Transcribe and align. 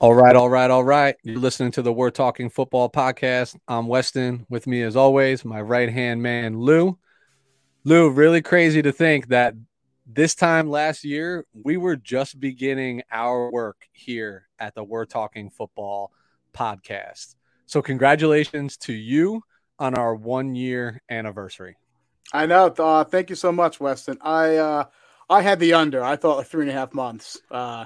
All 0.00 0.14
right, 0.14 0.34
all 0.34 0.48
right, 0.48 0.70
all 0.70 0.82
right. 0.82 1.14
You're 1.22 1.36
listening 1.36 1.72
to 1.72 1.82
the 1.82 1.92
We're 1.92 2.08
Talking 2.08 2.48
Football 2.48 2.88
podcast. 2.88 3.54
I'm 3.68 3.86
Weston. 3.86 4.46
With 4.48 4.66
me, 4.66 4.80
as 4.80 4.96
always, 4.96 5.44
my 5.44 5.60
right 5.60 5.90
hand 5.90 6.22
man, 6.22 6.58
Lou. 6.58 6.98
Lou, 7.84 8.08
really 8.08 8.40
crazy 8.40 8.80
to 8.80 8.92
think 8.92 9.28
that 9.28 9.52
this 10.06 10.34
time 10.34 10.70
last 10.70 11.04
year, 11.04 11.44
we 11.52 11.76
were 11.76 11.96
just 11.96 12.40
beginning 12.40 13.02
our 13.12 13.50
work 13.52 13.90
here 13.92 14.48
at 14.58 14.74
the 14.74 14.82
We're 14.82 15.04
Talking 15.04 15.50
Football 15.50 16.12
podcast. 16.54 17.34
So, 17.66 17.82
congratulations 17.82 18.78
to 18.78 18.94
you 18.94 19.42
on 19.78 19.94
our 19.94 20.14
one 20.14 20.54
year 20.54 21.02
anniversary. 21.10 21.76
I 22.32 22.46
know. 22.46 22.68
Uh, 22.68 23.04
thank 23.04 23.28
you 23.28 23.36
so 23.36 23.52
much, 23.52 23.78
Weston. 23.80 24.16
I 24.22 24.56
uh, 24.56 24.84
I 25.28 25.42
had 25.42 25.60
the 25.60 25.74
under. 25.74 26.02
I 26.02 26.16
thought 26.16 26.46
three 26.46 26.62
and 26.62 26.70
a 26.70 26.74
half 26.74 26.94
months. 26.94 27.38
Uh, 27.50 27.84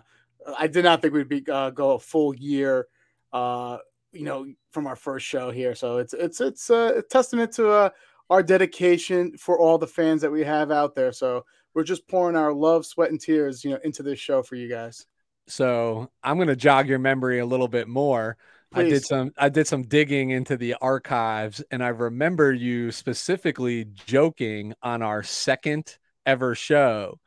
I 0.58 0.66
did 0.66 0.84
not 0.84 1.02
think 1.02 1.14
we'd 1.14 1.29
be 1.29 1.45
uh, 1.50 1.70
go 1.70 1.92
a 1.92 1.98
full 1.98 2.34
year. 2.34 2.86
Uh, 3.32 3.79
you 4.14 4.25
know, 4.25 4.46
from 4.71 4.86
our 4.86 4.96
first 4.96 5.26
show 5.26 5.50
here. 5.50 5.75
So 5.75 5.98
it's 5.98 6.14
it's 6.14 6.40
it's 6.40 6.71
uh, 6.71 6.94
a 6.98 7.02
testament 7.02 7.52
to 7.54 7.71
uh, 7.71 7.90
our 8.30 8.43
dedication 8.43 9.36
for 9.36 9.58
all 9.58 9.76
the 9.76 9.86
fans 9.86 10.22
that 10.22 10.30
we 10.30 10.44
have 10.44 10.71
out 10.71 10.94
there. 10.94 11.12
So 11.12 11.44
we're 11.75 11.85
just 11.85 12.07
pouring 12.08 12.36
our 12.36 12.52
love, 12.52 12.86
sweat, 12.86 13.11
and 13.11 13.21
tears, 13.21 13.64
you 13.64 13.71
know, 13.71 13.79
into 13.85 14.02
this 14.02 14.18
show 14.18 14.43
for 14.43 14.54
you 14.54 14.68
guys. 14.68 15.07
So 15.46 16.11
I'm 16.22 16.36
going 16.36 16.49
to 16.49 16.57
jog 16.57 16.88
your 16.88 16.99
memory 16.99 17.40
a 17.40 17.46
little 17.46 17.68
bit 17.68 17.88
more. 17.88 18.36
Please. 18.72 18.86
I 18.86 18.88
did 18.88 19.04
some 19.04 19.32
I 19.36 19.49
did 19.49 19.66
some 19.66 19.82
digging 19.82 20.30
into 20.30 20.57
the 20.57 20.74
archives 20.80 21.63
and 21.71 21.85
I 21.85 21.88
remember 21.88 22.52
you 22.52 22.90
specifically 22.90 23.85
joking 24.07 24.74
on 24.82 25.02
our 25.02 25.22
second 25.22 25.96
ever 26.26 26.54
show 26.54 27.21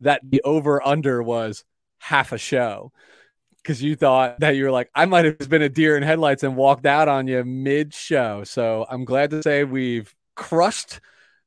that 0.00 0.20
the 0.24 0.40
over 0.42 0.86
under 0.86 1.22
was 1.22 1.64
half 1.98 2.32
a 2.32 2.38
show 2.38 2.92
because 3.62 3.82
you 3.82 3.96
thought 3.96 4.38
that 4.38 4.50
you 4.50 4.62
were 4.64 4.70
like, 4.70 4.88
I 4.94 5.06
might 5.06 5.24
have 5.24 5.48
been 5.48 5.62
a 5.62 5.68
deer 5.68 5.96
in 5.96 6.04
headlights 6.04 6.44
and 6.44 6.54
walked 6.54 6.86
out 6.86 7.08
on 7.08 7.26
you 7.26 7.42
mid 7.44 7.92
show. 7.92 8.44
So 8.44 8.86
I'm 8.88 9.04
glad 9.04 9.30
to 9.30 9.42
say 9.42 9.64
we've 9.64 10.14
crushed 10.36 11.00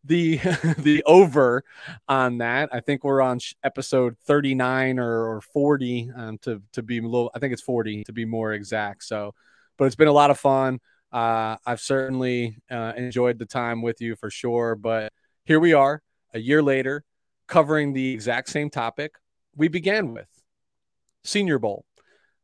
the 0.04 0.38
the 0.78 1.02
over 1.06 1.64
on 2.10 2.40
that. 2.40 2.70
I 2.74 2.82
think 2.82 3.06
we're 3.06 3.22
on 3.22 3.40
episode 3.64 4.18
39 4.26 5.00
or, 5.00 5.36
or 5.36 5.42
40 5.42 6.12
um, 6.14 6.38
to 6.40 6.62
to 6.74 6.84
be 6.84 7.00
a 7.00 7.02
little. 7.02 7.32
I 7.34 7.40
think 7.40 7.54
it's 7.54 7.62
40 7.62 8.04
to 8.04 8.12
be 8.12 8.26
more 8.26 8.52
exact. 8.52 9.06
So, 9.06 9.34
but 9.78 9.86
it's 9.86 9.96
been 9.96 10.10
a 10.10 10.14
lot 10.14 10.30
of 10.30 10.38
fun. 10.38 10.80
Uh, 11.14 11.56
I've 11.66 11.80
certainly 11.80 12.58
uh, 12.70 12.94
enjoyed 12.98 13.40
the 13.40 13.46
time 13.46 13.82
with 13.82 14.02
you 14.02 14.18
for 14.18 14.30
sure. 14.30 14.76
But 14.76 15.14
here 15.46 15.60
we 15.60 15.74
are, 15.74 16.02
a 16.34 16.40
year 16.40 16.62
later, 16.62 17.06
covering 17.48 17.94
the 17.94 18.12
exact 18.12 18.50
same 18.50 18.70
topic 18.70 19.14
we 19.56 19.68
began 19.68 20.14
with 20.14 20.28
Senior 21.24 21.60
Bowl. 21.60 21.86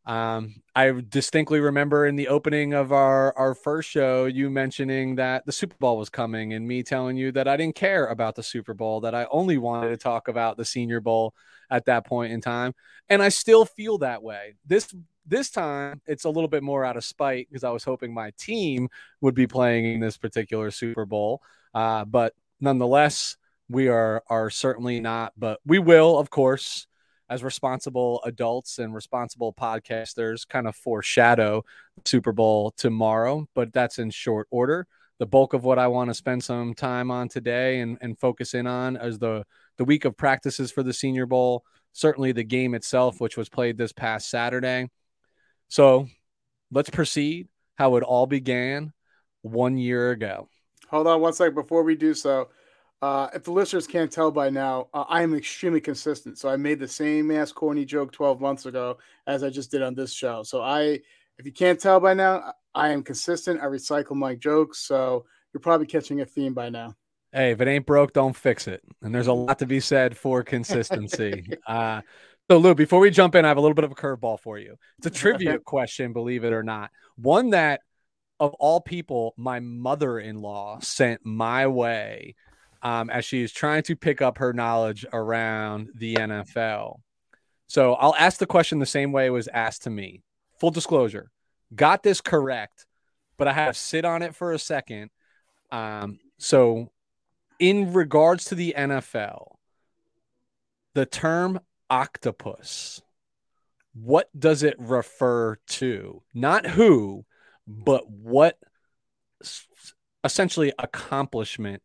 Um, 0.06 0.56
I 0.76 0.92
distinctly 1.09 1.59
remember 1.59 2.06
in 2.06 2.16
the 2.16 2.28
opening 2.28 2.73
of 2.73 2.92
our 2.92 3.36
our 3.38 3.56
first 3.56 3.90
show, 3.90 4.26
you 4.26 4.52
mentioning 4.52 5.16
that 5.16 5.45
the 5.45 5.52
Super 5.52 5.76
Bowl 5.80 5.98
was 5.98 6.09
coming, 6.09 6.54
and 6.54 6.68
me 6.68 6.84
telling 6.84 7.18
you 7.18 7.31
that 7.31 7.48
I 7.48 7.58
didn't 7.58 7.76
care 7.76 8.06
about 8.06 8.36
the 8.36 8.44
Super 8.44 8.76
Bowl, 8.76 9.02
that 9.02 9.16
I 9.16 9.26
only 9.31 9.58
wanted 9.58 9.90
to 9.90 9.98
talk 9.98 10.28
about 10.28 10.58
the 10.58 10.66
Senior 10.66 11.00
Bowl 11.00 11.34
at 11.72 11.86
that 11.86 12.06
point 12.06 12.31
in 12.34 12.40
time, 12.40 12.73
and 13.09 13.23
I 13.23 13.30
still 13.30 13.66
feel 13.66 13.98
that 14.00 14.22
way. 14.22 14.56
This 14.66 14.94
this 15.26 15.50
time, 15.50 16.02
it's 16.06 16.26
a 16.26 16.30
little 16.30 16.48
bit 16.48 16.62
more 16.62 16.86
out 16.86 16.98
of 16.98 17.03
spite 17.03 17.48
because 17.50 17.64
I 17.64 17.72
was 17.72 17.84
hoping 17.84 18.14
my 18.14 18.31
team 18.38 18.90
would 19.22 19.34
be 19.34 19.48
playing 19.48 19.86
in 19.86 20.00
this 20.00 20.18
particular 20.18 20.70
Super 20.70 21.06
Bowl, 21.08 21.42
uh, 21.73 22.06
but 22.06 22.34
nonetheless, 22.62 23.38
we 23.70 23.88
are 23.88 24.23
are 24.30 24.52
certainly 24.52 25.00
not. 25.00 25.34
But 25.36 25.62
we 25.66 25.80
will, 25.80 26.20
of 26.20 26.30
course 26.30 26.86
as 27.30 27.44
responsible 27.44 28.22
adults 28.23 28.80
and 28.80 28.94
responsible 28.94 29.54
podcasters 29.54 30.48
kind 30.48 30.68
of 30.68 30.76
foreshadow 30.76 31.64
Super 32.06 32.31
Bowl 32.31 32.72
tomorrow, 32.78 33.48
but 33.56 33.73
that's 33.73 34.00
in 34.00 34.09
short 34.09 34.48
order. 34.52 34.88
The 35.18 35.26
bulk 35.26 35.53
of 35.53 35.64
what 35.64 35.80
I 35.80 35.88
want 35.88 36.09
to 36.09 36.14
spend 36.14 36.44
some 36.44 36.73
time 36.73 37.09
on 37.09 37.30
today 37.30 37.80
and, 37.80 37.97
and 38.02 38.19
focus 38.19 38.53
in 38.53 38.68
on 38.68 38.97
is 38.97 39.18
the, 39.18 39.46
the 39.78 39.85
week 39.85 40.06
of 40.06 40.18
practices 40.18 40.72
for 40.72 40.84
the 40.84 40.94
Senior 40.94 41.25
Bowl, 41.25 41.64
certainly 41.94 42.31
the 42.31 42.44
game 42.44 42.75
itself, 42.75 43.22
which 43.22 43.38
was 43.38 43.50
played 43.50 43.78
this 43.78 43.94
past 43.94 44.30
Saturday. 44.30 44.90
So 45.69 46.08
let's 46.69 46.90
proceed 46.90 47.47
how 47.75 47.96
it 47.96 48.03
all 48.03 48.28
began 48.28 48.94
one 49.41 49.78
year 49.78 50.12
ago. 50.12 50.50
Hold 50.90 51.08
on 51.08 51.22
one 51.22 51.34
second 51.34 51.56
before 51.56 51.84
we 51.84 51.96
do 51.96 52.14
so. 52.14 52.50
Uh, 53.05 53.29
if 53.35 53.43
the 53.43 53.51
listeners 53.51 53.85
can't 53.85 54.11
tell 54.11 54.31
by 54.31 54.49
now, 54.49 54.88
uh, 54.91 55.03
I 55.07 55.21
am 55.21 55.35
extremely 55.35 55.79
consistent. 55.79 56.39
So 56.39 56.49
I 56.49 56.57
made 56.57 56.79
the 56.79 56.88
same 56.88 57.29
ass 57.29 57.51
corny 57.51 57.85
joke 57.85 58.11
12 58.11 58.41
months 58.41 58.66
ago 58.66 58.97
as 59.27 59.43
I 59.43 59.51
just 59.51 59.69
did 59.69 59.83
on 59.83 59.93
this 59.93 60.11
show. 60.11 60.41
So 60.41 60.63
I, 60.63 61.01
if 61.38 61.45
you 61.45 61.51
can't 61.51 61.79
tell 61.79 61.99
by 61.99 62.16
now, 62.16 62.53
I 62.73 62.89
am 62.89 63.03
consistent. 63.03 63.61
I 63.61 63.66
recycle 63.66 64.16
my 64.16 64.33
jokes. 64.33 64.79
So 64.79 65.25
you're 65.53 65.61
probably 65.61 65.85
catching 65.85 66.21
a 66.21 66.25
theme 66.25 66.55
by 66.55 66.69
now. 66.69 66.95
Hey, 67.31 67.51
if 67.51 67.61
it 67.61 67.67
ain't 67.67 67.85
broke, 67.85 68.11
don't 68.11 68.35
fix 68.35 68.67
it. 68.67 68.81
And 69.03 69.13
there's 69.13 69.27
a 69.27 69.33
lot 69.33 69.59
to 69.59 69.67
be 69.67 69.81
said 69.81 70.17
for 70.17 70.41
consistency. 70.41 71.47
uh, 71.67 72.01
so, 72.49 72.57
Lou, 72.57 72.73
before 72.73 73.01
we 73.01 73.11
jump 73.11 73.35
in, 73.35 73.45
I 73.45 73.49
have 73.49 73.57
a 73.57 73.61
little 73.61 73.75
bit 73.75 73.85
of 73.85 73.91
a 73.91 73.95
curveball 73.95 74.39
for 74.39 74.57
you. 74.57 74.77
It's 74.97 75.05
a 75.05 75.11
trivia 75.11 75.59
question, 75.59 76.11
believe 76.11 76.43
it 76.43 76.53
or 76.53 76.63
not. 76.63 76.89
One 77.17 77.51
that, 77.51 77.81
of 78.39 78.55
all 78.55 78.81
people, 78.81 79.35
my 79.37 79.59
mother 79.59 80.17
in 80.17 80.41
law 80.41 80.79
sent 80.79 81.23
my 81.23 81.67
way 81.67 82.33
um, 82.85 83.09
as 83.09 83.25
she 83.25 83.41
is 83.41 83.51
trying 83.51 83.81
to 83.81 83.96
pick 83.96 84.22
up 84.22 84.38
her 84.38 84.53
knowledge 84.53 85.07
around 85.12 85.90
the 85.96 86.13
NFL. 86.13 87.00
So 87.66 87.96
I'll 87.96 88.13
ask 88.13 88.38
the 88.38 88.46
question 88.46 88.78
the 88.78 88.85
same 88.85 89.12
way 89.12 89.25
it 89.25 89.31
was 89.31 89.47
asked 89.47 89.84
to 89.84 89.90
me. 89.90 90.22
Full 90.59 90.69
disclosure, 90.69 91.31
got 91.75 92.03
this 92.03 92.22
correct, 92.22 92.85
but 93.38 93.47
I 93.47 93.53
have 93.53 93.75
sit 93.75 94.06
on 94.06 94.22
it 94.22 94.35
for 94.35 94.53
a 94.53 94.59
second. 94.59 95.09
Um, 95.72 96.19
so, 96.38 96.91
in 97.57 97.91
regards 97.91 98.46
to 98.46 98.56
the 98.56 98.75
NFL, 98.78 99.56
the 100.94 101.07
term 101.07 101.59
octopus, 101.90 103.02
what 103.94 104.29
does 104.38 104.62
it 104.62 104.75
refer 104.78 105.57
to? 105.69 106.22
Not 106.35 106.67
who, 106.67 107.25
but 107.67 108.07
what 108.07 108.59
essentially 110.23 110.72
accomplishment 110.78 111.81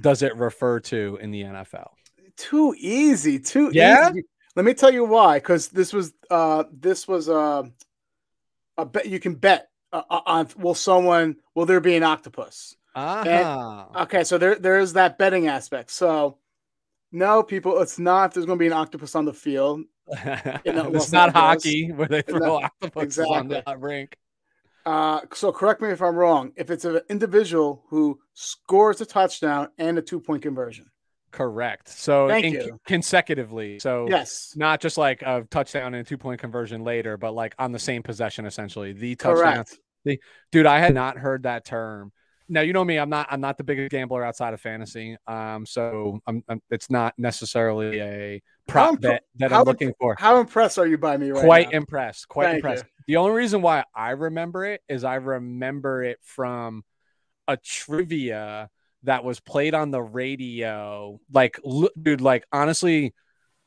does 0.00 0.22
it 0.22 0.34
refer 0.36 0.80
to 0.80 1.18
in 1.20 1.30
the 1.30 1.42
NFL? 1.42 1.90
Too 2.36 2.74
easy. 2.78 3.38
Too 3.38 3.70
yeah. 3.72 4.10
Easy. 4.10 4.24
Let 4.56 4.64
me 4.64 4.74
tell 4.74 4.92
you 4.92 5.04
why. 5.04 5.38
Because 5.38 5.68
this 5.68 5.92
was 5.92 6.12
uh 6.30 6.64
this 6.72 7.06
was 7.06 7.28
uh, 7.28 7.64
a 8.76 8.84
bet 8.84 9.06
you 9.08 9.20
can 9.20 9.34
bet 9.34 9.68
uh, 9.92 10.02
uh, 10.08 10.20
on 10.26 10.48
will 10.56 10.74
someone 10.74 11.36
will 11.54 11.66
there 11.66 11.80
be 11.80 11.96
an 11.96 12.02
octopus? 12.02 12.76
Uh-huh. 12.94 13.28
And, 13.28 13.96
okay, 14.02 14.24
so 14.24 14.38
there 14.38 14.56
there 14.56 14.78
is 14.78 14.94
that 14.94 15.18
betting 15.18 15.46
aspect. 15.46 15.90
So 15.90 16.38
no, 17.12 17.42
people, 17.42 17.80
it's 17.80 17.98
not. 17.98 18.32
There's 18.32 18.46
going 18.46 18.58
to 18.58 18.62
be 18.62 18.68
an 18.68 18.72
octopus 18.72 19.14
on 19.14 19.24
the 19.24 19.34
field. 19.34 19.82
It's 20.64 21.12
not 21.12 21.32
hockey 21.32 21.92
where 21.92 22.08
they 22.08 22.22
throw 22.22 22.56
octopus 22.64 23.02
exactly. 23.02 23.36
on 23.36 23.48
the 23.48 23.62
rink. 23.78 24.16
Uh, 24.86 25.20
so 25.34 25.52
correct 25.52 25.82
me 25.82 25.90
if 25.90 26.00
I'm 26.00 26.16
wrong. 26.16 26.52
If 26.56 26.70
it's 26.70 26.84
an 26.84 27.00
individual 27.08 27.84
who 27.88 28.18
scores 28.34 29.00
a 29.00 29.06
touchdown 29.06 29.68
and 29.78 29.98
a 29.98 30.02
two 30.02 30.20
point 30.20 30.42
conversion. 30.42 30.86
Correct. 31.30 31.88
So 31.88 32.28
in, 32.28 32.78
consecutively. 32.86 33.78
So 33.78 34.08
yes, 34.08 34.52
not 34.56 34.80
just 34.80 34.98
like 34.98 35.22
a 35.22 35.46
touchdown 35.50 35.94
and 35.94 36.06
a 36.06 36.08
two 36.08 36.18
point 36.18 36.40
conversion 36.40 36.82
later, 36.82 37.16
but 37.16 37.34
like 37.34 37.54
on 37.58 37.72
the 37.72 37.78
same 37.78 38.02
possession, 38.02 38.46
essentially. 38.46 38.92
The 38.92 39.14
touchdown. 39.16 39.64
The, 40.04 40.18
dude, 40.50 40.66
I 40.66 40.78
had 40.78 40.94
not 40.94 41.18
heard 41.18 41.42
that 41.44 41.64
term. 41.64 42.10
Now 42.48 42.62
you 42.62 42.72
know 42.72 42.84
me. 42.84 42.98
I'm 42.98 43.10
not. 43.10 43.28
I'm 43.30 43.40
not 43.40 43.58
the 43.58 43.64
biggest 43.64 43.90
gambler 43.90 44.24
outside 44.24 44.54
of 44.54 44.60
fantasy. 44.60 45.16
Um, 45.26 45.66
so 45.66 46.20
I'm, 46.26 46.42
I'm 46.48 46.60
it's 46.70 46.90
not 46.90 47.14
necessarily 47.16 48.00
a 48.00 48.42
prop 48.70 48.90
imp- 48.92 49.00
bet 49.02 49.24
that 49.36 49.52
I'm 49.52 49.64
looking 49.64 49.92
for. 49.98 50.16
How 50.18 50.40
impressed 50.40 50.78
are 50.78 50.86
you 50.86 50.98
by 50.98 51.16
me 51.16 51.30
right 51.30 51.44
Quite 51.44 51.70
now? 51.72 51.78
impressed. 51.78 52.28
Quite 52.28 52.44
Thank 52.46 52.56
impressed. 52.56 52.84
You. 52.84 52.90
The 53.08 53.16
only 53.16 53.32
reason 53.32 53.62
why 53.62 53.84
I 53.94 54.10
remember 54.10 54.64
it 54.64 54.82
is 54.88 55.04
I 55.04 55.16
remember 55.16 56.02
it 56.02 56.18
from 56.22 56.84
a 57.48 57.56
trivia 57.56 58.70
that 59.02 59.24
was 59.24 59.40
played 59.40 59.74
on 59.74 59.90
the 59.90 60.02
radio. 60.02 61.18
Like, 61.32 61.58
dude, 62.00 62.20
like 62.20 62.44
honestly, 62.52 63.14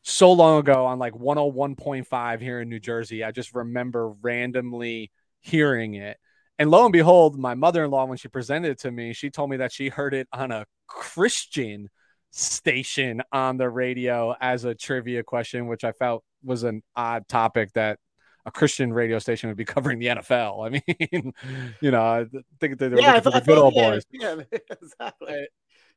so 0.04 0.32
long 0.32 0.60
ago 0.60 0.86
on 0.86 1.00
like 1.00 1.14
101.5 1.14 2.42
here 2.42 2.62
in 2.62 2.70
New 2.70 2.80
Jersey. 2.80 3.24
I 3.24 3.32
just 3.32 3.56
remember 3.56 4.10
randomly 4.10 5.12
hearing 5.40 5.96
it. 5.96 6.18
And 6.60 6.70
lo 6.70 6.84
and 6.84 6.94
behold, 6.94 7.38
my 7.40 7.56
mother 7.56 7.84
in 7.84 7.92
law, 7.92 8.06
when 8.06 8.18
she 8.18 8.28
presented 8.28 8.72
it 8.72 8.80
to 8.80 8.92
me, 8.92 9.14
she 9.14 9.30
told 9.30 9.50
me 9.50 9.58
that 9.58 9.72
she 9.72 9.90
heard 9.90 10.14
it 10.14 10.28
on 10.32 10.52
a 10.52 10.66
Christian 10.88 11.90
station 12.36 13.22
on 13.32 13.58
the 13.58 13.70
radio 13.70 14.36
as 14.42 14.66
a 14.66 14.74
trivia 14.74 15.24
question, 15.24 15.68
which 15.68 15.84
I 15.84 15.92
felt 15.92 16.24
was 16.44 16.64
an 16.64 16.82
odd 16.96 17.28
topic 17.28 17.72
that 17.74 18.00
a 18.46 18.52
Christian 18.52 18.92
radio 18.92 19.20
station 19.20 19.50
would 19.50 19.58
be 19.58 19.66
covering 19.76 20.00
the 20.00 20.08
NFL. 20.08 20.66
I 20.66 20.70
mean, 20.70 21.34
you 21.82 21.92
know, 21.92 22.02
I 22.02 22.26
think 22.60 22.80
they 22.80 22.90
were 22.90 23.00
yeah, 23.00 23.14
looking 23.14 23.32
for 23.32 23.40
the 23.40 23.46
good 23.46 23.58
old 23.58 23.76
boys. 23.76 24.04
Yeah, 24.12 24.38
exactly. 24.82 25.48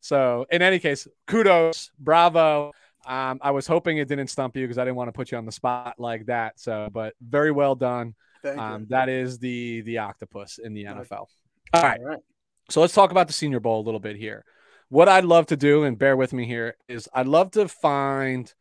So, 0.00 0.46
in 0.50 0.60
any 0.60 0.78
case, 0.78 1.08
kudos, 1.26 1.90
bravo. 1.98 2.72
Um, 3.06 3.38
I 3.40 3.52
was 3.52 3.66
hoping 3.66 3.98
it 3.98 4.08
didn't 4.08 4.28
stump 4.28 4.56
you 4.56 4.64
because 4.64 4.78
I 4.78 4.84
didn't 4.84 4.96
want 4.96 5.08
to 5.08 5.12
put 5.12 5.30
you 5.30 5.38
on 5.38 5.46
the 5.46 5.52
spot 5.52 5.94
like 5.98 6.26
that. 6.26 6.60
So, 6.60 6.88
but 6.92 7.14
very 7.20 7.50
well 7.50 7.74
done. 7.74 8.14
Um, 8.44 8.86
that 8.90 9.08
is 9.08 9.38
the 9.38 9.80
the 9.82 9.98
octopus 9.98 10.58
in 10.58 10.74
the 10.74 10.84
NFL. 10.84 11.26
All 11.72 11.82
right. 11.82 11.98
All 11.98 12.06
right. 12.06 12.20
So 12.68 12.80
let's 12.80 12.92
talk 12.92 13.10
about 13.10 13.26
the 13.26 13.32
Senior 13.32 13.60
Bowl 13.60 13.80
a 13.80 13.84
little 13.84 14.00
bit 14.00 14.16
here. 14.16 14.44
What 14.88 15.08
I'd 15.08 15.24
love 15.24 15.46
to 15.46 15.56
do, 15.56 15.84
and 15.84 15.98
bear 15.98 16.16
with 16.16 16.32
me 16.32 16.46
here, 16.46 16.76
is 16.88 17.08
I'd 17.12 17.26
love 17.26 17.50
to 17.52 17.68
find. 17.68 18.52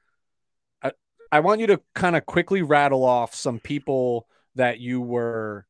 I, 0.81 0.91
I 1.31 1.39
want 1.41 1.61
you 1.61 1.67
to 1.67 1.81
kind 1.93 2.15
of 2.15 2.25
quickly 2.25 2.61
rattle 2.61 3.03
off 3.03 3.35
some 3.35 3.59
people 3.59 4.27
that 4.55 4.79
you 4.79 5.01
were 5.01 5.65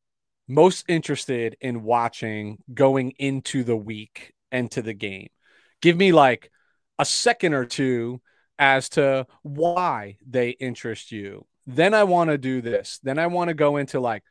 most 0.48 0.84
interested 0.88 1.56
in 1.60 1.82
watching 1.82 2.58
going 2.72 3.10
into 3.18 3.64
the 3.64 3.76
week 3.76 4.32
and 4.52 4.70
to 4.70 4.82
the 4.82 4.94
game. 4.94 5.28
Give 5.82 5.96
me 5.96 6.12
like 6.12 6.50
a 6.98 7.04
second 7.04 7.52
or 7.52 7.64
two 7.64 8.20
as 8.58 8.88
to 8.90 9.26
why 9.42 10.16
they 10.26 10.50
interest 10.50 11.12
you. 11.12 11.46
Then 11.66 11.94
I 11.94 12.04
want 12.04 12.30
to 12.30 12.38
do 12.38 12.62
this. 12.62 13.00
Then 13.02 13.18
I 13.18 13.26
want 13.26 13.48
to 13.48 13.54
go 13.54 13.76
into 13.76 14.00
like 14.00 14.22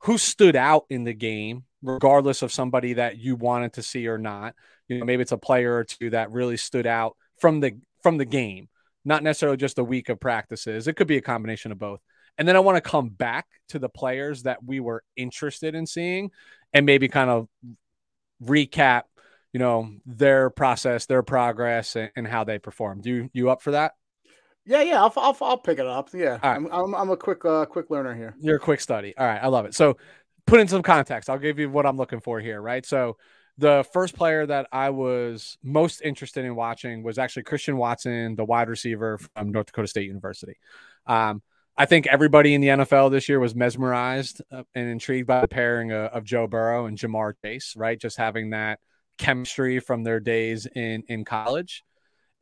who 0.00 0.18
stood 0.18 0.56
out 0.56 0.84
in 0.90 1.04
the 1.04 1.14
game, 1.14 1.64
regardless 1.80 2.42
of 2.42 2.52
somebody 2.52 2.94
that 2.94 3.18
you 3.18 3.36
wanted 3.36 3.74
to 3.74 3.82
see 3.82 4.08
or 4.08 4.18
not. 4.18 4.54
You 4.88 4.98
know, 4.98 5.04
maybe 5.04 5.22
it's 5.22 5.32
a 5.32 5.38
player 5.38 5.76
or 5.76 5.84
two 5.84 6.10
that 6.10 6.30
really 6.30 6.56
stood 6.56 6.86
out 6.86 7.16
from 7.40 7.60
the 7.60 7.76
from 8.02 8.18
the 8.18 8.24
game, 8.24 8.68
not 9.04 9.22
necessarily 9.22 9.56
just 9.56 9.78
a 9.78 9.84
week 9.84 10.08
of 10.08 10.20
practices. 10.20 10.88
It 10.88 10.96
could 10.96 11.06
be 11.06 11.16
a 11.16 11.22
combination 11.22 11.72
of 11.72 11.78
both. 11.78 12.00
And 12.38 12.48
then 12.48 12.56
I 12.56 12.60
want 12.60 12.76
to 12.76 12.90
come 12.90 13.08
back 13.10 13.46
to 13.68 13.78
the 13.78 13.88
players 13.88 14.44
that 14.44 14.64
we 14.64 14.80
were 14.80 15.02
interested 15.16 15.74
in 15.74 15.86
seeing 15.86 16.30
and 16.72 16.86
maybe 16.86 17.08
kind 17.08 17.30
of 17.30 17.48
recap, 18.42 19.02
you 19.52 19.60
know, 19.60 19.90
their 20.06 20.50
process, 20.50 21.06
their 21.06 21.22
progress, 21.22 21.94
and, 21.96 22.10
and 22.16 22.26
how 22.26 22.44
they 22.44 22.58
performed. 22.58 23.06
You 23.06 23.30
you 23.32 23.50
up 23.50 23.62
for 23.62 23.72
that? 23.72 23.92
Yeah, 24.64 24.82
yeah, 24.82 25.02
I'll, 25.02 25.12
I'll, 25.16 25.36
I'll 25.40 25.58
pick 25.58 25.78
it 25.78 25.86
up. 25.86 26.10
Yeah, 26.14 26.38
right. 26.42 26.56
I'm, 26.56 26.66
I'm, 26.66 26.94
I'm 26.94 27.10
a 27.10 27.16
quick 27.16 27.44
uh, 27.44 27.66
quick 27.66 27.90
learner 27.90 28.14
here. 28.14 28.34
You're 28.40 28.56
a 28.56 28.60
quick 28.60 28.80
study. 28.80 29.14
All 29.16 29.26
right, 29.26 29.42
I 29.42 29.48
love 29.48 29.66
it. 29.66 29.74
So, 29.74 29.96
put 30.46 30.60
in 30.60 30.68
some 30.68 30.82
context. 30.82 31.28
I'll 31.28 31.38
give 31.38 31.58
you 31.58 31.68
what 31.68 31.84
I'm 31.84 31.96
looking 31.96 32.20
for 32.20 32.40
here. 32.40 32.62
Right. 32.62 32.86
So, 32.86 33.16
the 33.62 33.86
first 33.92 34.16
player 34.16 34.44
that 34.44 34.66
I 34.72 34.90
was 34.90 35.56
most 35.62 36.02
interested 36.02 36.44
in 36.44 36.56
watching 36.56 37.04
was 37.04 37.16
actually 37.16 37.44
Christian 37.44 37.76
Watson, 37.76 38.34
the 38.34 38.44
wide 38.44 38.68
receiver 38.68 39.18
from 39.18 39.52
North 39.52 39.66
Dakota 39.66 39.86
State 39.86 40.08
University. 40.08 40.56
Um, 41.06 41.42
I 41.76 41.86
think 41.86 42.08
everybody 42.08 42.54
in 42.54 42.60
the 42.60 42.66
NFL 42.66 43.12
this 43.12 43.28
year 43.28 43.38
was 43.38 43.54
mesmerized 43.54 44.42
uh, 44.50 44.64
and 44.74 44.88
intrigued 44.88 45.28
by 45.28 45.42
the 45.42 45.48
pairing 45.48 45.92
of, 45.92 46.24
Joe 46.24 46.48
Burrow 46.48 46.86
and 46.86 46.98
Ja'Marr 46.98 47.34
Chase, 47.44 47.74
right? 47.76 47.98
Just 47.98 48.16
having 48.16 48.50
that 48.50 48.80
chemistry 49.16 49.78
from 49.78 50.02
their 50.02 50.18
days 50.18 50.66
in 50.66 51.04
in 51.06 51.24
college. 51.24 51.84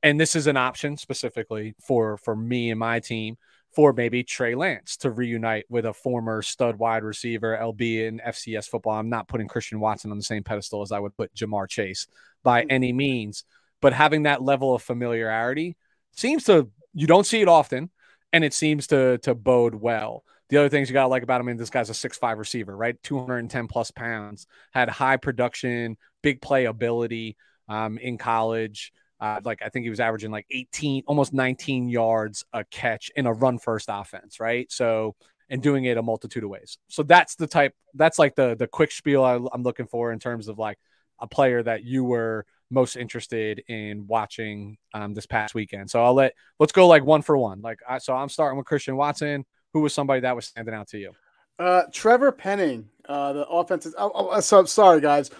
And 0.02 0.18
this 0.18 0.34
is 0.34 0.46
an 0.46 0.56
option 0.56 0.96
specifically 0.96 1.74
for 1.86 2.16
for 2.16 2.34
me 2.34 2.70
and 2.70 2.80
my 2.80 2.98
team 2.98 3.36
for 3.72 3.92
maybe 3.92 4.24
Trey 4.24 4.54
Lance 4.54 4.96
to 4.98 5.10
reunite 5.10 5.64
with 5.68 5.86
a 5.86 5.92
former 5.92 6.42
stud 6.42 6.76
wide 6.76 7.04
receiver, 7.04 7.56
LB 7.60 8.06
in 8.06 8.20
FCS 8.26 8.68
football. 8.68 8.94
I'm 8.98 9.08
not 9.08 9.28
putting 9.28 9.48
Christian 9.48 9.78
Watson 9.80 10.10
on 10.10 10.16
the 10.16 10.24
same 10.24 10.42
pedestal 10.42 10.82
as 10.82 10.92
I 10.92 10.98
would 10.98 11.16
put 11.16 11.34
Ja'Marr 11.34 11.68
Chase 11.68 12.06
by 12.42 12.62
mm-hmm. 12.62 12.70
any 12.70 12.92
means, 12.92 13.44
but 13.80 13.92
having 13.92 14.24
that 14.24 14.42
level 14.42 14.74
of 14.74 14.82
familiarity 14.82 15.76
seems 16.12 16.44
to 16.44 16.68
you 16.92 17.06
don't 17.06 17.26
see 17.26 17.40
it 17.40 17.48
often 17.48 17.90
and 18.32 18.44
it 18.44 18.54
seems 18.54 18.86
to 18.88 19.18
to 19.18 19.34
bode 19.34 19.74
well. 19.74 20.24
The 20.48 20.56
other 20.56 20.68
things 20.68 20.88
you 20.90 20.94
got 20.94 21.02
to 21.02 21.08
like 21.08 21.22
about 21.22 21.40
him, 21.40 21.46
I 21.46 21.52
mean, 21.52 21.56
this 21.58 21.70
guy's 21.70 21.90
a 21.90 21.94
six-five 21.94 22.36
receiver, 22.36 22.76
right? 22.76 23.00
210 23.04 23.68
plus 23.68 23.92
pounds, 23.92 24.48
had 24.72 24.88
high 24.88 25.16
production, 25.16 25.96
big 26.22 26.42
play 26.42 26.64
ability 26.64 27.36
um, 27.68 27.98
in 27.98 28.18
college. 28.18 28.92
Uh, 29.20 29.40
like 29.44 29.60
I 29.62 29.68
think 29.68 29.84
he 29.84 29.90
was 29.90 30.00
averaging 30.00 30.30
like 30.30 30.46
18, 30.50 31.04
almost 31.06 31.32
19 31.32 31.88
yards 31.88 32.44
a 32.52 32.64
catch 32.64 33.10
in 33.16 33.26
a 33.26 33.32
run 33.32 33.58
first 33.58 33.88
offense, 33.90 34.40
right? 34.40 34.70
So, 34.72 35.14
and 35.50 35.62
doing 35.62 35.84
it 35.84 35.98
a 35.98 36.02
multitude 36.02 36.44
of 36.44 36.50
ways. 36.50 36.78
So 36.88 37.02
that's 37.02 37.34
the 37.34 37.46
type. 37.46 37.74
That's 37.94 38.18
like 38.18 38.34
the 38.34 38.54
the 38.54 38.66
quick 38.66 38.92
spiel 38.92 39.24
I, 39.24 39.38
I'm 39.52 39.62
looking 39.62 39.86
for 39.86 40.12
in 40.12 40.18
terms 40.18 40.48
of 40.48 40.58
like 40.58 40.78
a 41.18 41.26
player 41.26 41.62
that 41.62 41.84
you 41.84 42.04
were 42.04 42.46
most 42.70 42.96
interested 42.96 43.62
in 43.68 44.06
watching 44.06 44.78
um, 44.94 45.12
this 45.12 45.26
past 45.26 45.54
weekend. 45.54 45.90
So 45.90 46.02
I'll 46.02 46.14
let 46.14 46.34
let's 46.58 46.72
go 46.72 46.86
like 46.86 47.04
one 47.04 47.22
for 47.22 47.36
one. 47.36 47.60
Like 47.60 47.80
I, 47.86 47.98
so, 47.98 48.14
I'm 48.14 48.28
starting 48.28 48.56
with 48.56 48.66
Christian 48.66 48.96
Watson. 48.96 49.44
Who 49.72 49.80
was 49.80 49.92
somebody 49.92 50.20
that 50.20 50.34
was 50.34 50.46
standing 50.46 50.74
out 50.74 50.88
to 50.88 50.98
you? 50.98 51.12
Uh, 51.58 51.82
Trevor 51.92 52.32
Penning, 52.32 52.88
uh, 53.08 53.34
the 53.34 53.46
offensive. 53.46 53.92
Oh, 53.98 54.10
oh, 54.14 54.40
so 54.40 54.64
sorry, 54.64 55.00
guys. 55.00 55.30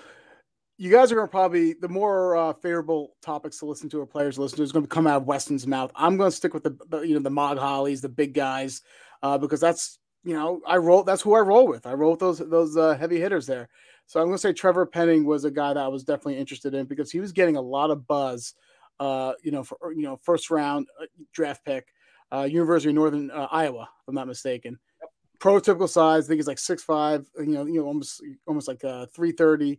You 0.81 0.91
guys 0.91 1.13
are 1.13 1.15
going 1.15 1.27
to 1.27 1.31
probably 1.31 1.75
the 1.75 1.91
more 1.91 2.39
uh, 2.39 2.55
favorable 2.55 3.15
topics 3.21 3.59
to 3.59 3.67
listen 3.67 3.91
to 3.91 4.01
or 4.01 4.07
players 4.07 4.37
to 4.37 4.41
listen 4.41 4.57
to 4.57 4.63
is 4.63 4.73
going 4.73 4.87
to 4.87 4.89
come 4.89 5.07
out 5.07 5.19
of 5.19 5.27
Weston's 5.27 5.67
mouth. 5.67 5.93
I'm 5.95 6.17
going 6.17 6.31
to 6.31 6.35
stick 6.35 6.55
with 6.55 6.63
the, 6.63 6.75
the 6.89 7.03
you 7.03 7.13
know 7.13 7.21
the 7.21 7.29
Mog 7.29 7.59
Hollies, 7.59 8.01
the 8.01 8.09
big 8.09 8.33
guys, 8.33 8.81
uh, 9.23 9.37
because 9.37 9.61
that's 9.61 9.99
you 10.25 10.33
know 10.33 10.63
I 10.67 10.79
roll. 10.79 11.03
That's 11.03 11.21
who 11.21 11.35
I 11.35 11.41
roll 11.41 11.69
with. 11.69 11.87
I 11.87 11.93
roll 11.93 12.13
with 12.13 12.21
those 12.21 12.39
those 12.39 12.79
uh, 12.79 12.97
heavy 12.97 13.21
hitters 13.21 13.47
there. 13.47 13.69
So 14.07 14.21
I'm 14.21 14.29
going 14.29 14.39
to 14.39 14.41
say 14.41 14.55
Trevor 14.55 14.87
Penning 14.87 15.27
was 15.27 15.45
a 15.45 15.51
guy 15.51 15.75
that 15.75 15.85
I 15.85 15.89
was 15.89 16.03
definitely 16.03 16.39
interested 16.39 16.73
in 16.73 16.87
because 16.87 17.11
he 17.11 17.21
was 17.21 17.33
getting 17.33 17.57
a 17.57 17.61
lot 17.61 17.91
of 17.91 18.07
buzz. 18.07 18.55
Uh, 18.99 19.35
you 19.43 19.51
know, 19.51 19.63
for 19.63 19.77
you 19.95 20.05
know, 20.05 20.17
first 20.23 20.51
round 20.51 20.87
uh, 20.99 21.05
draft 21.35 21.63
pick, 21.63 21.89
uh, 22.33 22.45
University 22.45 22.89
of 22.89 22.95
Northern 22.95 23.31
uh, 23.31 23.49
Iowa, 23.51 23.83
if 23.83 24.09
I'm 24.09 24.15
not 24.15 24.29
mistaken. 24.29 24.79
Yep. 25.03 25.11
Prototypical 25.41 25.91
size, 25.91 26.25
I 26.25 26.29
think 26.29 26.39
he's 26.39 26.47
like 26.47 26.59
six 26.59 26.83
five. 26.83 27.27
You 27.39 27.49
know, 27.49 27.67
you 27.67 27.81
know, 27.81 27.87
almost 27.87 28.23
almost 28.47 28.67
like 28.67 28.83
uh, 28.83 29.05
three 29.15 29.33
thirty. 29.33 29.79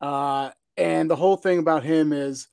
Uh, 0.00 0.50
and 0.76 1.10
the 1.10 1.16
whole 1.16 1.36
thing 1.36 1.58
about 1.58 1.82
him 1.82 2.12
is 2.12 2.48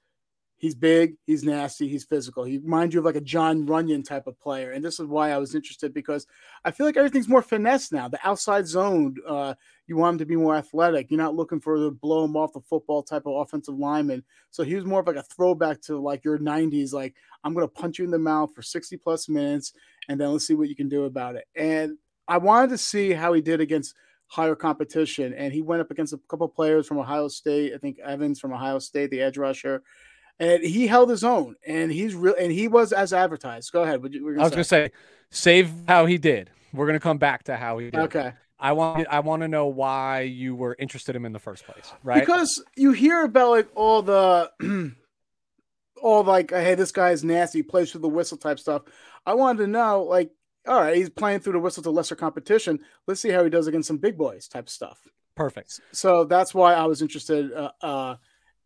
He's 0.63 0.75
big, 0.75 1.15
he's 1.25 1.43
nasty, 1.43 1.89
he's 1.89 2.05
physical. 2.05 2.45
He 2.45 2.57
reminds 2.57 2.93
you 2.93 3.01
of 3.01 3.05
like 3.05 3.17
a 3.17 3.19
Jon 3.19 3.67
Runyan 3.67 4.01
type 4.01 4.27
of 4.27 4.39
player. 4.39 4.71
And 4.71 4.85
this 4.85 4.97
is 4.97 5.07
why 5.07 5.31
I 5.31 5.37
was 5.37 5.55
interested 5.55 5.93
because 5.93 6.25
I 6.63 6.71
feel 6.71 6.85
like 6.85 6.95
everything's 6.95 7.27
more 7.27 7.41
finesse 7.41 7.91
now. 7.91 8.07
The 8.07 8.25
outside 8.25 8.65
zone, 8.65 9.17
uh, 9.27 9.55
you 9.87 9.97
want 9.97 10.13
him 10.13 10.19
to 10.19 10.25
be 10.25 10.37
more 10.37 10.55
athletic. 10.55 11.11
You're 11.11 11.17
not 11.17 11.35
looking 11.35 11.59
for 11.59 11.77
the 11.81 11.91
blow 11.91 12.23
him 12.23 12.37
off 12.37 12.53
the 12.53 12.61
football 12.61 13.03
type 13.03 13.23
of 13.25 13.41
offensive 13.41 13.77
lineman. 13.77 14.23
So 14.51 14.63
he 14.63 14.75
was 14.75 14.85
more 14.85 15.01
of 15.01 15.07
like 15.07 15.17
a 15.17 15.23
throwback 15.23 15.81
to 15.81 15.97
like 15.97 16.23
your 16.23 16.39
90s, 16.39 16.93
like, 16.93 17.13
I'm 17.43 17.53
going 17.53 17.67
to 17.67 17.73
punch 17.73 17.99
you 17.99 18.05
in 18.05 18.11
the 18.11 18.17
mouth 18.17 18.55
for 18.55 18.61
60 18.61 18.95
plus 18.95 19.27
minutes 19.27 19.73
and 20.07 20.17
then 20.17 20.31
let's 20.31 20.47
see 20.47 20.53
what 20.53 20.69
you 20.69 20.77
can 20.77 20.87
do 20.87 21.03
about 21.03 21.35
it. 21.35 21.43
And 21.57 21.97
I 22.25 22.37
wanted 22.37 22.69
to 22.69 22.77
see 22.77 23.11
how 23.11 23.33
he 23.33 23.41
did 23.41 23.59
against 23.59 23.95
higher 24.27 24.55
competition. 24.55 25.33
And 25.33 25.53
he 25.53 25.61
went 25.61 25.81
up 25.81 25.91
against 25.91 26.13
a 26.13 26.19
couple 26.29 26.47
players 26.47 26.87
from 26.87 26.97
Ohio 26.97 27.27
State. 27.27 27.73
I 27.73 27.77
think 27.77 27.99
Evans 27.99 28.39
from 28.39 28.53
Ohio 28.53 28.79
State, 28.79 29.11
the 29.11 29.21
edge 29.21 29.37
rusher 29.37 29.83
and 30.39 30.63
he 30.63 30.87
held 30.87 31.09
his 31.09 31.23
own, 31.23 31.55
and 31.65 31.91
he's 31.91 32.15
real, 32.15 32.35
and 32.39 32.51
he 32.51 32.67
was 32.67 32.91
as 32.91 33.13
advertised. 33.13 33.71
Go 33.71 33.83
ahead. 33.83 34.01
You, 34.11 34.21
gonna 34.21 34.39
I 34.39 34.43
was 34.43 34.51
going 34.51 34.61
to 34.61 34.63
say, 34.63 34.91
save 35.29 35.71
how 35.87 36.05
he 36.05 36.17
did. 36.17 36.49
We're 36.73 36.87
going 36.87 36.97
to 36.97 37.03
come 37.03 37.17
back 37.17 37.43
to 37.43 37.55
how 37.55 37.77
he 37.77 37.91
did. 37.91 37.99
Okay. 38.01 38.33
I 38.59 38.71
want 38.71 39.07
I 39.09 39.19
want 39.19 39.41
to 39.41 39.47
know 39.47 39.67
why 39.67 40.21
you 40.21 40.55
were 40.55 40.75
interested 40.79 41.15
in 41.15 41.21
him 41.21 41.25
in 41.25 41.33
the 41.33 41.39
first 41.39 41.65
place, 41.65 41.91
right? 42.01 42.21
Because 42.21 42.63
you 42.77 42.93
hear 42.93 43.25
about 43.25 43.49
like 43.49 43.67
all 43.75 44.01
the 44.01 44.51
all 46.01 46.23
like 46.23 46.51
hey 46.51 46.73
this 46.75 46.93
guy 46.93 47.11
is 47.11 47.25
nasty, 47.25 47.61
plays 47.61 47.91
through 47.91 48.01
the 48.01 48.07
whistle 48.07 48.37
type 48.37 48.59
stuff. 48.59 48.83
I 49.25 49.33
wanted 49.33 49.63
to 49.63 49.67
know 49.67 50.03
like 50.03 50.31
all 50.67 50.81
right, 50.81 50.95
he's 50.95 51.09
playing 51.09 51.41
through 51.41 51.53
the 51.53 51.59
whistle 51.59 51.83
to 51.83 51.89
lesser 51.89 52.15
competition. 52.15 52.79
Let's 53.07 53.21
see 53.21 53.29
how 53.29 53.43
he 53.43 53.49
does 53.49 53.67
against 53.67 53.87
some 53.87 53.97
big 53.97 54.17
boys 54.17 54.47
type 54.47 54.69
stuff. 54.69 54.99
Perfect. 55.35 55.79
So 55.91 56.25
that's 56.25 56.53
why 56.53 56.73
I 56.73 56.85
was 56.85 57.01
interested 57.01 57.51
uh, 57.51 57.71
uh, 57.81 58.15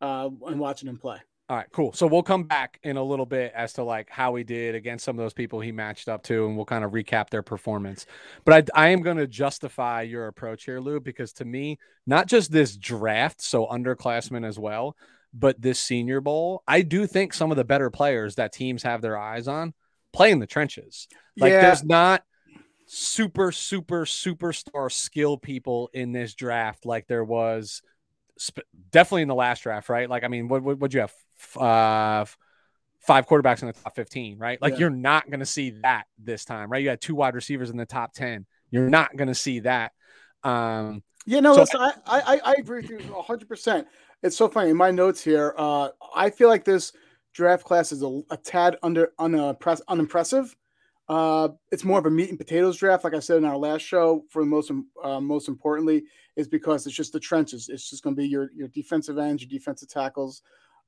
uh, 0.02 0.30
in 0.48 0.60
watching 0.60 0.90
him 0.90 0.98
play. 0.98 1.18
All 1.50 1.56
right, 1.56 1.68
cool. 1.72 1.94
So 1.94 2.08
we'll 2.08 2.24
come 2.24 2.44
back 2.44 2.78
in 2.84 2.98
a 2.98 3.04
little 3.04 3.26
bit 3.26 3.54
as 3.56 3.72
to 3.74 3.84
like 3.84 4.10
how 4.10 4.36
he 4.36 4.44
did 4.44 4.76
against 4.76 5.06
some 5.06 5.18
of 5.18 5.24
those 5.24 5.34
people 5.34 5.62
he 5.62 5.72
matched 5.72 6.10
up 6.10 6.24
to, 6.24 6.46
and 6.46 6.58
we'll 6.58 6.66
kind 6.66 6.84
of 6.84 6.92
recap 6.92 7.30
their 7.30 7.42
performance. 7.42 8.06
But 8.44 8.70
I, 8.76 8.88
I 8.88 8.90
am 8.90 9.02
going 9.02 9.16
to 9.16 9.28
justify 9.28 10.02
your 10.02 10.28
approach 10.28 10.66
here, 10.66 10.82
Lou, 10.82 11.00
because 11.00 11.32
to 11.34 11.46
me, 11.46 11.80
not 12.06 12.28
just 12.28 12.52
this 12.52 12.76
draft, 12.76 13.42
so 13.42 13.66
underclassmen 13.66 14.46
as 14.46 14.60
well, 14.60 14.98
but 15.34 15.62
this 15.62 15.80
Senior 15.80 16.20
Bowl, 16.20 16.64
I 16.68 16.82
do 16.82 17.08
think 17.08 17.34
some 17.34 17.50
of 17.50 17.56
the 17.56 17.64
better 17.64 17.90
players 17.90 18.36
that 18.36 18.52
teams 18.52 18.84
have 18.84 19.02
their 19.02 19.18
eyes 19.18 19.48
on 19.48 19.74
play 20.18 20.32
in 20.32 20.40
the 20.40 20.48
trenches. 20.48 21.08
Like 21.38 21.52
yeah. 21.52 21.62
there's 21.62 21.84
not 21.84 22.24
super, 22.88 23.52
super, 23.52 24.06
superstar 24.06 24.92
skill 24.92 25.38
people 25.38 25.90
in 25.94 26.12
this 26.12 26.34
draft 26.34 26.86
like 26.86 27.08
there 27.08 27.24
was 27.24 27.82
definitely 28.92 29.24
in 29.24 29.28
the 29.28 29.36
last 29.36 29.64
draft, 29.64 29.90
right? 29.90 30.10
Like, 30.10 30.24
I 30.24 30.28
mean, 30.28 30.48
what 30.48 30.64
would 30.64 30.94
you 30.94 31.02
have? 31.02 31.14
uh, 31.58 32.26
five 33.02 33.26
quarterbacks 33.28 33.62
in 33.62 33.68
the 33.68 33.74
top 33.74 33.96
15, 33.96 34.38
right? 34.38 34.62
Like 34.62 34.74
yeah. 34.74 34.80
you're 34.80 34.90
not 34.90 35.30
going 35.30 35.40
to 35.40 35.46
see 35.46 35.72
that 35.82 36.06
this 36.18 36.44
time, 36.44 36.70
right? 36.70 36.84
You 36.84 36.90
had 36.90 37.00
two 37.00 37.16
wide 37.16 37.36
receivers 37.36 37.70
in 37.70 37.78
the 37.78 37.86
top 37.86 38.14
10. 38.14 38.46
You're 38.70 38.90
not 38.90 39.16
going 39.16 39.30
to 39.30 39.36
see 39.36 39.62
that. 39.62 39.94
Um, 40.44 41.04
yeah, 41.26 41.40
no, 41.40 41.54
so 41.54 41.62
listen, 41.62 41.80
I, 41.80 41.94
I, 42.06 42.42
I 42.44 42.56
agree 42.58 42.82
with 42.82 42.90
you 42.90 42.98
100%. 42.98 43.86
It's 44.24 44.36
so 44.36 44.50
funny. 44.50 44.72
In 44.72 44.78
my 44.78 44.92
notes 44.92 45.24
here, 45.24 45.54
uh, 45.58 45.90
I 46.16 46.30
feel 46.30 46.50
like 46.50 46.66
this 46.66 46.92
draft 47.38 47.64
class 47.64 47.92
is 47.92 48.02
a, 48.02 48.22
a 48.32 48.38
tad 48.38 48.78
under 48.84 49.14
unimpress, 49.20 49.82
unimpressive. 49.88 50.56
Uh, 51.08 51.50
it's 51.72 51.86
more 51.86 52.00
of 52.00 52.06
a 52.06 52.10
meat 52.10 52.30
and 52.30 52.38
potatoes 52.38 52.76
draft, 52.76 53.06
like 53.06 53.14
I 53.14 53.20
said 53.20 53.38
in 53.38 53.46
our 53.46 53.56
last 53.56 53.82
show. 53.82 54.26
For 54.30 54.42
the 54.42 54.50
most, 54.50 54.72
uh, 55.02 55.22
most 55.22 55.48
importantly, 55.48 56.04
is 56.36 56.50
because 56.50 56.86
it's 56.86 56.96
just 56.96 57.14
the 57.14 57.20
trenches. 57.20 57.70
It's 57.70 57.90
just 57.90 58.04
going 58.04 58.16
to 58.16 58.22
be 58.22 58.28
your 58.28 58.50
your 58.54 58.68
defensive 58.70 59.18
ends, 59.18 59.42
your 59.42 59.50
defensive 59.50 59.88
tackles, 59.88 60.42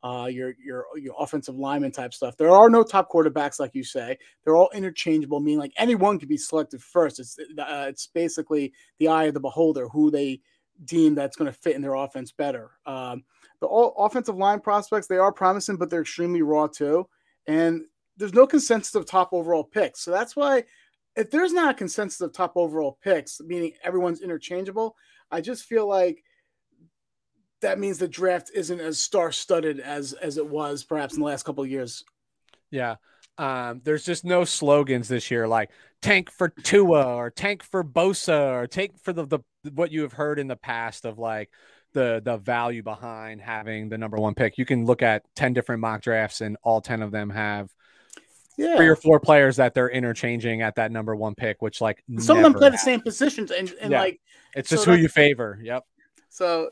uh, 0.04 0.28
your 0.30 0.56
your 0.62 0.88
your 0.98 1.16
offensive 1.20 1.56
lineman 1.56 1.92
type 1.92 2.14
stuff. 2.14 2.36
There 2.36 2.50
are 2.50 2.70
no 2.70 2.84
top 2.84 3.10
quarterbacks, 3.10 3.60
like 3.60 3.76
you 3.76 3.84
say. 3.84 4.18
They're 4.44 4.58
all 4.58 4.72
interchangeable, 4.74 5.40
meaning 5.40 5.60
like 5.60 5.74
anyone 5.78 6.20
could 6.20 6.30
be 6.30 6.38
selected 6.38 6.82
first. 6.82 7.20
It's 7.20 7.38
uh, 7.40 7.86
it's 7.88 8.08
basically 8.08 8.74
the 8.98 9.08
eye 9.08 9.26
of 9.26 9.36
the 9.36 9.40
beholder 9.40 9.88
who 9.88 10.12
they 10.12 10.42
deem 10.84 11.16
that's 11.16 11.38
going 11.38 11.52
to 11.52 11.58
fit 11.58 11.76
in 11.76 11.82
their 11.82 11.96
offense 11.96 12.32
better. 12.32 12.72
Um, 12.86 13.24
the 13.62 13.68
all 13.68 13.94
offensive 13.98 14.38
line 14.38 14.60
prospects 14.60 15.08
they 15.08 15.18
are 15.18 15.32
promising, 15.32 15.78
but 15.78 15.90
they're 15.90 16.02
extremely 16.02 16.42
raw 16.42 16.68
too, 16.68 17.08
and 17.48 17.82
there's 18.18 18.34
no 18.34 18.48
consensus 18.48 18.96
of 18.96 19.06
top 19.06 19.30
overall 19.32 19.64
picks. 19.64 20.02
So 20.02 20.12
that's 20.12 20.36
why 20.36 20.64
if 21.16 21.32
there's 21.32 21.54
not 21.54 21.72
a 21.72 21.78
consensus 21.78 22.22
of 22.22 22.34
top 22.34 22.54
overall 22.56 22.98
picks, 23.04 23.42
meaning 23.42 23.74
everyone's 23.84 24.22
interchangeable, 24.22 24.96
I 25.32 25.42
just 25.42 25.66
feel 25.66 25.88
like 25.88 26.24
that 27.62 27.80
means 27.80 27.98
the 27.98 28.08
draft 28.08 28.52
isn't 28.54 28.80
as 28.80 29.00
star 29.00 29.32
studded 29.32 29.80
as 29.80 30.14
as 30.14 30.38
it 30.38 30.48
was 30.48 30.84
perhaps 30.84 31.16
in 31.16 31.20
the 31.20 31.26
last 31.26 31.44
couple 31.44 31.64
of 31.64 31.70
years. 31.70 32.04
Yeah. 32.72 32.96
Um, 33.38 33.82
there's 33.84 34.04
just 34.04 34.26
no 34.26 34.44
slogans 34.44 35.08
this 35.08 35.32
year 35.32 35.48
like 35.48 35.72
tank 36.02 36.30
for 36.30 36.50
Tua 36.50 37.16
or 37.16 37.30
tank 37.30 37.64
for 37.64 37.84
Bosa 37.84 38.54
or 38.54 38.68
tank 38.68 39.02
for 39.02 39.14
the, 39.14 39.26
the 39.26 39.40
what 39.74 39.92
you 39.92 40.02
have 40.02 40.14
heard 40.14 40.40
in 40.40 40.48
the 40.48 40.56
past 40.56 41.06
of 41.06 41.18
like 41.18 41.50
the 41.94 42.22
the 42.24 42.38
value 42.38 42.84
behind 42.84 43.42
having 43.42 43.90
the 43.90 43.98
number 43.98 44.18
one 44.18 44.36
pick. 44.36 44.58
You 44.58 44.66
can 44.66 44.86
look 44.86 45.02
at 45.02 45.24
10 45.36 45.54
different 45.54 45.82
mock 45.82 46.02
drafts 46.02 46.42
and 46.42 46.58
all 46.64 46.82
10 46.82 47.02
of 47.02 47.12
them 47.12 47.30
have 47.30 47.70
yeah. 48.58 48.76
three 48.76 48.88
or 48.88 48.96
four 48.96 49.20
players 49.20 49.56
that 49.56 49.74
they're 49.74 49.90
interchanging 49.90 50.62
at 50.62 50.76
that 50.76 50.92
number 50.92 51.16
one 51.16 51.36
pick, 51.36 51.62
which 51.62 51.82
like 51.82 52.04
some 52.20 52.38
of 52.38 52.44
them 52.44 52.54
play 52.54 52.66
happens. 52.68 52.82
the 52.82 52.86
same 52.86 53.02
positions 53.02 53.52
and, 53.52 53.74
and 53.82 53.92
yeah. 53.92 54.02
like 54.02 54.22
it's 54.56 54.70
just 54.70 54.84
so 54.84 54.92
who 54.92 54.98
you 54.98 55.08
favor. 55.08 55.60
Yep. 55.62 55.86
So 56.30 56.72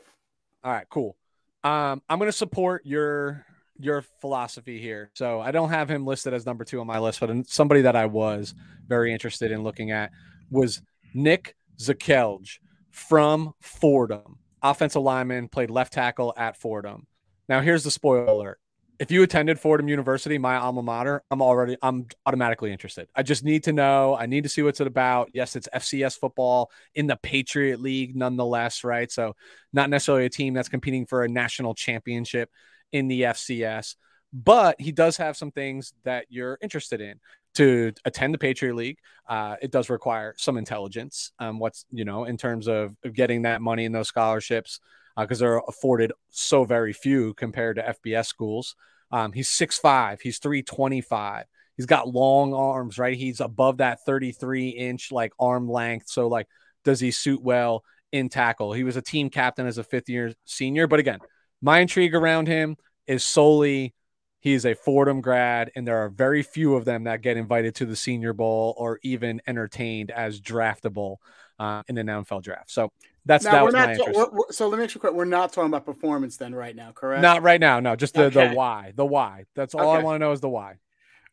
all 0.64 0.72
right, 0.72 0.86
cool. 0.90 1.16
Um, 1.64 2.02
I'm 2.08 2.18
gonna 2.18 2.32
support 2.32 2.84
your 2.84 3.44
your 3.78 4.02
philosophy 4.20 4.80
here. 4.80 5.10
So 5.14 5.40
I 5.40 5.50
don't 5.50 5.70
have 5.70 5.88
him 5.88 6.04
listed 6.04 6.34
as 6.34 6.44
number 6.44 6.64
two 6.64 6.80
on 6.80 6.86
my 6.86 6.98
list, 6.98 7.20
but 7.20 7.30
somebody 7.48 7.82
that 7.82 7.96
I 7.96 8.06
was 8.06 8.54
very 8.86 9.12
interested 9.12 9.52
in 9.52 9.62
looking 9.62 9.90
at 9.90 10.10
was 10.50 10.82
Nick 11.14 11.56
Zakelj 11.78 12.58
from 12.90 13.54
Fordham, 13.60 14.38
offensive 14.62 15.02
lineman, 15.02 15.48
played 15.48 15.70
left 15.70 15.92
tackle 15.92 16.34
at 16.36 16.56
Fordham. 16.56 17.06
Now 17.48 17.60
here's 17.60 17.84
the 17.84 17.90
spoiler: 17.90 18.58
if 18.98 19.10
you 19.12 19.22
attended 19.22 19.60
Fordham 19.60 19.88
University, 19.88 20.38
my 20.38 20.56
alma 20.56 20.82
mater, 20.82 21.22
I'm 21.30 21.40
already 21.40 21.76
I'm 21.82 22.06
automatically 22.26 22.72
interested. 22.72 23.08
I 23.14 23.22
just 23.22 23.44
need 23.44 23.64
to 23.64 23.72
know. 23.72 24.16
I 24.16 24.26
need 24.26 24.42
to 24.42 24.48
see 24.48 24.62
what's 24.62 24.80
it 24.80 24.86
about. 24.86 25.30
Yes, 25.32 25.54
it's 25.54 25.68
FCS 25.72 26.18
football 26.18 26.70
in 26.94 27.06
the 27.06 27.16
Patriot 27.16 27.80
League, 27.80 28.16
nonetheless, 28.16 28.82
right? 28.82 29.10
So 29.10 29.36
not 29.72 29.88
necessarily 29.88 30.24
a 30.24 30.30
team 30.30 30.54
that's 30.54 30.68
competing 30.68 31.06
for 31.06 31.22
a 31.22 31.28
national 31.28 31.74
championship 31.74 32.50
in 32.92 33.06
the 33.06 33.22
FCS, 33.22 33.94
but 34.32 34.80
he 34.80 34.90
does 34.90 35.16
have 35.18 35.36
some 35.36 35.52
things 35.52 35.92
that 36.04 36.26
you're 36.28 36.58
interested 36.60 37.00
in. 37.00 37.20
To 37.54 37.92
attend 38.04 38.34
the 38.34 38.38
Patriot 38.38 38.74
League, 38.74 38.98
uh, 39.28 39.56
it 39.60 39.72
does 39.72 39.90
require 39.90 40.34
some 40.36 40.56
intelligence. 40.56 41.32
Um, 41.40 41.58
what's 41.58 41.84
you 41.90 42.04
know 42.04 42.24
in 42.24 42.36
terms 42.36 42.68
of 42.68 42.94
getting 43.12 43.42
that 43.42 43.60
money 43.60 43.84
and 43.84 43.94
those 43.94 44.08
scholarships 44.08 44.78
because 45.18 45.42
uh, 45.42 45.46
they're 45.46 45.62
afforded 45.68 46.12
so 46.30 46.64
very 46.64 46.92
few 46.92 47.34
compared 47.34 47.76
to 47.76 47.96
FBS 48.06 48.26
schools. 48.26 48.76
Um, 49.10 49.32
he's 49.32 49.48
6'5, 49.48 50.20
he's 50.20 50.38
325. 50.38 51.46
He's 51.76 51.86
got 51.86 52.12
long 52.12 52.54
arms, 52.54 52.98
right? 52.98 53.16
He's 53.16 53.40
above 53.40 53.78
that 53.78 54.00
33 54.04 54.70
inch 54.70 55.12
like 55.12 55.32
arm 55.38 55.68
length. 55.68 56.08
So, 56.08 56.26
like, 56.26 56.48
does 56.84 57.00
he 57.00 57.10
suit 57.10 57.42
well 57.42 57.84
in 58.10 58.28
tackle? 58.28 58.72
He 58.72 58.84
was 58.84 58.96
a 58.96 59.02
team 59.02 59.30
captain 59.30 59.66
as 59.66 59.78
a 59.78 59.84
fifth 59.84 60.08
year 60.08 60.34
senior. 60.44 60.86
But 60.86 61.00
again, 61.00 61.20
my 61.62 61.78
intrigue 61.78 62.14
around 62.14 62.48
him 62.48 62.76
is 63.06 63.24
solely 63.24 63.94
he's 64.40 64.64
a 64.64 64.74
Fordham 64.74 65.20
grad, 65.20 65.70
and 65.74 65.86
there 65.86 65.98
are 65.98 66.08
very 66.08 66.42
few 66.42 66.74
of 66.74 66.84
them 66.84 67.04
that 67.04 67.22
get 67.22 67.36
invited 67.36 67.74
to 67.76 67.86
the 67.86 67.96
Senior 67.96 68.32
Bowl 68.32 68.74
or 68.76 68.98
even 69.02 69.40
entertained 69.46 70.10
as 70.10 70.40
draftable 70.40 71.16
uh, 71.58 71.82
in 71.88 71.94
the 71.94 72.02
NFL 72.02 72.42
draft. 72.42 72.70
So 72.70 72.92
that's 73.24 73.44
now, 73.44 73.52
that 73.52 73.64
was 73.64 73.74
my 73.74 73.92
interest. 73.92 74.16
We're, 74.16 74.30
we're, 74.30 74.52
so 74.52 74.68
let 74.68 74.78
me 74.78 74.84
make 74.84 74.90
sure 74.90 75.00
quick. 75.00 75.12
We're 75.12 75.24
not 75.24 75.52
talking 75.52 75.68
about 75.68 75.84
performance 75.84 76.36
then 76.36 76.54
right 76.54 76.74
now, 76.74 76.92
correct? 76.92 77.22
Not 77.22 77.42
right 77.42 77.60
now. 77.60 77.80
No, 77.80 77.96
just 77.96 78.14
the 78.14 78.24
okay. 78.24 78.48
the 78.48 78.54
why. 78.54 78.92
The 78.94 79.04
why. 79.04 79.44
That's 79.54 79.74
all 79.74 79.90
okay. 79.90 80.00
I 80.00 80.02
want 80.02 80.16
to 80.16 80.18
know 80.20 80.32
is 80.32 80.40
the 80.40 80.48
why. 80.48 80.76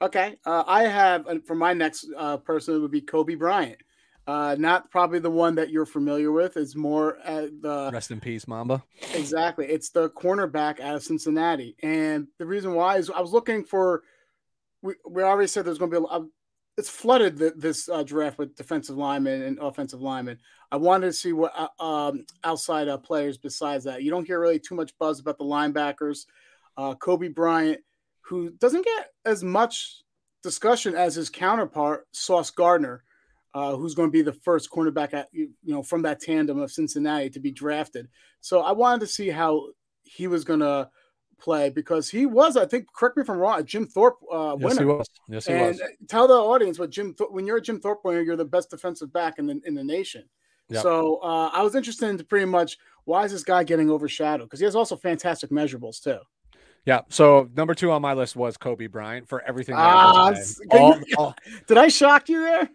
Okay. 0.01 0.35
Uh, 0.45 0.63
I 0.67 0.83
have 0.83 1.25
for 1.45 1.55
my 1.55 1.73
next 1.73 2.07
uh, 2.17 2.37
person 2.37 2.75
it 2.75 2.79
would 2.79 2.91
be 2.91 3.01
Coby 3.01 3.37
Bryant. 3.37 3.77
Uh, 4.27 4.55
not 4.57 4.89
probably 4.89 5.19
the 5.19 5.29
one 5.29 5.55
that 5.55 5.69
you're 5.69 5.85
familiar 5.85 6.31
with. 6.31 6.57
It's 6.57 6.75
more 6.75 7.17
uh, 7.23 7.47
the 7.61 7.91
rest 7.93 8.09
in 8.09 8.19
peace, 8.19 8.47
Mamba. 8.47 8.83
Exactly. 9.13 9.67
It's 9.67 9.89
the 9.89 10.09
cornerback 10.09 10.79
out 10.79 10.95
of 10.95 11.03
Cincinnati, 11.03 11.75
and 11.83 12.27
the 12.39 12.45
reason 12.45 12.73
why 12.73 12.97
is 12.97 13.09
I 13.09 13.21
was 13.21 13.33
looking 13.33 13.63
for. 13.63 14.03
We, 14.81 14.95
we 15.09 15.23
already 15.23 15.47
said 15.47 15.65
there's 15.65 15.77
going 15.79 15.91
to 15.91 15.99
be 16.01 16.07
a, 16.09 16.25
it's 16.77 16.89
flooded 16.89 17.37
the, 17.37 17.53
this 17.55 17.87
uh, 17.87 18.03
draft 18.03 18.37
with 18.37 18.55
defensive 18.55 18.97
linemen 18.97 19.43
and 19.43 19.59
offensive 19.59 20.01
linemen. 20.01 20.39
I 20.71 20.77
wanted 20.77 21.07
to 21.07 21.13
see 21.13 21.31
what 21.31 21.53
uh, 21.55 21.83
um, 21.83 22.25
outside 22.43 22.89
uh, 22.89 22.97
players 22.97 23.37
besides 23.37 23.85
that. 23.85 24.03
You 24.03 24.11
don't 24.11 24.27
hear 24.27 24.39
really 24.39 24.59
too 24.59 24.75
much 24.75 24.97
buzz 24.97 25.19
about 25.19 25.37
the 25.37 25.45
linebackers. 25.45 26.25
Uh, 26.75 26.93
Coby 26.95 27.33
Bryant, 27.33 27.79
who 28.21 28.49
doesn't 28.49 28.83
get 28.83 29.11
as 29.23 29.43
much 29.43 30.01
discussion 30.43 30.95
as 30.95 31.15
his 31.15 31.29
counterpart 31.29 32.07
Sauce 32.11 32.51
Gardner, 32.51 33.04
uh, 33.55 33.73
who's 33.75 33.95
going 33.95 34.09
to 34.09 34.11
be 34.11 34.21
the 34.21 34.33
first 34.33 34.69
cornerback 34.69 35.13
at 35.13 35.29
you 35.31 35.49
know 35.63 35.81
from 35.81 36.01
that 36.01 36.19
tandem 36.19 36.59
of 36.59 36.71
Cincinnati 36.71 37.29
to 37.29 37.39
be 37.39 37.51
drafted. 37.51 38.09
So 38.41 38.59
I 38.59 38.73
wanted 38.73 38.99
to 38.99 39.07
see 39.07 39.29
how 39.29 39.67
he 40.03 40.27
was 40.27 40.43
going 40.43 40.59
to 40.59 40.89
play 41.39 41.69
because 41.69 42.09
he 42.09 42.25
was, 42.25 42.57
I 42.57 42.65
think, 42.65 42.87
correct 42.93 43.15
me 43.15 43.21
if 43.21 43.29
I'm 43.29 43.37
wrong, 43.37 43.59
a 43.59 43.63
Jim 43.63 43.87
Thorpe 43.87 44.17
uh, 44.31 44.57
winner. 44.59 44.67
Yes, 44.69 44.77
he 44.77 44.85
was. 44.85 45.09
Yes, 45.29 45.45
he 45.47 45.53
and 45.53 45.67
was. 45.67 45.81
Tell 46.09 46.27
the 46.27 46.33
audience 46.33 46.77
what 46.77 46.89
Jim, 46.89 47.13
Th- 47.13 47.29
when 47.31 47.47
you're 47.47 47.57
a 47.57 47.61
Jim 47.61 47.79
Thorpe 47.79 48.03
winner, 48.03 48.21
you're 48.21 48.35
the 48.35 48.43
best 48.43 48.69
defensive 48.69 49.13
back 49.13 49.39
in 49.39 49.47
the 49.47 49.61
in 49.65 49.73
the 49.73 49.83
nation. 49.83 50.25
Yep. 50.69 50.83
So 50.83 51.17
uh, 51.23 51.49
I 51.53 51.61
was 51.61 51.75
interested 51.75 52.09
in 52.09 52.17
pretty 52.25 52.45
much 52.45 52.77
why 53.05 53.23
is 53.23 53.31
this 53.31 53.43
guy 53.43 53.63
getting 53.63 53.89
overshadowed 53.89 54.47
because 54.47 54.59
he 54.59 54.65
has 54.65 54.75
also 54.75 54.97
fantastic 54.97 55.49
measurables 55.49 56.01
too. 56.01 56.19
Yeah. 56.85 57.01
So 57.09 57.49
number 57.55 57.73
two 57.73 57.91
on 57.91 58.01
my 58.03 58.13
list 58.13 58.35
was 58.35 58.57
Coby 58.57 58.89
Bryant 58.89 59.27
for 59.27 59.41
everything. 59.41 59.73
Ah, 59.75 60.33
all, 60.69 60.99
all, 61.17 61.35
did 61.67 61.77
I 61.77 61.87
shock 61.87 62.29
you 62.29 62.41
there? 62.41 62.69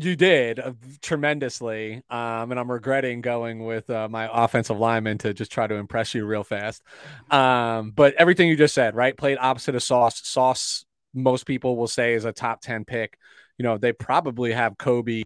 You 0.00 0.16
did 0.16 0.58
uh, 0.58 0.72
tremendously. 1.02 2.02
Um, 2.08 2.50
and 2.50 2.58
I'm 2.58 2.70
regretting 2.70 3.20
going 3.20 3.64
with 3.64 3.90
uh, 3.90 4.08
my 4.08 4.30
offensive 4.32 4.78
lineman 4.78 5.18
to 5.18 5.34
just 5.34 5.52
try 5.52 5.66
to 5.66 5.74
impress 5.74 6.14
you 6.14 6.24
real 6.24 6.42
fast. 6.42 6.82
Um, 7.30 7.90
but 7.90 8.14
everything 8.14 8.48
you 8.48 8.56
just 8.56 8.74
said, 8.74 8.94
right? 8.94 9.14
Played 9.14 9.36
opposite 9.38 9.74
of 9.74 9.82
Sauce. 9.82 10.26
Sauce, 10.26 10.86
most 11.12 11.44
people 11.44 11.76
will 11.76 11.88
say 11.88 12.14
is 12.14 12.24
a 12.24 12.32
top 12.32 12.62
10 12.62 12.86
pick. 12.86 13.18
You 13.58 13.64
know, 13.64 13.76
they 13.76 13.92
probably 13.92 14.52
have 14.52 14.78
Coby 14.78 15.24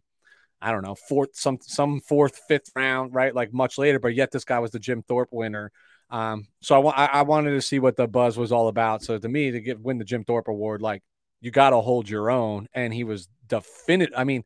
I 0.60 0.72
don't 0.72 0.82
know, 0.82 0.94
fourth, 0.94 1.30
some 1.34 1.58
some 1.60 2.00
fourth, 2.00 2.40
fifth 2.48 2.70
round, 2.74 3.14
right? 3.14 3.34
Like 3.34 3.52
much 3.52 3.76
later, 3.76 3.98
but 3.98 4.14
yet 4.14 4.30
this 4.30 4.46
guy 4.46 4.60
was 4.60 4.70
the 4.70 4.78
Jim 4.78 5.02
Thorpe 5.02 5.28
winner. 5.30 5.70
Um, 6.14 6.46
so 6.60 6.86
I, 6.86 7.06
I 7.06 7.22
wanted 7.22 7.50
to 7.50 7.60
see 7.60 7.80
what 7.80 7.96
the 7.96 8.06
buzz 8.06 8.38
was 8.38 8.52
all 8.52 8.68
about. 8.68 9.02
So 9.02 9.18
to 9.18 9.28
me, 9.28 9.50
to 9.50 9.60
get 9.60 9.80
win 9.80 9.98
the 9.98 10.04
Jim 10.04 10.22
Thorpe 10.22 10.46
Award, 10.46 10.80
like 10.80 11.02
you 11.40 11.50
got 11.50 11.70
to 11.70 11.80
hold 11.80 12.08
your 12.08 12.30
own, 12.30 12.68
and 12.72 12.94
he 12.94 13.02
was 13.02 13.28
definitive. 13.48 14.14
I 14.16 14.22
mean, 14.22 14.44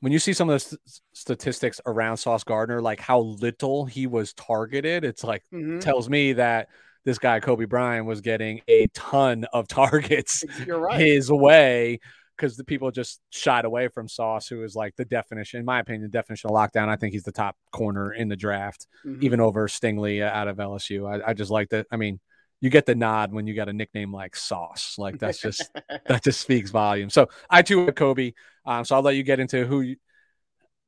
when 0.00 0.12
you 0.12 0.18
see 0.18 0.34
some 0.34 0.50
of 0.50 0.54
the 0.54 0.60
st- 0.60 0.80
statistics 1.14 1.80
around 1.86 2.18
Sauce 2.18 2.44
Gardner, 2.44 2.82
like 2.82 3.00
how 3.00 3.20
little 3.20 3.86
he 3.86 4.06
was 4.06 4.34
targeted, 4.34 5.04
it's 5.04 5.24
like 5.24 5.42
mm-hmm. 5.50 5.78
tells 5.78 6.10
me 6.10 6.34
that 6.34 6.68
this 7.06 7.18
guy 7.18 7.40
Coby 7.40 7.66
Bryant 7.66 8.04
was 8.04 8.20
getting 8.20 8.60
a 8.68 8.86
ton 8.92 9.46
of 9.54 9.66
targets 9.68 10.44
You're 10.66 10.80
right. 10.80 11.00
his 11.00 11.32
way 11.32 11.98
because 12.36 12.56
the 12.56 12.64
people 12.64 12.90
just 12.90 13.20
shied 13.30 13.64
away 13.64 13.88
from 13.88 14.08
Sauce, 14.08 14.48
who 14.48 14.62
is 14.64 14.74
like 14.74 14.96
the 14.96 15.04
definition, 15.04 15.60
in 15.60 15.66
my 15.66 15.80
opinion, 15.80 16.02
the 16.02 16.08
definition 16.08 16.50
of 16.50 16.56
lockdown. 16.56 16.88
I 16.88 16.96
think 16.96 17.12
he's 17.12 17.22
the 17.22 17.32
top 17.32 17.56
corner 17.72 18.12
in 18.12 18.28
the 18.28 18.36
draft, 18.36 18.86
mm-hmm. 19.04 19.24
even 19.24 19.40
over 19.40 19.68
Stingley 19.68 20.22
out 20.22 20.48
of 20.48 20.56
LSU. 20.56 21.08
I, 21.08 21.30
I 21.30 21.34
just 21.34 21.50
like 21.50 21.70
that. 21.70 21.86
I 21.90 21.96
mean, 21.96 22.20
you 22.60 22.70
get 22.70 22.86
the 22.86 22.94
nod 22.94 23.32
when 23.32 23.46
you 23.46 23.54
got 23.54 23.68
a 23.68 23.72
nickname 23.72 24.12
like 24.12 24.34
Sauce. 24.36 24.96
Like 24.98 25.18
that's 25.18 25.40
just 25.40 25.70
that 26.06 26.24
just 26.24 26.40
speaks 26.40 26.70
volume. 26.70 27.10
So 27.10 27.28
I 27.50 27.62
too 27.62 27.84
with 27.84 27.94
Coby. 27.94 28.34
Um, 28.64 28.84
so 28.84 28.96
I'll 28.96 29.02
let 29.02 29.16
you 29.16 29.22
get 29.22 29.40
into 29.40 29.66
who. 29.66 29.80
You, 29.82 29.96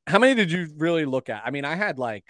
how 0.05 0.19
many 0.19 0.35
did 0.35 0.51
you 0.51 0.69
really 0.77 1.05
look 1.05 1.29
at? 1.29 1.43
I 1.45 1.51
mean, 1.51 1.65
I 1.65 1.75
had 1.75 1.99
like 1.99 2.25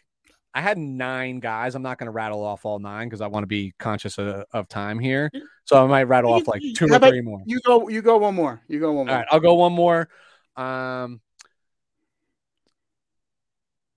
I 0.53 0.61
had 0.61 0.77
nine 0.77 1.39
guys. 1.39 1.75
I'm 1.75 1.83
not 1.83 1.97
going 1.99 2.07
to 2.07 2.11
rattle 2.11 2.43
off 2.43 2.65
all 2.65 2.79
nine 2.79 3.07
because 3.07 3.21
I 3.21 3.27
want 3.27 3.43
to 3.43 3.47
be 3.47 3.73
conscious 3.77 4.17
of, 4.17 4.45
of, 4.51 4.67
time 4.67 4.97
here. 4.97 5.29
So 5.65 5.83
I 5.83 5.87
might 5.87 6.03
rattle 6.03 6.33
off 6.33 6.47
like 6.47 6.61
two 6.75 6.87
or 6.91 6.99
three 6.99 7.21
more. 7.21 7.41
You 7.45 7.59
go. 7.61 7.89
You 7.89 8.01
go 8.01 8.17
one 8.17 8.33
more. 8.33 8.61
You 8.67 8.79
go 8.79 8.93
one 8.93 9.05
more. 9.05 9.15
All 9.15 9.19
right, 9.19 9.27
I'll 9.31 9.39
go 9.39 9.53
one 9.53 9.73
more. 9.73 10.09
Um, 10.55 11.21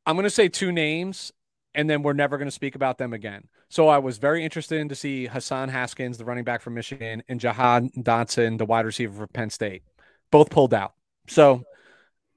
I'm 0.04 0.16
going 0.16 0.24
to 0.24 0.30
say 0.30 0.48
two 0.48 0.72
names, 0.72 1.32
and 1.74 1.88
then 1.88 2.02
we're 2.02 2.12
never 2.12 2.36
going 2.36 2.48
to 2.48 2.52
speak 2.52 2.74
about 2.74 2.98
them 2.98 3.12
again. 3.12 3.48
So 3.68 3.88
I 3.88 3.98
was 3.98 4.18
very 4.18 4.44
interested 4.44 4.80
in 4.80 4.88
to 4.88 4.94
see 4.94 5.26
Hassan 5.26 5.68
Haskins, 5.68 6.18
the 6.18 6.24
running 6.24 6.44
back 6.44 6.60
from 6.60 6.74
Michigan, 6.74 7.22
and 7.28 7.38
Jahan 7.38 7.90
Dotson, 7.96 8.58
the 8.58 8.66
wide 8.66 8.84
receiver 8.84 9.14
for 9.14 9.26
Penn 9.28 9.48
State. 9.50 9.82
Both 10.30 10.50
pulled 10.50 10.74
out. 10.74 10.94
So 11.28 11.62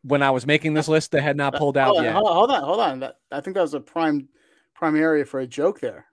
when 0.04 0.22
I 0.22 0.32
was 0.32 0.46
making 0.46 0.74
this 0.74 0.88
list, 0.88 1.12
they 1.12 1.22
had 1.22 1.38
not 1.38 1.56
pulled 1.56 1.78
out 1.78 1.94
hold 1.94 2.04
yet. 2.04 2.14
Hold 2.14 2.52
on, 2.52 2.64
hold 2.64 2.80
on, 2.80 2.92
on. 2.92 3.00
That, 3.00 3.16
I 3.32 3.42
think 3.42 3.56
that 3.56 3.62
was 3.62 3.74
a 3.74 3.80
prime 3.80 4.28
prime 4.76 4.96
area 4.96 5.26
for 5.26 5.40
a 5.40 5.48
joke 5.48 5.80
there. 5.80 6.06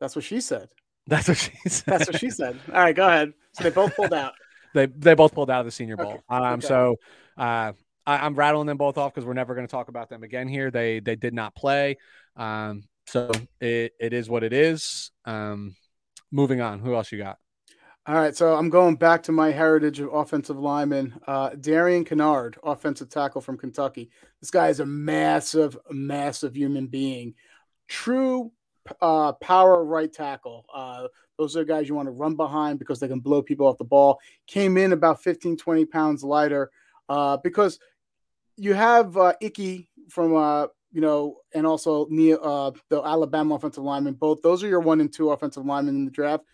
That's 0.00 0.16
what 0.16 0.24
she 0.24 0.40
said. 0.40 0.68
That's 1.06 1.28
what 1.28 1.36
she 1.36 1.52
said. 1.68 1.84
That's 1.86 2.06
what 2.08 2.18
she 2.18 2.30
said. 2.30 2.58
All 2.68 2.74
right, 2.74 2.96
go 2.96 3.06
ahead. 3.06 3.34
So 3.52 3.64
they 3.64 3.70
both 3.70 3.94
pulled 3.94 4.14
out. 4.14 4.32
they 4.74 4.86
they 4.86 5.14
both 5.14 5.34
pulled 5.34 5.50
out 5.50 5.60
of 5.60 5.66
the 5.66 5.72
Senior 5.72 5.96
Bowl. 5.96 6.24
Okay. 6.30 6.44
Um, 6.44 6.54
Okay. 6.54 6.66
so 6.66 6.96
uh, 7.36 7.72
I, 8.06 8.18
I'm 8.18 8.34
rattling 8.34 8.66
them 8.66 8.76
both 8.76 8.98
off 8.98 9.14
because 9.14 9.26
we're 9.26 9.34
never 9.34 9.54
going 9.54 9.66
to 9.66 9.70
talk 9.70 9.88
about 9.88 10.08
them 10.08 10.22
again 10.22 10.48
here. 10.48 10.70
They 10.70 11.00
they 11.00 11.16
did 11.16 11.34
not 11.34 11.54
play. 11.54 11.98
Um, 12.36 12.84
so 13.06 13.30
it, 13.60 13.92
it 14.00 14.12
is 14.12 14.28
what 14.28 14.42
it 14.42 14.52
is. 14.52 15.10
Um, 15.24 15.76
moving 16.32 16.60
on. 16.60 16.78
Who 16.80 16.94
else 16.94 17.12
you 17.12 17.18
got? 17.18 17.38
All 18.06 18.14
right, 18.14 18.36
so 18.36 18.54
I'm 18.54 18.68
going 18.68 18.96
back 18.96 19.22
to 19.22 19.32
my 19.32 19.50
heritage 19.50 19.98
of 19.98 20.12
offensive 20.12 20.58
lineman. 20.58 21.18
Uh, 21.26 21.50
Darian 21.58 22.04
Kinnard, 22.04 22.56
offensive 22.62 23.08
tackle 23.08 23.40
from 23.40 23.56
Kentucky. 23.56 24.10
This 24.42 24.50
guy 24.50 24.68
is 24.68 24.80
a 24.80 24.84
massive, 24.84 25.78
massive 25.90 26.54
human 26.54 26.86
being. 26.86 27.32
True 27.88 28.52
uh, 29.00 29.32
power 29.32 29.82
right 29.82 30.12
tackle. 30.12 30.66
Uh, 30.74 31.06
those 31.38 31.56
are 31.56 31.60
the 31.60 31.64
guys 31.64 31.88
you 31.88 31.94
want 31.94 32.04
to 32.04 32.12
run 32.12 32.36
behind 32.36 32.78
because 32.78 33.00
they 33.00 33.08
can 33.08 33.20
blow 33.20 33.40
people 33.40 33.66
off 33.66 33.78
the 33.78 33.84
ball. 33.84 34.18
Came 34.46 34.76
in 34.76 34.92
about 34.92 35.22
15, 35.22 35.56
20 35.56 35.86
pounds 35.86 36.22
lighter 36.22 36.70
uh, 37.08 37.38
because 37.38 37.78
you 38.58 38.74
have 38.74 39.16
uh, 39.16 39.32
Ickey 39.40 39.88
from, 40.10 40.36
uh, 40.36 40.66
you 40.92 41.00
know, 41.00 41.38
and 41.54 41.66
also 41.66 42.02
uh, 42.04 42.70
the 42.90 43.02
Alabama 43.02 43.54
offensive 43.54 43.82
lineman. 43.82 44.12
Both 44.12 44.42
those 44.42 44.62
are 44.62 44.68
your 44.68 44.80
one 44.80 45.00
and 45.00 45.10
two 45.10 45.30
offensive 45.30 45.64
linemen 45.64 45.96
in 45.96 46.04
the 46.04 46.10
draft 46.10 46.44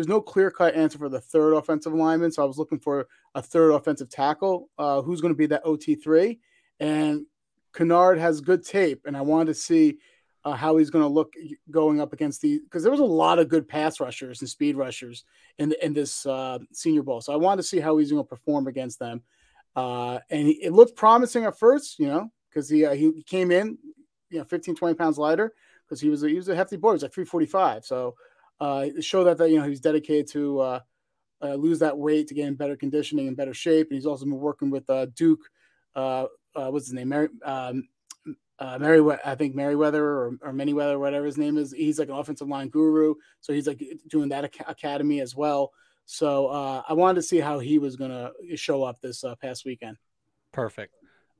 there's 0.00 0.08
no 0.08 0.22
clear 0.22 0.50
cut 0.50 0.74
answer 0.74 0.96
for 0.96 1.10
the 1.10 1.20
third 1.20 1.52
offensive 1.52 1.92
lineman. 1.92 2.32
So 2.32 2.42
I 2.42 2.46
was 2.46 2.56
looking 2.56 2.78
for 2.78 3.06
a 3.34 3.42
third 3.42 3.72
offensive 3.72 4.08
tackle. 4.08 4.70
Uh, 4.78 5.02
who's 5.02 5.20
going 5.20 5.34
to 5.34 5.36
be 5.36 5.44
that 5.48 5.62
OT3? 5.62 6.38
And 6.80 7.26
Kinnard 7.74 8.18
has 8.18 8.40
good 8.40 8.64
tape, 8.64 9.02
and 9.04 9.14
I 9.14 9.20
wanted 9.20 9.48
to 9.48 9.54
see 9.54 9.98
uh, 10.42 10.52
how 10.52 10.78
he's 10.78 10.88
going 10.88 11.02
to 11.02 11.08
look 11.08 11.34
going 11.70 12.00
up 12.00 12.14
against 12.14 12.40
the 12.40 12.60
because 12.64 12.82
there 12.82 12.90
was 12.90 13.00
a 13.00 13.04
lot 13.04 13.38
of 13.38 13.50
good 13.50 13.68
pass 13.68 14.00
rushers 14.00 14.40
and 14.40 14.48
speed 14.48 14.74
rushers 14.74 15.24
in 15.58 15.74
in 15.82 15.92
this 15.92 16.24
uh, 16.24 16.60
Senior 16.72 17.02
Bowl. 17.02 17.20
So 17.20 17.34
I 17.34 17.36
wanted 17.36 17.60
to 17.60 17.68
see 17.68 17.78
how 17.78 17.98
he's 17.98 18.10
going 18.10 18.24
to 18.24 18.26
perform 18.26 18.68
against 18.68 19.00
them. 19.00 19.20
Uh, 19.76 20.20
and 20.30 20.46
he, 20.46 20.52
it 20.64 20.72
looked 20.72 20.96
promising 20.96 21.44
at 21.44 21.58
first, 21.58 21.98
you 21.98 22.06
know, 22.06 22.32
because 22.48 22.70
he, 22.70 22.86
uh, 22.86 22.94
he 22.94 23.22
came 23.24 23.50
in, 23.50 23.76
you 24.30 24.38
know, 24.38 24.44
15, 24.44 24.76
20 24.76 24.94
pounds 24.94 25.18
lighter 25.18 25.52
because 25.86 26.00
he 26.00 26.08
was 26.08 26.22
a, 26.22 26.28
he 26.28 26.36
was 26.36 26.48
a 26.48 26.56
hefty 26.56 26.78
boy. 26.78 26.92
He 26.92 26.94
was 26.94 27.02
like 27.02 27.12
345. 27.12 27.84
So 27.84 28.14
uh, 28.60 28.86
show 29.00 29.24
that 29.24 29.38
that 29.38 29.50
you 29.50 29.58
know 29.58 29.68
he's 29.68 29.80
dedicated 29.80 30.28
to 30.28 30.60
uh, 30.60 30.80
uh, 31.42 31.54
lose 31.54 31.78
that 31.78 31.96
weight 31.96 32.28
to 32.28 32.34
get 32.34 32.46
in 32.46 32.54
better 32.54 32.76
conditioning 32.76 33.28
and 33.28 33.36
better 33.36 33.54
shape. 33.54 33.88
And 33.90 33.96
he's 33.96 34.06
also 34.06 34.24
been 34.24 34.38
working 34.38 34.70
with 34.70 34.88
uh, 34.90 35.06
Duke. 35.14 35.40
Uh, 35.94 36.26
uh, 36.54 36.68
what's 36.68 36.86
his 36.86 36.94
name? 36.94 37.08
Mary, 37.08 37.28
um, 37.44 37.88
Merriweather, 38.60 39.22
I 39.24 39.34
think 39.34 39.54
Merriweather 39.54 40.04
or, 40.04 40.38
or 40.42 40.52
Manyweather, 40.52 40.98
whatever 40.98 41.24
his 41.24 41.38
name 41.38 41.56
is. 41.56 41.72
He's 41.72 41.98
like 41.98 42.08
an 42.08 42.14
offensive 42.14 42.48
line 42.48 42.68
guru, 42.68 43.14
so 43.40 43.52
he's 43.52 43.66
like 43.66 43.82
doing 44.08 44.28
that 44.28 44.44
ac- 44.44 44.64
academy 44.66 45.20
as 45.20 45.34
well. 45.34 45.72
So 46.04 46.48
I 46.48 46.92
wanted 46.92 47.14
to 47.16 47.22
see 47.22 47.38
how 47.38 47.60
he 47.60 47.78
was 47.78 47.96
going 47.96 48.10
to 48.10 48.56
show 48.56 48.82
up 48.82 49.00
this 49.00 49.24
past 49.40 49.64
weekend. 49.64 49.96
Perfect. 50.52 50.94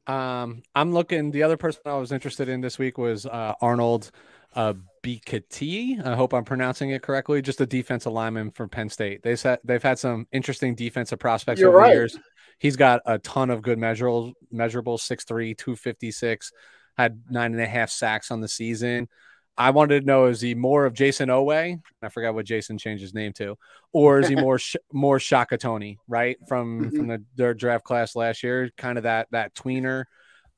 Um, 0.07 0.62
I'm 0.75 0.93
looking. 0.93 1.33
The 1.33 1.43
other 1.43 1.57
person 1.57 1.83
I 1.85 1.95
was 1.95 2.12
interested 2.12 2.49
in 2.49 2.61
this 2.61 2.79
week 2.79 2.97
was 2.97 3.27
Arnold 3.27 4.11
uh, 4.54 4.75
Ebiketie. 5.04 6.04
I 6.04 6.14
hope 6.16 6.33
I'm 6.33 6.45
pronouncing 6.45 6.90
it 6.90 7.02
correctly. 7.02 7.42
Just 7.42 7.61
a 7.61 7.66
defensive 7.66 8.12
lineman 8.12 8.50
from 8.50 8.69
Penn 8.69 8.88
State. 8.88 9.23
They 9.23 9.37
said 9.37 9.59
they've 9.64 9.83
had 9.83 9.99
some 9.99 10.26
interesting 10.33 10.75
defensive 10.75 11.19
prospects 11.19 11.61
You're 11.61 11.71
over 11.71 11.78
right. 11.78 11.88
the 11.88 11.95
years. 11.95 12.19
He's 12.59 12.76
got 12.76 13.00
a 13.07 13.19
ton 13.19 13.50
of 13.50 13.62
good 13.62 13.78
measurables. 13.78 14.35
Measurables 14.52 15.00
6'3", 15.00 15.57
256. 15.57 16.52
Had 16.99 17.23
nine 17.30 17.52
and 17.52 17.61
a 17.62 17.66
half 17.66 17.90
sacks 17.90 18.30
on 18.30 18.40
the 18.40 18.49
season. 18.49 19.09
I 19.57 19.71
wanted 19.71 20.00
to 20.00 20.07
know: 20.07 20.26
is 20.26 20.40
he 20.40 20.54
more 20.54 20.85
of 20.87 20.95
Jayson 20.95 21.28
Oweh? 21.28 21.78
I 22.02 22.09
forgot 22.09 22.35
what 22.35 22.45
Jason 22.47 22.78
changed 22.78 23.02
his 23.02 23.14
name 23.14 23.33
to, 23.35 23.57
or 23.92 24.21
is 24.21 24.28
he 24.28 24.35
more 24.37 24.59
sh- 24.59 24.76
more 24.92 25.19
Shaka 25.19 25.57
Toney, 25.59 25.99
right 26.09 26.37
from 26.49 26.90
Mhm. 26.90 26.97
from 26.97 27.07
the 27.09 27.25
their 27.37 27.54
draft 27.54 27.85
class 27.85 28.14
last 28.16 28.42
year? 28.42 28.71
Kind 28.76 28.97
of 28.99 29.04
that 29.04 29.28
that 29.33 29.54
tweener. 29.54 30.04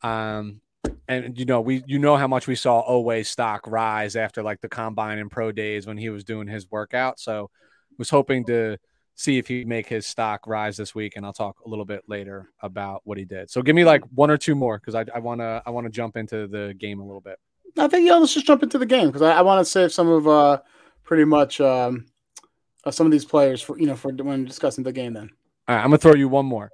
Um, 0.02 0.60
and 1.08 1.38
you 1.38 1.44
know 1.44 1.60
we 1.60 1.82
you 1.86 1.98
know 1.98 2.16
how 2.16 2.26
much 2.26 2.46
we 2.46 2.54
saw 2.54 2.88
Oweh 2.88 3.26
stock 3.26 3.66
rise 3.66 4.16
after 4.16 4.42
like 4.42 4.60
the 4.60 4.68
combine 4.68 5.18
and 5.18 5.30
pro 5.30 5.52
days 5.52 5.86
when 5.86 5.96
he 5.96 6.10
was 6.10 6.24
doing 6.24 6.46
his 6.46 6.70
workout. 6.70 7.18
So 7.18 7.50
was 7.98 8.10
hoping 8.10 8.44
to 8.46 8.78
see 9.14 9.38
if 9.38 9.46
he'd 9.46 9.66
make 9.66 9.86
his 9.86 10.06
stock 10.06 10.46
rise 10.46 10.76
this 10.76 10.94
week, 10.94 11.16
and 11.16 11.26
I'll 11.26 11.32
talk 11.32 11.60
a 11.64 11.68
little 11.68 11.84
bit 11.84 12.02
later 12.08 12.48
about 12.60 13.02
what 13.04 13.18
he 13.18 13.24
did. 13.24 13.50
So 13.50 13.62
give 13.62 13.76
me 13.76 13.84
like 13.84 14.02
one 14.14 14.30
or 14.30 14.38
two 14.38 14.54
more 14.54 14.78
because 14.78 14.94
I, 14.94 15.04
I 15.14 15.18
wanna 15.18 15.62
I 15.66 15.70
wanna 15.70 15.90
jump 15.90 16.16
into 16.16 16.46
the 16.46 16.74
game 16.78 17.00
a 17.00 17.04
little 17.04 17.20
bit. 17.20 17.38
I 17.78 17.88
think 17.88 18.06
yeah, 18.06 18.16
let's 18.16 18.34
just 18.34 18.46
jump 18.46 18.62
into 18.62 18.78
the 18.78 18.86
game 18.86 19.06
because 19.06 19.22
I, 19.22 19.32
I 19.32 19.42
want 19.42 19.64
to 19.64 19.70
save 19.70 19.92
some 19.92 20.08
of 20.08 20.28
uh, 20.28 20.60
pretty 21.04 21.24
much 21.24 21.60
um, 21.60 22.06
uh, 22.84 22.90
some 22.90 23.06
of 23.06 23.12
these 23.12 23.24
players 23.24 23.62
for 23.62 23.78
you 23.78 23.86
know 23.86 23.96
for 23.96 24.12
when 24.12 24.44
discussing 24.44 24.84
the 24.84 24.92
game. 24.92 25.14
Then 25.14 25.30
All 25.68 25.76
right, 25.76 25.82
I'm 25.82 25.88
gonna 25.88 25.98
throw 25.98 26.14
you 26.14 26.28
one 26.28 26.46
more. 26.46 26.70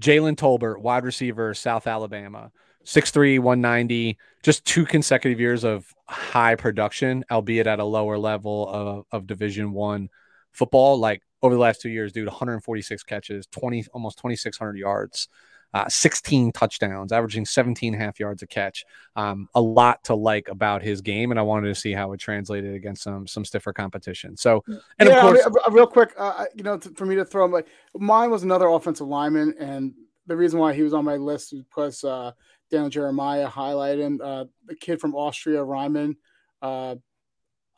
Jalen 0.00 0.36
Tolbert, 0.36 0.78
wide 0.78 1.04
receiver, 1.04 1.54
South 1.54 1.86
Alabama, 1.86 2.52
6'3, 2.86 3.40
190, 3.40 4.16
just 4.42 4.64
two 4.64 4.86
consecutive 4.86 5.40
years 5.40 5.64
of 5.64 5.92
high 6.06 6.54
production, 6.54 7.24
albeit 7.30 7.66
at 7.66 7.80
a 7.80 7.84
lower 7.84 8.16
level 8.16 8.68
of, 8.68 9.04
of 9.10 9.26
division 9.26 9.72
one 9.72 10.08
football. 10.52 10.98
Like 10.98 11.22
over 11.42 11.54
the 11.54 11.60
last 11.60 11.80
two 11.80 11.90
years, 11.90 12.12
dude, 12.12 12.26
146 12.26 13.02
catches, 13.02 13.46
20 13.48 13.86
almost 13.92 14.18
2,600 14.18 14.78
yards, 14.78 15.28
uh, 15.74 15.88
16 15.88 16.52
touchdowns, 16.52 17.10
averaging 17.10 17.44
17 17.44 17.92
and 17.92 18.00
a 18.00 18.04
half 18.04 18.20
yards 18.20 18.42
a 18.42 18.46
catch. 18.46 18.84
Um, 19.16 19.48
a 19.54 19.60
lot 19.60 20.04
to 20.04 20.14
like 20.14 20.48
about 20.48 20.80
his 20.80 21.00
game, 21.00 21.32
and 21.32 21.40
I 21.40 21.42
wanted 21.42 21.68
to 21.68 21.74
see 21.74 21.92
how 21.92 22.12
it 22.12 22.20
translated 22.20 22.72
against 22.74 23.02
some 23.02 23.26
some 23.26 23.44
stiffer 23.44 23.72
competition. 23.72 24.36
So, 24.36 24.62
and 25.00 25.08
yeah, 25.08 25.16
of 25.16 25.22
course, 25.22 25.42
I 25.44 25.48
mean, 25.48 25.58
uh, 25.66 25.70
real 25.72 25.86
quick, 25.88 26.14
uh, 26.16 26.44
you 26.54 26.62
know, 26.62 26.78
for 26.78 27.04
me 27.04 27.16
to 27.16 27.24
throw 27.24 27.44
him 27.44 27.52
like 27.52 27.66
mine 27.94 28.30
was 28.30 28.44
another 28.44 28.68
offensive 28.68 29.08
lineman, 29.08 29.54
and 29.58 29.92
the 30.26 30.36
reason 30.36 30.58
why 30.58 30.72
he 30.72 30.82
was 30.82 30.94
on 30.94 31.04
my 31.04 31.16
list 31.16 31.52
was 31.52 31.62
because 31.62 32.04
uh, 32.04 32.32
Daniel 32.70 32.90
Jeremiah 32.90 33.48
highlighted 33.48 34.00
him, 34.00 34.20
uh, 34.22 34.44
the 34.66 34.74
kid 34.74 35.00
from 35.00 35.14
Austria, 35.14 35.64
Raimann. 35.64 36.16
Uh, 36.60 36.96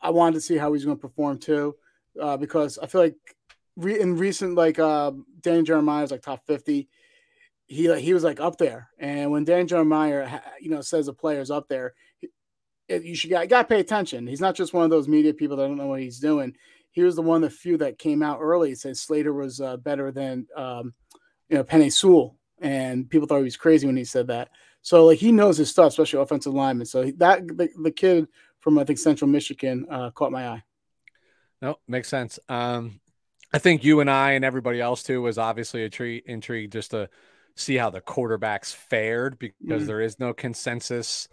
I 0.00 0.10
wanted 0.10 0.34
to 0.34 0.40
see 0.40 0.56
how 0.56 0.72
he's 0.72 0.84
going 0.84 0.96
to 0.96 1.00
perform 1.00 1.38
too, 1.38 1.76
uh, 2.20 2.36
because 2.36 2.78
I 2.78 2.86
feel 2.86 3.02
like 3.02 3.16
re- 3.76 4.00
in 4.00 4.16
recent 4.16 4.54
like 4.54 4.78
uh, 4.78 5.12
Jeremiah 5.42 6.04
is 6.04 6.10
like 6.10 6.22
top 6.22 6.46
fifty. 6.46 6.88
He 7.66 7.90
like, 7.90 8.02
he 8.02 8.14
was 8.14 8.24
like 8.24 8.40
up 8.40 8.56
there, 8.56 8.88
and 8.98 9.30
when 9.30 9.44
Dan 9.44 9.66
Jeremiah 9.66 10.40
you 10.60 10.70
know 10.70 10.80
says 10.80 11.08
a 11.08 11.12
player's 11.12 11.50
up 11.50 11.68
there, 11.68 11.94
it, 12.88 13.04
you 13.04 13.14
should 13.14 13.30
got 13.30 13.48
got 13.48 13.68
pay 13.68 13.80
attention. 13.80 14.26
He's 14.26 14.40
not 14.40 14.54
just 14.54 14.72
one 14.72 14.84
of 14.84 14.90
those 14.90 15.08
media 15.08 15.34
people 15.34 15.56
that 15.56 15.66
don't 15.66 15.76
know 15.76 15.86
what 15.86 16.00
he's 16.00 16.18
doing. 16.18 16.56
He 16.90 17.02
was 17.02 17.16
the 17.16 17.22
one 17.22 17.44
of 17.44 17.50
the 17.50 17.56
few 17.56 17.76
that 17.78 17.98
came 17.98 18.22
out 18.22 18.38
early 18.40 18.70
and 18.70 18.78
said 18.78 18.96
Slater 18.96 19.34
was 19.34 19.60
uh, 19.60 19.76
better 19.76 20.10
than 20.10 20.46
um, 20.56 20.94
you 21.50 21.56
know 21.56 21.64
Penei 21.64 21.92
Sewell, 21.92 22.38
and 22.60 23.08
people 23.10 23.28
thought 23.28 23.38
he 23.38 23.44
was 23.44 23.56
crazy 23.56 23.86
when 23.86 23.96
he 23.96 24.04
said 24.04 24.28
that. 24.28 24.48
So 24.82 25.06
like 25.06 25.18
he 25.18 25.32
knows 25.32 25.58
his 25.58 25.70
stuff, 25.70 25.88
especially 25.88 26.20
offensive 26.22 26.54
lineman. 26.54 26.86
So 26.86 27.10
that 27.18 27.46
the, 27.46 27.68
the 27.82 27.90
kid 27.90 28.28
from 28.60 28.78
I 28.78 28.84
think 28.84 28.98
Central 28.98 29.28
Michigan 29.28 29.86
uh, 29.90 30.10
caught 30.10 30.32
my 30.32 30.48
eye. 30.48 30.62
No, 31.60 31.76
makes 31.88 32.08
sense. 32.08 32.38
Um, 32.48 33.00
I 33.52 33.58
think 33.58 33.82
you 33.84 34.00
and 34.00 34.10
I 34.10 34.32
and 34.32 34.44
everybody 34.44 34.80
else 34.80 35.02
too 35.02 35.22
was 35.22 35.38
obviously 35.38 35.84
a 35.84 35.90
treat 35.90 36.24
intrigued 36.26 36.72
just 36.72 36.92
to 36.92 37.08
see 37.56 37.76
how 37.76 37.90
the 37.90 38.00
quarterbacks 38.00 38.72
fared 38.74 39.38
because 39.38 39.84
Mhm. 39.84 39.86
there 39.86 40.00
is 40.00 40.18
no 40.20 40.32
consensus, 40.32 41.28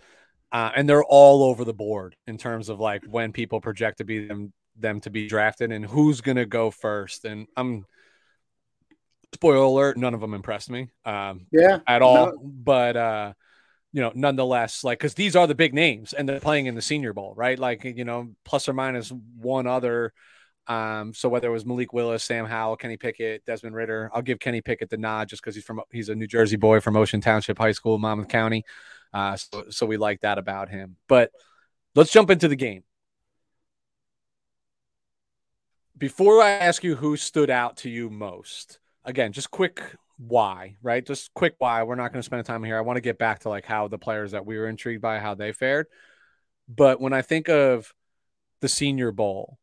uh, 0.52 0.72
and 0.76 0.90
they're 0.90 1.04
all 1.04 1.44
over 1.44 1.66
the 1.66 1.74
board 1.74 2.16
in 2.28 2.38
terms 2.38 2.70
of 2.70 2.80
like 2.80 3.04
when 3.06 3.34
people 3.34 3.62
project 3.62 4.00
to 4.00 4.06
be 4.06 4.28
them 4.28 4.54
them 4.78 5.00
to 5.02 5.10
be 5.10 5.28
drafted 5.28 5.72
and 5.72 5.86
who's 5.86 6.22
gonna 6.22 6.46
go 6.46 6.72
first. 6.72 7.26
And 7.26 7.48
I'm 7.56 7.86
spoiler 9.36 9.58
alert, 9.58 9.98
none 9.98 10.14
of 10.14 10.22
them 10.22 10.34
impressed 10.34 10.70
me 10.70 10.90
um, 11.06 11.46
Yeah, 11.52 11.80
at 11.86 12.02
all. 12.02 12.28
No. 12.28 12.40
But 12.42 12.98
uh, 12.98 13.34
you 13.94 14.02
know, 14.02 14.12
nonetheless, 14.16 14.84
like 14.84 15.00
because 15.00 15.14
these 15.14 15.36
are 15.36 15.48
the 15.48 15.56
big 15.56 15.74
names 15.74 16.14
and 16.14 16.28
they're 16.28 16.40
playing 16.40 16.66
in 16.66 16.76
the 16.76 16.82
Senior 16.82 17.14
Bowl, 17.14 17.34
right? 17.38 17.58
Like 17.58 17.84
you 17.84 18.04
know, 18.04 18.32
plus 18.44 18.68
or 18.68 18.74
minus 18.74 19.12
one 19.38 19.68
other. 19.68 20.12
Um, 20.68 21.14
so 21.14 21.30
whether 21.30 21.48
it 21.48 21.52
was 21.52 21.66
Malik 21.66 21.94
Willis, 21.94 22.24
Sam 22.24 22.46
Howell, 22.46 22.78
Kenny 22.78 22.98
Pickett, 22.98 23.46
Desmond 23.46 23.76
Ridder, 23.76 24.10
I'll 24.14 24.22
give 24.24 24.40
Kenny 24.40 24.62
Pickett 24.62 24.90
the 24.90 24.98
nod 24.98 25.30
just 25.30 25.44
because 25.44 25.56
he's 25.56 25.64
from 25.64 25.82
he's 25.92 26.10
a 26.10 26.16
New 26.16 26.28
Jersey 26.28 26.58
boy 26.58 26.80
from 26.80 26.98
Ocean 26.98 27.22
Township 27.22 27.58
High 27.58 27.72
School, 27.72 27.98
Monmouth 27.98 28.28
County. 28.28 28.66
Uh, 29.14 29.38
so 29.38 29.66
so 29.70 29.86
we 29.86 29.98
like 29.98 30.22
that 30.22 30.38
about 30.38 30.70
him. 30.70 30.98
But 31.08 31.32
let's 31.94 32.12
jump 32.12 32.30
into 32.32 32.48
the 32.48 32.56
game. 32.56 32.84
Before 35.98 36.42
I 36.42 36.52
ask 36.52 36.84
you 36.84 36.96
who 36.96 37.16
stood 37.16 37.50
out 37.50 37.78
to 37.78 37.90
you 37.90 38.10
most, 38.10 38.80
again, 39.06 39.32
just 39.32 39.52
quick 39.52 39.82
why, 40.18 40.78
right? 40.82 41.06
Just 41.06 41.34
quick 41.34 41.56
why. 41.60 41.84
We're 41.84 41.96
not 41.96 42.12
going 42.12 42.22
to 42.22 42.26
spend 42.26 42.46
time 42.46 42.64
here. 42.64 42.78
I 42.78 42.82
want 42.82 42.98
to 42.98 43.02
get 43.02 43.18
back 43.18 43.40
to 43.40 43.50
like 43.50 43.66
how 43.66 43.88
the 43.88 43.98
players 43.98 44.32
that 44.32 44.46
we 44.46 44.58
were 44.58 44.68
intrigued 44.68 45.02
by 45.02 45.20
how 45.20 45.36
they 45.36 45.52
fared. 45.52 45.88
But 46.68 47.00
when 47.00 47.14
I 47.14 47.22
think 47.22 47.50
of 47.50 47.94
the 48.62 48.68
Senior 48.70 49.12
Bowl, 49.12 49.58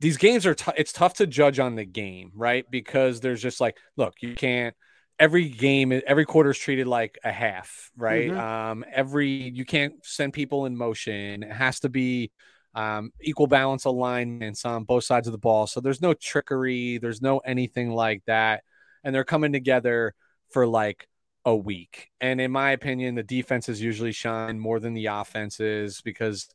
these 0.00 0.16
games 0.16 0.46
are 0.46 0.54
t- 0.54 0.72
it's 0.76 0.92
tough 0.92 1.14
to 1.14 1.26
judge 1.26 1.58
on 1.58 1.74
the 1.76 1.84
game, 1.84 2.32
right? 2.34 2.64
Because 2.70 3.20
there's 3.20 3.42
just 3.42 3.60
like, 3.60 3.76
look, 3.96 4.14
you 4.20 4.34
can't 4.34 4.74
every 5.18 5.50
game 5.50 5.92
every 6.06 6.24
quarter 6.24 6.50
is 6.50 6.58
treated 6.58 6.86
like 6.86 7.18
a 7.22 7.30
half, 7.30 7.90
right? 7.96 8.30
Mhm. 8.30 8.38
Um 8.38 8.84
every 8.90 9.28
you 9.28 9.66
can't 9.66 9.94
send 10.02 10.32
people 10.32 10.64
in 10.66 10.76
motion. 10.76 11.42
It 11.42 11.52
has 11.52 11.80
to 11.80 11.90
be 11.90 12.30
um, 12.74 13.12
equal 13.20 13.46
balance 13.46 13.84
alignments 13.84 14.64
on 14.64 14.84
both 14.84 15.04
sides 15.04 15.26
of 15.26 15.32
the 15.32 15.38
ball. 15.38 15.66
So 15.66 15.80
there's 15.80 16.02
no 16.02 16.14
trickery, 16.14 16.98
there's 16.98 17.22
no 17.22 17.38
anything 17.38 17.90
like 17.90 18.22
that. 18.26 18.62
And 19.02 19.14
they're 19.14 19.24
coming 19.24 19.52
together 19.52 20.14
for 20.50 20.66
like 20.66 21.08
a 21.44 21.56
week. 21.56 22.08
And 22.20 22.40
in 22.40 22.50
my 22.50 22.72
opinion, 22.72 23.14
the 23.14 23.22
defenses 23.22 23.80
usually 23.80 24.12
shine 24.12 24.58
more 24.58 24.78
than 24.78 24.94
the 24.94 25.06
offenses 25.06 26.00
because 26.02 26.48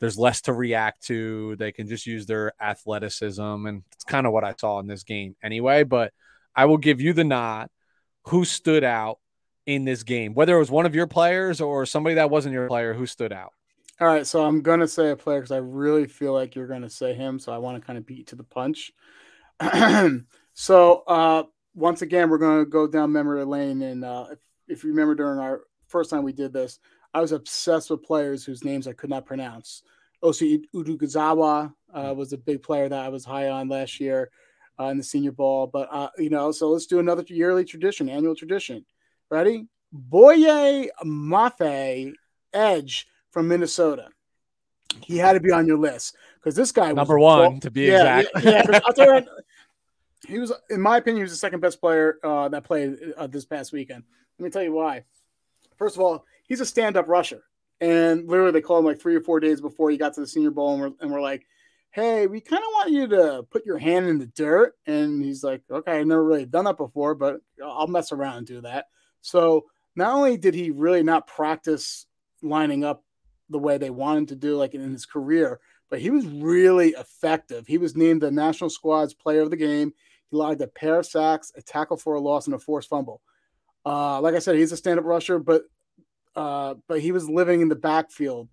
there's 0.00 0.18
less 0.18 0.42
to 0.42 0.52
react 0.52 1.04
to. 1.04 1.56
They 1.56 1.70
can 1.72 1.86
just 1.86 2.06
use 2.06 2.26
their 2.26 2.52
athleticism. 2.60 3.40
And 3.40 3.84
it's 3.92 4.04
kind 4.04 4.26
of 4.26 4.32
what 4.32 4.44
I 4.44 4.54
saw 4.58 4.80
in 4.80 4.86
this 4.86 5.04
game 5.04 5.36
anyway. 5.42 5.84
But 5.84 6.12
I 6.56 6.64
will 6.64 6.78
give 6.78 7.00
you 7.00 7.12
the 7.12 7.24
nod. 7.24 7.68
Who 8.26 8.44
stood 8.44 8.84
out 8.84 9.18
in 9.66 9.84
this 9.84 10.02
game? 10.02 10.34
Whether 10.34 10.56
it 10.56 10.60
was 10.60 10.70
one 10.70 10.86
of 10.86 10.94
your 10.94 11.06
players 11.06 11.60
or 11.60 11.86
somebody 11.86 12.16
that 12.16 12.30
wasn't 12.30 12.52
your 12.52 12.68
player, 12.68 12.94
who 12.94 13.06
stood 13.06 13.32
out? 13.32 13.52
All 14.02 14.08
right, 14.08 14.26
so 14.26 14.44
I'm 14.44 14.62
gonna 14.62 14.88
say 14.88 15.10
a 15.10 15.16
player 15.16 15.38
because 15.38 15.52
I 15.52 15.58
really 15.58 16.08
feel 16.08 16.32
like 16.32 16.56
you're 16.56 16.66
gonna 16.66 16.90
say 16.90 17.14
him, 17.14 17.38
so 17.38 17.52
I 17.52 17.58
want 17.58 17.80
to 17.80 17.86
kind 17.86 17.96
of 17.96 18.04
beat 18.04 18.26
to 18.26 18.34
the 18.34 18.42
punch. 18.42 18.90
so 20.54 21.04
uh, 21.06 21.44
once 21.76 22.02
again, 22.02 22.28
we're 22.28 22.38
gonna 22.38 22.64
go 22.64 22.88
down 22.88 23.12
memory 23.12 23.44
lane, 23.44 23.80
and 23.80 24.04
uh, 24.04 24.26
if, 24.32 24.38
if 24.66 24.82
you 24.82 24.90
remember 24.90 25.14
during 25.14 25.38
our 25.38 25.60
first 25.86 26.10
time 26.10 26.24
we 26.24 26.32
did 26.32 26.52
this, 26.52 26.80
I 27.14 27.20
was 27.20 27.30
obsessed 27.30 27.90
with 27.90 28.02
players 28.02 28.44
whose 28.44 28.64
names 28.64 28.88
I 28.88 28.92
could 28.92 29.08
not 29.08 29.24
pronounce. 29.24 29.84
Osi 30.20 30.64
Odighizuwa 30.74 31.72
uh, 31.94 32.12
was 32.16 32.32
a 32.32 32.38
big 32.38 32.60
player 32.60 32.88
that 32.88 33.04
I 33.04 33.08
was 33.08 33.24
high 33.24 33.50
on 33.50 33.68
last 33.68 34.00
year 34.00 34.32
uh, 34.80 34.86
in 34.86 34.96
the 34.96 35.04
Senior 35.04 35.30
Bowl, 35.30 35.68
but 35.68 35.88
uh, 35.92 36.08
you 36.18 36.28
know, 36.28 36.50
so 36.50 36.70
let's 36.70 36.86
do 36.86 36.98
another 36.98 37.22
yearly 37.28 37.64
tradition, 37.64 38.08
annual 38.08 38.34
tradition. 38.34 38.84
Ready? 39.30 39.68
Boye 39.92 40.88
Mafe 41.04 42.14
Edge 42.52 43.06
from 43.32 43.48
Minnesota. 43.48 44.08
He 45.00 45.16
had 45.16 45.32
to 45.32 45.40
be 45.40 45.50
on 45.50 45.66
your 45.66 45.78
list 45.78 46.16
because 46.36 46.54
this 46.54 46.70
guy 46.70 46.92
number 46.92 47.18
one 47.18 47.58
to 47.60 47.70
be 47.70 47.82
yeah, 47.82 48.20
exact. 48.20 48.44
Yeah, 48.44 48.62
yeah 48.70 48.80
I'll 48.84 48.92
tell 48.92 49.06
you 49.06 49.12
what, 49.14 49.26
he 50.28 50.38
was, 50.38 50.52
in 50.70 50.80
my 50.80 50.98
opinion, 50.98 51.18
he 51.18 51.22
was 51.22 51.32
the 51.32 51.38
second 51.38 51.60
best 51.60 51.80
player 51.80 52.18
uh, 52.22 52.48
that 52.50 52.64
played 52.64 52.96
uh, 53.16 53.26
this 53.26 53.44
past 53.44 53.72
weekend. 53.72 54.04
Let 54.38 54.44
me 54.44 54.50
tell 54.50 54.62
you 54.62 54.72
why. 54.72 55.04
First 55.76 55.96
of 55.96 56.02
all, 56.02 56.24
he's 56.46 56.60
a 56.60 56.66
stand-up 56.66 57.08
rusher, 57.08 57.42
and 57.80 58.28
literally 58.28 58.52
they 58.52 58.60
called 58.60 58.80
him 58.80 58.86
like 58.86 59.00
three 59.00 59.16
or 59.16 59.20
four 59.20 59.40
days 59.40 59.60
before 59.60 59.90
he 59.90 59.96
got 59.96 60.14
to 60.14 60.20
the 60.20 60.26
Senior 60.26 60.50
Bowl, 60.50 60.74
and 60.74 60.80
we're, 60.80 60.92
and 61.00 61.10
we're 61.10 61.20
like, 61.20 61.44
"Hey, 61.90 62.26
we 62.26 62.40
kind 62.40 62.62
of 62.62 62.68
want 62.74 62.90
you 62.90 63.08
to 63.08 63.46
put 63.50 63.66
your 63.66 63.78
hand 63.78 64.06
in 64.06 64.18
the 64.18 64.26
dirt." 64.26 64.74
And 64.86 65.24
he's 65.24 65.42
like, 65.42 65.62
"Okay, 65.70 65.98
I've 65.98 66.06
never 66.06 66.24
really 66.24 66.46
done 66.46 66.66
that 66.66 66.76
before, 66.76 67.14
but 67.14 67.40
I'll 67.64 67.88
mess 67.88 68.12
around 68.12 68.38
and 68.38 68.46
do 68.46 68.60
that." 68.60 68.86
So 69.22 69.66
not 69.96 70.14
only 70.14 70.36
did 70.36 70.54
he 70.54 70.70
really 70.70 71.02
not 71.02 71.26
practice 71.26 72.06
lining 72.42 72.84
up 72.84 73.02
the 73.52 73.58
way 73.58 73.78
they 73.78 73.90
wanted 73.90 74.28
to 74.28 74.36
do, 74.36 74.56
like 74.56 74.74
in 74.74 74.92
his 74.92 75.06
career. 75.06 75.60
But 75.90 76.00
he 76.00 76.10
was 76.10 76.26
really 76.26 76.90
effective. 76.90 77.66
He 77.66 77.78
was 77.78 77.94
named 77.94 78.22
the 78.22 78.30
national 78.30 78.70
squad's 78.70 79.14
player 79.14 79.42
of 79.42 79.50
the 79.50 79.56
game. 79.56 79.92
He 80.30 80.36
logged 80.36 80.62
a 80.62 80.66
pair 80.66 80.98
of 80.98 81.06
sacks, 81.06 81.52
a 81.54 81.62
tackle 81.62 81.98
for 81.98 82.14
a 82.14 82.20
loss, 82.20 82.46
and 82.46 82.54
a 82.54 82.58
forced 82.58 82.88
fumble. 82.88 83.20
Uh, 83.84 84.20
like 84.20 84.34
I 84.34 84.38
said, 84.38 84.56
he's 84.56 84.72
a 84.72 84.76
stand-up 84.76 85.04
rusher, 85.04 85.38
but 85.38 85.64
uh, 86.34 86.74
but 86.88 87.00
he 87.00 87.12
was 87.12 87.28
living 87.28 87.60
in 87.60 87.68
the 87.68 87.76
backfield, 87.76 88.48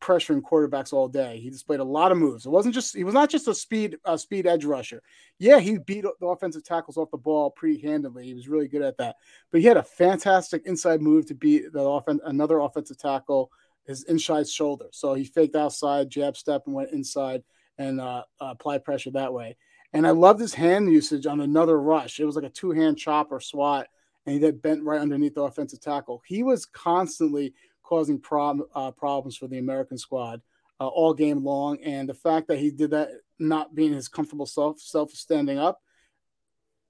pressuring 0.00 0.42
quarterbacks 0.42 0.92
all 0.92 1.08
day. 1.08 1.40
He 1.40 1.50
displayed 1.50 1.80
a 1.80 1.84
lot 1.84 2.12
of 2.12 2.18
moves. 2.18 2.46
It 2.46 2.50
wasn't 2.50 2.74
just 2.74 2.94
he 2.94 3.02
was 3.02 3.14
not 3.14 3.30
just 3.30 3.48
a 3.48 3.54
speed 3.54 3.96
speed 4.16 4.46
edge 4.46 4.64
rusher. 4.64 5.02
Yeah, 5.38 5.58
he 5.58 5.78
beat 5.78 6.04
the 6.20 6.26
offensive 6.26 6.62
tackles 6.62 6.96
off 6.96 7.10
the 7.10 7.18
ball 7.18 7.50
pretty 7.50 7.80
handily. 7.80 8.26
He 8.26 8.34
was 8.34 8.48
really 8.48 8.68
good 8.68 8.82
at 8.82 8.98
that. 8.98 9.16
But 9.50 9.62
he 9.62 9.66
had 9.66 9.78
a 9.78 9.82
fantastic 9.82 10.62
inside 10.66 11.00
move 11.00 11.26
to 11.26 11.34
beat 11.34 11.72
the 11.72 11.80
offense 11.80 12.20
another 12.24 12.58
offensive 12.60 12.98
tackle 12.98 13.50
his 13.86 14.04
inside 14.04 14.48
shoulder. 14.48 14.86
So 14.92 15.14
he 15.14 15.24
faked 15.24 15.56
outside, 15.56 16.10
jab 16.10 16.36
step, 16.36 16.62
and 16.66 16.74
went 16.74 16.92
inside 16.92 17.42
and 17.78 18.00
uh, 18.00 18.22
applied 18.40 18.84
pressure 18.84 19.10
that 19.12 19.32
way. 19.32 19.56
And 19.92 20.06
I 20.06 20.10
loved 20.10 20.40
his 20.40 20.54
hand 20.54 20.92
usage 20.92 21.26
on 21.26 21.40
another 21.40 21.80
rush. 21.80 22.18
It 22.18 22.24
was 22.24 22.36
like 22.36 22.44
a 22.44 22.50
two 22.50 22.72
hand 22.72 22.98
chop 22.98 23.30
or 23.30 23.40
swat, 23.40 23.86
and 24.26 24.34
he 24.34 24.38
then 24.40 24.58
bent 24.58 24.82
right 24.82 25.00
underneath 25.00 25.34
the 25.34 25.42
offensive 25.42 25.80
tackle. 25.80 26.22
He 26.26 26.42
was 26.42 26.66
constantly 26.66 27.54
causing 27.82 28.18
prob- 28.18 28.62
uh, 28.74 28.90
problems 28.92 29.36
for 29.36 29.46
the 29.46 29.58
American 29.58 29.98
squad 29.98 30.40
uh, 30.80 30.88
all 30.88 31.14
game 31.14 31.44
long. 31.44 31.78
And 31.82 32.08
the 32.08 32.14
fact 32.14 32.48
that 32.48 32.58
he 32.58 32.70
did 32.70 32.90
that, 32.90 33.10
not 33.38 33.74
being 33.74 33.92
his 33.92 34.08
comfortable 34.08 34.46
self, 34.46 34.80
self 34.80 35.12
standing 35.12 35.58
up, 35.58 35.80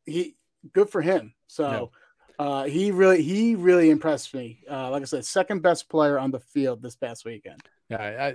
he 0.07 0.37
good 0.73 0.89
for 0.89 1.03
him. 1.03 1.35
So. 1.47 1.71
Yeah 1.71 1.99
uh, 2.39 2.65
he 2.65 2.91
really 2.91 3.23
he 3.23 3.55
really 3.55 3.91
impressed 3.91 4.35
me. 4.35 4.61
Uh, 4.71 4.91
like 4.91 5.03
I 5.03 5.07
said, 5.07 5.25
second 5.25 5.63
best 5.63 5.89
player 5.89 6.19
on 6.19 6.31
the 6.31 6.41
field 6.41 6.83
this 6.83 6.97
past 6.97 7.25
weekend. 7.25 7.63
Yeah, 7.89 7.99
I, 7.99 8.35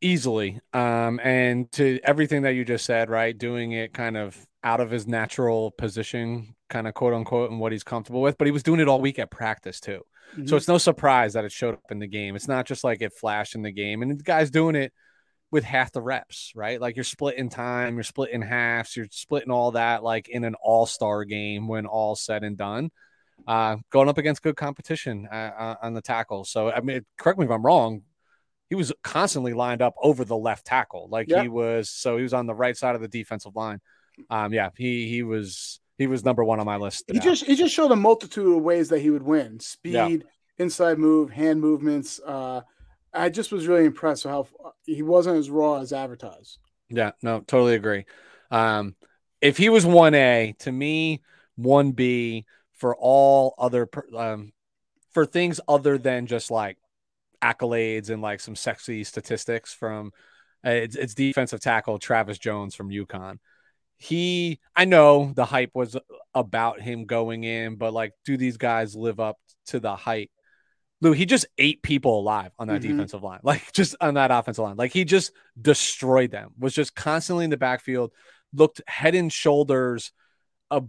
easily. 0.00 0.60
Um, 0.72 1.20
and 1.22 1.70
to 1.72 2.00
everything 2.04 2.42
that 2.42 2.50
you 2.50 2.64
just 2.64 2.84
said, 2.84 3.10
right, 3.10 3.36
doing 3.36 3.72
it 3.72 3.92
kind 3.92 4.16
of 4.16 4.36
out 4.62 4.80
of 4.80 4.90
his 4.90 5.06
natural 5.06 5.70
position, 5.70 6.54
kind 6.68 6.86
of 6.86 6.94
quote 6.94 7.14
unquote, 7.14 7.50
and 7.50 7.60
what 7.60 7.72
he's 7.72 7.84
comfortable 7.84 8.20
with. 8.20 8.36
But 8.38 8.46
he 8.46 8.52
was 8.52 8.62
doing 8.62 8.80
it 8.80 8.88
all 8.88 9.00
week 9.00 9.18
at 9.18 9.30
practice 9.30 9.80
too. 9.80 10.02
Mm-hmm. 10.32 10.46
So 10.46 10.56
it's 10.56 10.68
no 10.68 10.78
surprise 10.78 11.32
that 11.32 11.44
it 11.44 11.52
showed 11.52 11.74
up 11.74 11.90
in 11.90 11.98
the 11.98 12.06
game. 12.06 12.36
It's 12.36 12.48
not 12.48 12.66
just 12.66 12.84
like 12.84 13.02
it 13.02 13.12
flashed 13.12 13.54
in 13.54 13.62
the 13.62 13.72
game, 13.72 14.02
and 14.02 14.18
the 14.18 14.22
guy's 14.22 14.50
doing 14.50 14.76
it 14.76 14.92
with 15.50 15.64
half 15.64 15.92
the 15.92 16.02
reps, 16.02 16.52
right? 16.54 16.80
Like 16.80 16.96
you're 16.96 17.04
splitting 17.04 17.48
time, 17.48 17.94
you're 17.94 18.04
splitting 18.04 18.42
halves, 18.42 18.96
you're 18.96 19.08
splitting 19.10 19.50
all 19.50 19.72
that 19.72 20.02
like 20.02 20.28
in 20.28 20.44
an 20.44 20.54
all 20.62 20.86
star 20.86 21.24
game 21.24 21.66
when 21.68 21.86
all 21.86 22.14
said 22.14 22.44
and 22.44 22.56
done. 22.56 22.90
Uh, 23.46 23.76
going 23.90 24.08
up 24.08 24.18
against 24.18 24.42
good 24.42 24.56
competition 24.56 25.26
uh, 25.32 25.34
uh, 25.34 25.74
on 25.82 25.94
the 25.94 26.02
tackle. 26.02 26.44
So, 26.44 26.70
I 26.70 26.80
mean, 26.80 27.04
correct 27.18 27.38
me 27.38 27.46
if 27.46 27.50
I'm 27.50 27.64
wrong. 27.64 28.02
He 28.68 28.74
was 28.76 28.92
constantly 29.02 29.54
lined 29.54 29.82
up 29.82 29.94
over 30.00 30.24
the 30.24 30.36
left 30.36 30.66
tackle, 30.66 31.08
like 31.10 31.28
he 31.28 31.48
was. 31.48 31.90
So 31.90 32.16
he 32.16 32.22
was 32.22 32.34
on 32.34 32.46
the 32.46 32.54
right 32.54 32.76
side 32.76 32.94
of 32.94 33.00
the 33.00 33.08
defensive 33.08 33.56
line. 33.56 33.80
Um, 34.28 34.52
yeah, 34.52 34.68
he 34.76 35.08
he 35.08 35.24
was 35.24 35.80
he 35.98 36.06
was 36.06 36.24
number 36.24 36.44
one 36.44 36.60
on 36.60 36.66
my 36.66 36.76
list. 36.76 37.04
He 37.10 37.18
just 37.18 37.44
he 37.44 37.56
just 37.56 37.74
showed 37.74 37.90
a 37.90 37.96
multitude 37.96 38.56
of 38.56 38.62
ways 38.62 38.90
that 38.90 39.00
he 39.00 39.10
would 39.10 39.24
win: 39.24 39.58
speed, 39.58 40.24
inside 40.58 40.98
move, 40.98 41.30
hand 41.30 41.60
movements. 41.60 42.20
Uh, 42.24 42.60
I 43.12 43.28
just 43.28 43.52
was 43.52 43.66
really 43.66 43.86
impressed 43.86 44.24
with 44.24 44.32
how 44.32 44.46
he 44.84 45.02
wasn't 45.02 45.38
as 45.38 45.50
raw 45.50 45.80
as 45.80 45.92
advertised. 45.92 46.58
Yeah, 46.88 47.12
no, 47.22 47.40
totally 47.40 47.74
agree. 47.74 48.06
Um, 48.50 48.96
if 49.40 49.56
he 49.56 49.68
was 49.68 49.86
one 49.86 50.14
A, 50.14 50.54
to 50.60 50.72
me, 50.72 51.22
one 51.56 51.92
B 51.92 52.46
for 52.72 52.96
all 52.96 53.54
other 53.58 53.88
um, 54.16 54.52
for 55.12 55.26
things 55.26 55.60
other 55.68 55.98
than 55.98 56.26
just 56.26 56.50
like 56.50 56.78
accolades 57.42 58.10
and 58.10 58.22
like 58.22 58.40
some 58.40 58.56
sexy 58.56 59.04
statistics 59.04 59.72
from 59.72 60.12
uh, 60.64 60.70
it's, 60.70 60.96
it's 60.96 61.14
defensive 61.14 61.60
tackle 61.60 61.98
Travis 61.98 62.38
Jones 62.38 62.74
from 62.74 62.90
UConn. 62.90 63.38
He, 63.96 64.60
I 64.74 64.86
know 64.86 65.32
the 65.34 65.44
hype 65.44 65.70
was 65.74 65.96
about 66.34 66.80
him 66.80 67.04
going 67.04 67.44
in, 67.44 67.76
but 67.76 67.92
like, 67.92 68.12
do 68.24 68.36
these 68.36 68.56
guys 68.56 68.96
live 68.96 69.20
up 69.20 69.38
to 69.66 69.80
the 69.80 69.94
hype? 69.94 70.30
Lou, 71.00 71.12
he 71.12 71.24
just 71.24 71.46
ate 71.56 71.82
people 71.82 72.18
alive 72.18 72.52
on 72.58 72.68
that 72.68 72.82
mm-hmm. 72.82 72.92
defensive 72.92 73.22
line, 73.22 73.40
like 73.42 73.72
just 73.72 73.96
on 74.00 74.14
that 74.14 74.30
offensive 74.30 74.62
line. 74.62 74.76
Like 74.76 74.92
he 74.92 75.04
just 75.04 75.32
destroyed 75.60 76.30
them, 76.30 76.50
was 76.58 76.74
just 76.74 76.94
constantly 76.94 77.44
in 77.44 77.50
the 77.50 77.56
backfield, 77.56 78.12
looked 78.52 78.82
head 78.86 79.14
and 79.14 79.32
shoulders 79.32 80.12
uh, 80.70 80.82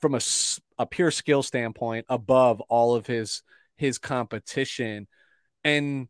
from 0.00 0.14
a, 0.14 0.20
a 0.78 0.86
pure 0.86 1.10
skill 1.10 1.42
standpoint 1.42 2.06
above 2.08 2.60
all 2.62 2.94
of 2.94 3.06
his 3.06 3.42
his 3.76 3.98
competition. 3.98 5.06
And 5.64 6.08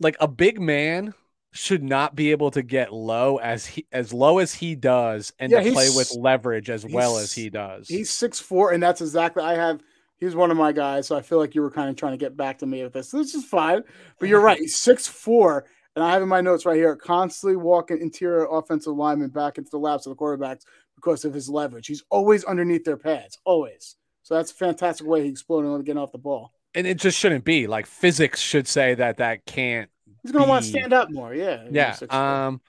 like 0.00 0.16
a 0.20 0.28
big 0.28 0.60
man 0.60 1.14
should 1.52 1.82
not 1.82 2.14
be 2.14 2.30
able 2.30 2.50
to 2.52 2.62
get 2.62 2.92
low 2.92 3.36
as 3.38 3.66
he 3.66 3.86
as 3.92 4.12
low 4.12 4.38
as 4.38 4.54
he 4.54 4.74
does 4.74 5.32
and 5.38 5.50
yeah, 5.50 5.60
to 5.60 5.72
play 5.72 5.88
with 5.94 6.12
leverage 6.16 6.70
as 6.70 6.86
well 6.86 7.18
as 7.18 7.32
he 7.32 7.50
does. 7.50 7.88
He's 7.88 8.10
six 8.10 8.38
four, 8.38 8.72
and 8.72 8.82
that's 8.82 9.00
exactly 9.00 9.42
I 9.42 9.54
have 9.54 9.80
he's 10.20 10.36
one 10.36 10.50
of 10.50 10.56
my 10.56 10.70
guys, 10.70 11.06
so 11.06 11.16
I 11.16 11.22
feel 11.22 11.38
like 11.38 11.54
you 11.54 11.62
were 11.62 11.70
kind 11.70 11.90
of 11.90 11.96
trying 11.96 12.12
to 12.12 12.18
get 12.18 12.36
back 12.36 12.58
to 12.58 12.66
me 12.66 12.82
with 12.84 12.92
this. 12.92 13.10
This 13.10 13.34
is 13.34 13.44
fine, 13.44 13.82
but 14.18 14.28
you're 14.28 14.40
right. 14.40 14.58
He's 14.58 14.76
six 14.76 15.08
four, 15.08 15.66
and 15.96 16.04
I 16.04 16.12
have 16.12 16.22
in 16.22 16.28
my 16.28 16.40
notes 16.40 16.66
right 16.66 16.76
here 16.76 16.94
constantly 16.94 17.56
walking 17.56 18.00
interior 18.00 18.46
offensive 18.50 18.94
linemen 18.94 19.30
back 19.30 19.58
into 19.58 19.70
the 19.70 19.78
laps 19.78 20.06
of 20.06 20.10
the 20.10 20.16
quarterbacks 20.16 20.62
because 20.94 21.24
of 21.24 21.34
his 21.34 21.48
leverage. 21.48 21.86
He's 21.86 22.04
always 22.10 22.44
underneath 22.44 22.84
their 22.84 22.98
pads, 22.98 23.38
always. 23.44 23.96
So 24.22 24.34
that's 24.34 24.52
a 24.52 24.54
fantastic 24.54 25.06
way 25.06 25.22
he's 25.22 25.32
exploding 25.32 25.74
and 25.74 25.84
getting 25.84 26.00
off 26.00 26.12
the 26.12 26.18
ball. 26.18 26.52
And 26.74 26.86
it 26.86 26.98
just 26.98 27.18
shouldn't 27.18 27.44
be 27.44 27.66
like 27.66 27.86
physics 27.86 28.38
should 28.38 28.68
say 28.68 28.94
that 28.94 29.16
that 29.16 29.44
can't. 29.46 29.90
He's 30.22 30.30
gonna 30.30 30.44
be... 30.44 30.50
want 30.50 30.64
to 30.64 30.70
stand 30.70 30.92
up 30.92 31.10
more, 31.10 31.34
yeah. 31.34 31.64
Yeah. 31.70 31.96
Um. 32.10 32.60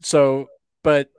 So, 0.00 0.48
but 0.84 1.10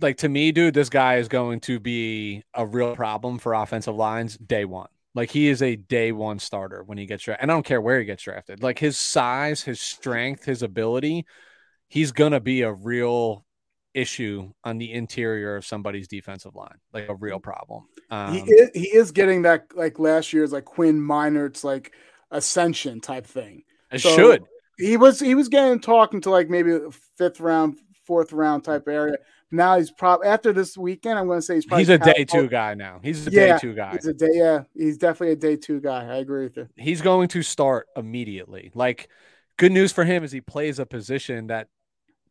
like 0.00 0.18
to 0.18 0.28
me, 0.28 0.52
dude, 0.52 0.74
this 0.74 0.90
guy 0.90 1.16
is 1.16 1.28
going 1.28 1.60
to 1.60 1.78
be 1.78 2.42
a 2.52 2.66
real 2.66 2.94
problem 2.94 3.38
for 3.38 3.54
offensive 3.54 3.94
lines 3.94 4.36
day 4.36 4.64
one. 4.64 4.88
Like 5.14 5.30
he 5.30 5.48
is 5.48 5.60
a 5.62 5.76
day 5.76 6.12
one 6.12 6.38
starter 6.38 6.82
when 6.84 6.98
he 6.98 7.06
gets 7.06 7.24
drafted. 7.24 7.42
And 7.42 7.50
I 7.50 7.54
don't 7.54 7.66
care 7.66 7.80
where 7.80 7.98
he 7.98 8.04
gets 8.04 8.22
drafted. 8.22 8.62
Like 8.62 8.78
his 8.78 8.98
size, 8.98 9.62
his 9.62 9.80
strength, 9.80 10.44
his 10.44 10.62
ability, 10.62 11.26
he's 11.88 12.12
gonna 12.12 12.40
be 12.40 12.62
a 12.62 12.72
real 12.72 13.44
issue 13.92 14.52
on 14.62 14.78
the 14.78 14.92
interior 14.92 15.56
of 15.56 15.66
somebody's 15.66 16.08
defensive 16.08 16.54
line, 16.54 16.78
like 16.92 17.08
a 17.08 17.14
real 17.14 17.40
problem. 17.40 17.84
Um, 18.10 18.34
he 18.34 18.40
is, 18.40 18.70
he 18.74 18.96
is 18.96 19.10
getting 19.10 19.42
that 19.42 19.66
like 19.74 19.98
last 19.98 20.32
year's 20.32 20.52
like 20.52 20.64
Quinn 20.64 21.00
Meinerz 21.00 21.64
like 21.64 21.92
ascension 22.30 23.00
type 23.00 23.26
thing. 23.26 23.64
It 23.90 24.00
so, 24.00 24.14
should. 24.14 24.44
He 24.78 24.96
was 24.96 25.20
he 25.20 25.34
was 25.34 25.48
getting 25.48 25.80
talking 25.80 26.20
to 26.22 26.30
like 26.30 26.48
maybe 26.48 26.78
fifth 27.18 27.40
round, 27.40 27.78
fourth 28.06 28.32
round 28.32 28.64
type 28.64 28.88
area. 28.88 29.16
Now 29.50 29.78
he's 29.78 29.90
probably 29.90 30.28
after 30.28 30.52
this 30.52 30.78
weekend. 30.78 31.18
I'm 31.18 31.26
going 31.26 31.38
to 31.38 31.42
say 31.42 31.56
he's 31.56 31.66
probably 31.66 31.82
he's 31.82 31.88
a 31.88 31.98
day 31.98 32.24
two 32.24 32.48
guy 32.48 32.74
now. 32.74 33.00
He's 33.02 33.26
a 33.26 33.30
yeah, 33.30 33.54
day 33.54 33.58
two 33.60 33.74
guy. 33.74 33.92
He's 33.92 34.06
a 34.06 34.14
day 34.14 34.30
yeah. 34.32 34.62
He's 34.76 34.96
definitely 34.96 35.32
a 35.32 35.36
day 35.36 35.56
two 35.56 35.80
guy. 35.80 36.06
I 36.06 36.16
agree 36.16 36.44
with 36.44 36.56
you. 36.56 36.68
He's 36.76 37.00
going 37.00 37.28
to 37.28 37.42
start 37.42 37.88
immediately. 37.96 38.70
Like 38.74 39.08
good 39.56 39.72
news 39.72 39.92
for 39.92 40.04
him 40.04 40.22
is 40.22 40.30
he 40.32 40.40
plays 40.40 40.78
a 40.78 40.86
position 40.86 41.48
that 41.48 41.68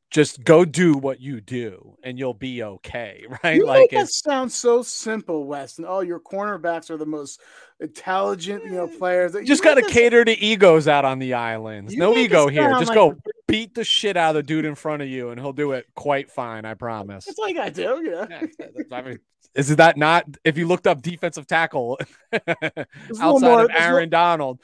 just 0.10 0.44
go 0.44 0.66
do 0.66 0.94
what 0.94 1.20
you 1.20 1.40
do 1.40 1.96
and 2.04 2.18
you'll 2.18 2.34
be 2.34 2.64
okay, 2.64 3.26
right? 3.44 3.58
You 3.58 3.66
like 3.66 3.92
that 3.92 4.10
sounds 4.10 4.56
so 4.56 4.82
simple, 4.82 5.46
West. 5.46 5.60
Weston. 5.60 5.86
Oh, 5.88 6.02
your 6.02 6.20
cornerbacks 6.20 6.90
are 6.90 6.98
the 6.98 7.06
most 7.06 7.42
intelligent, 7.80 8.64
you 8.66 8.72
know, 8.72 8.88
players. 8.88 9.34
You 9.34 9.44
just 9.44 9.64
got 9.64 9.76
to 9.76 9.84
cater 9.84 10.26
to 10.26 10.38
egos 10.40 10.88
out 10.88 11.06
on 11.06 11.20
the 11.20 11.34
islands. 11.34 11.96
No 11.96 12.16
ego 12.16 12.48
here. 12.48 12.70
Just 12.72 12.88
like 12.88 12.96
go 12.96 13.16
beat 13.48 13.76
the 13.76 13.84
shit 13.84 14.18
out 14.18 14.30
of 14.30 14.36
the 14.36 14.44
dude 14.44 14.66
in 14.66 14.76
front 14.76 15.02
of 15.02 15.10
you, 15.10 15.30
and 15.30 15.40
he'll 15.40 15.54
do 15.54 15.74
it 15.74 15.86
quite 15.96 16.32
fine. 16.32 16.66
I 16.66 16.74
promise. 16.76 17.26
That's 17.26 17.40
like 17.40 17.58
I 17.58 17.70
do. 17.70 18.02
Yeah. 18.04 18.26
yeah 18.30 18.66
uh, 18.66 18.96
I 18.96 19.02
mean, 19.02 19.20
is 19.54 19.76
that 19.76 19.98
not? 19.98 20.26
If 20.44 20.58
you 20.58 20.68
looked 20.68 20.88
up 20.88 21.02
defensive 21.02 21.48
tackle 21.48 22.00
outside 22.48 23.42
more, 23.42 23.66
of 23.66 23.72
Aaron 23.76 24.10
Donald, 24.10 24.60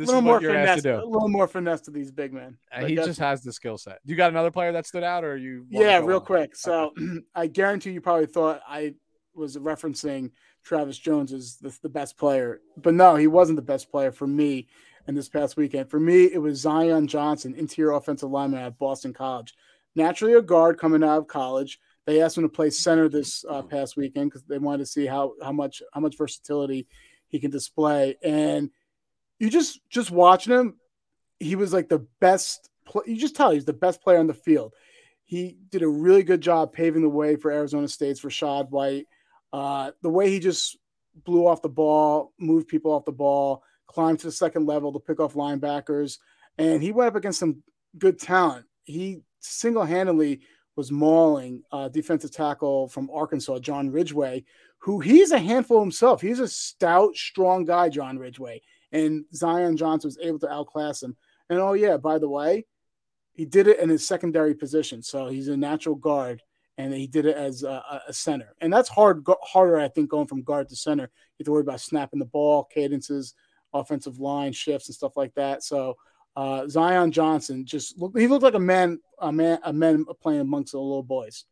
this 0.00 0.08
a 0.08 0.12
little 0.12 0.22
more 0.22 0.40
finesse, 0.40 0.84
A 0.84 1.04
little 1.04 1.28
more 1.28 1.46
finesse 1.46 1.82
to 1.82 1.90
these 1.90 2.10
big 2.10 2.32
men. 2.32 2.56
Uh, 2.72 2.86
he 2.86 2.94
just 2.94 3.18
has 3.18 3.42
the 3.42 3.52
skill 3.52 3.76
set. 3.76 3.98
You 4.04 4.16
got 4.16 4.30
another 4.30 4.50
player 4.50 4.72
that 4.72 4.86
stood 4.86 5.02
out, 5.02 5.24
or 5.24 5.36
you? 5.36 5.66
Yeah, 5.68 5.98
real 5.98 6.18
on? 6.18 6.24
quick. 6.24 6.56
So 6.56 6.94
I 7.34 7.46
guarantee 7.46 7.90
you 7.90 8.00
probably 8.00 8.26
thought 8.26 8.62
I 8.66 8.94
was 9.34 9.58
referencing 9.58 10.30
Travis 10.64 10.96
Jones 10.96 11.34
as 11.34 11.56
the, 11.58 11.76
the 11.82 11.90
best 11.90 12.16
player, 12.16 12.62
but 12.78 12.94
no, 12.94 13.16
he 13.16 13.26
wasn't 13.26 13.56
the 13.56 13.62
best 13.62 13.90
player 13.90 14.10
for 14.10 14.26
me 14.26 14.68
in 15.06 15.14
this 15.14 15.28
past 15.28 15.58
weekend. 15.58 15.90
For 15.90 16.00
me, 16.00 16.24
it 16.24 16.38
was 16.38 16.60
Zion 16.60 17.06
Johnson, 17.06 17.54
interior 17.54 17.92
offensive 17.92 18.30
lineman 18.30 18.60
at 18.60 18.78
Boston 18.78 19.12
College. 19.12 19.54
Naturally, 19.94 20.34
a 20.34 20.42
guard 20.42 20.78
coming 20.78 21.04
out 21.04 21.18
of 21.18 21.26
college. 21.26 21.78
They 22.06 22.22
asked 22.22 22.38
him 22.38 22.44
to 22.44 22.48
play 22.48 22.70
center 22.70 23.10
this 23.10 23.44
uh, 23.48 23.62
past 23.62 23.98
weekend 23.98 24.30
because 24.30 24.44
they 24.44 24.58
wanted 24.58 24.78
to 24.78 24.86
see 24.86 25.04
how 25.04 25.34
how 25.42 25.52
much 25.52 25.82
how 25.92 26.00
much 26.00 26.16
versatility 26.16 26.86
he 27.28 27.38
can 27.38 27.50
display. 27.50 28.16
And 28.22 28.70
you 29.40 29.50
just 29.50 29.80
just 29.88 30.12
watching 30.12 30.52
him, 30.52 30.76
he 31.40 31.56
was 31.56 31.72
like 31.72 31.88
the 31.88 32.06
best. 32.20 32.68
you 33.06 33.16
just 33.16 33.34
tell 33.34 33.50
he's 33.50 33.64
the 33.64 33.72
best 33.72 34.02
player 34.02 34.18
on 34.18 34.28
the 34.28 34.34
field. 34.34 34.74
He 35.24 35.56
did 35.70 35.82
a 35.82 35.88
really 35.88 36.22
good 36.22 36.40
job 36.40 36.72
paving 36.72 37.02
the 37.02 37.08
way 37.08 37.36
for 37.36 37.50
Arizona 37.50 37.88
State's 37.88 38.20
Rachaad 38.20 38.70
White. 38.70 39.06
Uh, 39.52 39.92
the 40.02 40.10
way 40.10 40.30
he 40.30 40.38
just 40.38 40.78
blew 41.24 41.46
off 41.46 41.62
the 41.62 41.68
ball, 41.68 42.32
moved 42.38 42.68
people 42.68 42.92
off 42.92 43.04
the 43.04 43.12
ball, 43.12 43.62
climbed 43.86 44.20
to 44.20 44.26
the 44.26 44.32
second 44.32 44.66
level 44.66 44.92
to 44.92 45.00
pick 45.00 45.18
off 45.18 45.34
linebackers, 45.34 46.18
and 46.58 46.82
he 46.82 46.92
went 46.92 47.08
up 47.08 47.16
against 47.16 47.40
some 47.40 47.62
good 47.98 48.18
talent. 48.18 48.66
He 48.84 49.22
single 49.40 49.84
handedly 49.84 50.40
was 50.76 50.92
mauling 50.92 51.62
uh, 51.72 51.88
defensive 51.88 52.32
tackle 52.32 52.88
from 52.88 53.10
Arkansas, 53.12 53.60
John 53.60 53.90
Ridgeway, 53.90 54.44
who 54.78 55.00
he's 55.00 55.30
a 55.30 55.38
handful 55.38 55.80
himself. 55.80 56.20
He's 56.20 56.40
a 56.40 56.48
stout, 56.48 57.16
strong 57.16 57.64
guy, 57.64 57.88
John 57.88 58.18
Ridgeway 58.18 58.62
and 58.92 59.24
Zion 59.34 59.76
Johnson 59.76 60.08
was 60.08 60.18
able 60.18 60.38
to 60.40 60.50
outclass 60.50 61.02
him. 61.02 61.16
And 61.48 61.58
oh 61.58 61.72
yeah, 61.72 61.96
by 61.96 62.18
the 62.18 62.28
way, 62.28 62.66
he 63.32 63.44
did 63.44 63.66
it 63.66 63.78
in 63.78 63.88
his 63.88 64.06
secondary 64.06 64.54
position, 64.54 65.02
so 65.02 65.28
he's 65.28 65.48
a 65.48 65.56
natural 65.56 65.94
guard, 65.94 66.42
and 66.78 66.92
he 66.92 67.06
did 67.06 67.26
it 67.26 67.36
as 67.36 67.62
a, 67.62 68.02
a 68.08 68.12
center, 68.12 68.54
and 68.60 68.72
that's 68.72 68.88
hard 68.88 69.26
harder 69.42 69.78
I 69.78 69.88
think 69.88 70.10
going 70.10 70.26
from 70.26 70.42
guard 70.42 70.68
to 70.68 70.76
center. 70.76 71.04
You 71.04 71.42
have 71.42 71.46
to 71.46 71.52
worry 71.52 71.62
about 71.62 71.80
snapping 71.80 72.18
the 72.18 72.26
ball, 72.26 72.64
cadences, 72.64 73.34
offensive 73.72 74.18
line 74.18 74.52
shifts, 74.52 74.88
and 74.88 74.94
stuff 74.94 75.16
like 75.16 75.34
that. 75.34 75.62
So. 75.62 75.96
Uh, 76.36 76.68
Zion 76.68 77.10
Johnson 77.10 77.66
just 77.66 77.96
he 78.14 78.28
looked 78.28 78.44
like 78.44 78.54
a 78.54 78.58
man, 78.60 79.00
a 79.18 79.32
man, 79.32 79.58
a 79.64 79.72
man 79.72 80.04
playing 80.22 80.40
amongst 80.40 80.72
the 80.72 80.78
little 80.78 81.02
boys. 81.02 81.44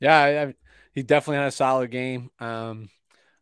Yeah, 0.00 0.48
I, 0.48 0.54
he 0.92 1.04
definitely 1.04 1.36
had 1.36 1.46
a 1.46 1.52
solid 1.52 1.92
game. 1.92 2.30
Um, 2.40 2.88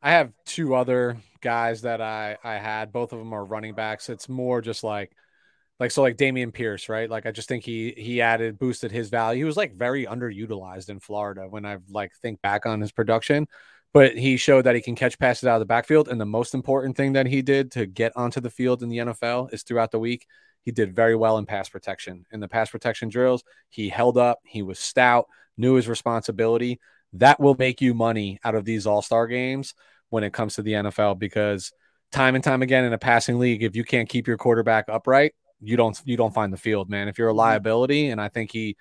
I 0.03 0.13
have 0.13 0.33
two 0.45 0.75
other 0.75 1.17
guys 1.40 1.83
that 1.83 2.00
I 2.00 2.37
I 2.44 2.55
had. 2.55 2.92
Both 2.92 3.12
of 3.12 3.18
them 3.18 3.33
are 3.33 3.44
running 3.44 3.74
backs. 3.74 4.09
It's 4.09 4.29
more 4.29 4.61
just 4.61 4.85
like 4.85 5.12
like 5.81 5.90
so 5.90 6.03
like 6.03 6.16
Dameon 6.16 6.53
Pierce, 6.53 6.88
right? 6.88 7.09
Like 7.09 7.26
I 7.26 7.33
just 7.33 7.48
think 7.48 7.64
he 7.64 7.94
he 7.96 8.20
added 8.20 8.59
boosted 8.59 8.92
his 8.92 9.09
value. 9.09 9.38
He 9.38 9.44
was 9.44 9.57
like 9.57 9.74
very 9.74 10.07
underutilized 10.07 10.90
in 10.90 11.00
Florida 11.00 11.46
when 11.48 11.64
I 11.64 11.79
like 11.88 12.12
think 12.20 12.42
back 12.42 12.66
on 12.66 12.81
his 12.81 12.92
production, 12.92 13.48
but 13.92 14.16
he 14.16 14.37
showed 14.37 14.66
that 14.66 14.74
he 14.74 14.83
can 14.83 14.94
catch 14.94 15.18
passes 15.18 15.46
out 15.46 15.57
of 15.57 15.61
the 15.61 15.66
backfield. 15.66 16.09
And 16.09 16.20
the 16.20 16.26
most 16.26 16.55
important 16.55 16.96
thing 16.96 17.14
that 17.14 17.26
he 17.26 17.42
did 17.42 17.72
to 17.72 17.87
get 17.87 18.12
onto 18.14 18.40
the 18.40 18.50
field 18.50 18.83
in 18.83 18.90
the 18.90 18.98
NFL 18.98 19.53
is 19.53 19.62
throughout 19.62 19.90
the 19.90 19.98
week 19.98 20.26
he 20.62 20.70
did 20.70 20.94
very 20.94 21.16
well 21.16 21.38
in 21.38 21.46
pass 21.46 21.68
protection. 21.68 22.26
In 22.31 22.40
the 22.40 22.48
pass 22.48 22.70
protection 22.70 23.09
drills, 23.09 23.42
he 23.70 23.88
held 23.88 24.18
up. 24.18 24.40
He 24.44 24.62
was 24.62 24.79
stout, 24.79 25.26
knew 25.57 25.74
his 25.74 25.88
responsibility. 25.88 26.79
That 27.14 27.40
will 27.40 27.57
make 27.59 27.81
you 27.81 27.94
money 27.94 28.38
out 28.44 28.55
of 28.55 28.64
these 28.64 28.87
All 28.87 29.03
Star 29.03 29.26
games 29.26 29.74
when 30.11 30.25
it 30.25 30.33
comes 30.33 30.55
to 30.57 30.62
the 30.62 30.73
NFL 30.73 31.18
because 31.18 31.73
time 32.12 32.35
and 32.35 32.44
time 32.44 32.62
again 32.62 32.85
in 32.85 32.92
a 32.92 32.99
passing 32.99 33.38
league, 33.38 33.62
if 33.62 33.75
you 33.75 33.85
can't 33.85 34.09
keep 34.09 34.27
your 34.27 34.37
quarterback 34.37 34.88
upright, 34.88 35.35
you 35.61 35.77
don't 35.77 36.01
you 36.05 36.16
don't 36.16 36.35
find 36.35 36.53
the 36.53 36.59
field, 36.59 36.90
man. 36.90 37.09
If 37.09 37.18
you're 37.18 37.29
a 37.29 37.33
mm-hmm. 37.33 37.38
liability, 37.38 38.09
and 38.09 38.20
I 38.20 38.29
think 38.29 38.53
he 38.53 38.77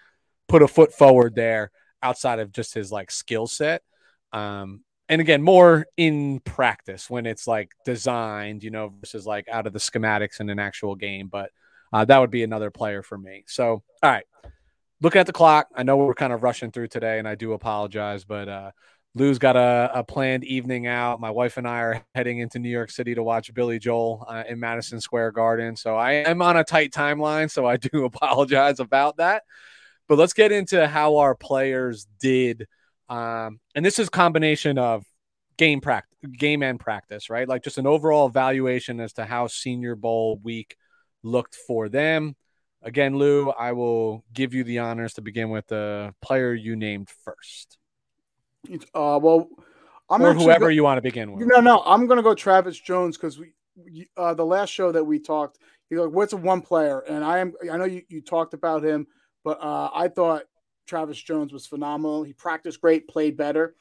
put 0.48 0.62
a 0.62 0.68
foot 0.68 0.94
forward 0.94 1.36
there 1.36 1.72
outside 2.02 2.40
of 2.40 2.52
just 2.52 2.74
his 2.74 2.92
like 2.92 3.12
skill 3.12 3.48
set. 3.48 3.82
Um, 4.32 4.84
and 5.08 5.22
again, 5.22 5.42
more 5.42 5.88
in 5.98 6.40
practice 6.40 7.10
when 7.10 7.26
it's 7.26 7.48
like 7.48 7.72
designed, 7.84 8.64
you 8.64 8.70
know, 8.70 8.94
versus 9.00 9.26
like 9.26 9.48
out 9.50 9.66
of 9.66 9.74
the 9.74 9.80
schematics 9.80 10.40
in 10.40 10.50
an 10.50 10.60
actual 10.60 10.96
game. 10.96 11.28
But 11.28 11.50
uh, 11.92 12.06
that 12.06 12.20
would 12.20 12.30
be 12.30 12.44
another 12.44 12.70
player 12.70 13.02
for 13.02 13.18
me. 13.18 13.44
So, 13.48 13.68
all 13.72 13.84
right, 14.04 14.26
looking 15.02 15.20
at 15.20 15.26
the 15.26 15.34
clock, 15.34 15.68
I 15.76 15.84
know 15.84 15.98
we're 15.98 16.14
kind 16.14 16.32
of 16.32 16.44
rushing 16.44 16.72
through 16.72 16.90
today, 16.90 17.18
and 17.18 17.28
I 17.28 17.36
do 17.36 17.54
apologize, 17.54 18.24
but 18.24 18.48
uh, 18.48 18.72
Lou's 19.16 19.40
got 19.40 19.56
a, 19.56 19.92
a, 19.96 20.04
planned 20.04 20.44
evening 20.44 20.86
out. 20.86 21.20
My 21.20 21.32
wife 21.32 21.58
and 21.58 21.68
I 21.68 21.80
are 21.80 22.06
heading 22.14 22.40
into 22.40 22.60
New 22.60 22.70
York 22.70 22.92
City 22.92 23.16
to 23.16 23.24
watch 23.24 23.52
Billy 23.54 23.80
Joel 23.80 24.24
uh, 24.28 24.44
in 24.48 24.60
Madison 24.60 25.02
Square 25.02 25.32
Garden. 25.32 25.76
So 25.76 25.96
I 25.96 26.12
am 26.12 26.42
on 26.44 26.58
a 26.58 26.64
tight 26.64 26.92
timeline. 26.92 27.50
So 27.50 27.66
I 27.66 27.78
do 27.78 28.06
apologize 28.06 28.80
about 28.80 29.18
that. 29.18 29.44
But 30.08 30.20
let's 30.20 30.34
get 30.34 30.52
into 30.52 30.88
how 30.88 31.18
our 31.18 31.34
players 31.34 32.08
did. 32.20 32.68
Um, 33.10 33.60
and 33.74 33.84
this 33.84 33.98
is 33.98 34.10
combination 34.10 34.78
of 34.78 35.04
game 35.58 35.82
practice, 35.82 36.18
game 36.38 36.62
and 36.62 36.80
practice, 36.80 37.32
right? 37.32 37.48
Like 37.48 37.64
just 37.64 37.80
an 37.80 37.88
overall 37.88 38.28
evaluation 38.28 39.00
as 39.00 39.14
to 39.14 39.26
how 39.26 39.48
Senior 39.48 39.96
Bowl 39.96 40.40
week 40.44 40.78
looked 41.24 41.56
for 41.56 41.90
them. 41.90 42.36
Again, 42.84 43.18
Lou, 43.18 43.50
I 43.50 43.72
will 43.72 44.24
give 44.32 44.54
you 44.54 44.64
the 44.64 44.80
honors 44.80 45.16
to 45.16 45.22
begin 45.22 45.50
with 45.50 45.68
the 45.68 46.14
player 46.22 46.54
you 46.54 46.76
named 46.76 47.10
first. 47.26 47.79
Uh, 48.94 49.20
well, 49.22 49.50
I'm 50.10 50.22
or 50.22 50.34
whoever 50.34 50.66
go- 50.66 50.70
you 50.70 50.84
want 50.84 50.98
to 50.98 51.02
begin 51.02 51.32
with. 51.32 51.48
No, 51.48 51.60
no, 51.60 51.82
I'm 51.86 52.08
gonna 52.08 52.24
go 52.24 52.34
Travis 52.34 52.80
Jones 52.80 53.18
because 53.18 53.40
we, 53.40 53.54
uh, 54.18 54.34
the 54.34 54.46
last 54.46 54.70
show 54.70 54.92
that 54.92 55.04
we 55.04 55.20
talked, 55.20 55.60
you 55.90 56.04
like, 56.04 56.14
"What's 56.14 56.34
a 56.34 56.38
one 56.38 56.62
player?" 56.62 57.00
And 57.00 57.24
I 57.24 57.40
am, 57.40 57.54
I 57.72 57.78
know 57.78 57.86
you, 57.86 58.04
you 58.10 58.22
talked 58.22 58.54
about 58.54 58.84
him, 58.84 59.08
but 59.44 59.62
uh, 59.62 59.90
I 59.94 60.08
thought 60.08 60.44
Travis 60.88 61.22
Jones 61.22 61.54
was 61.54 61.68
phenomenal. 61.68 62.24
He 62.24 62.34
practiced 62.34 62.82
great, 62.82 63.08
played 63.08 63.38
better. 63.38 63.76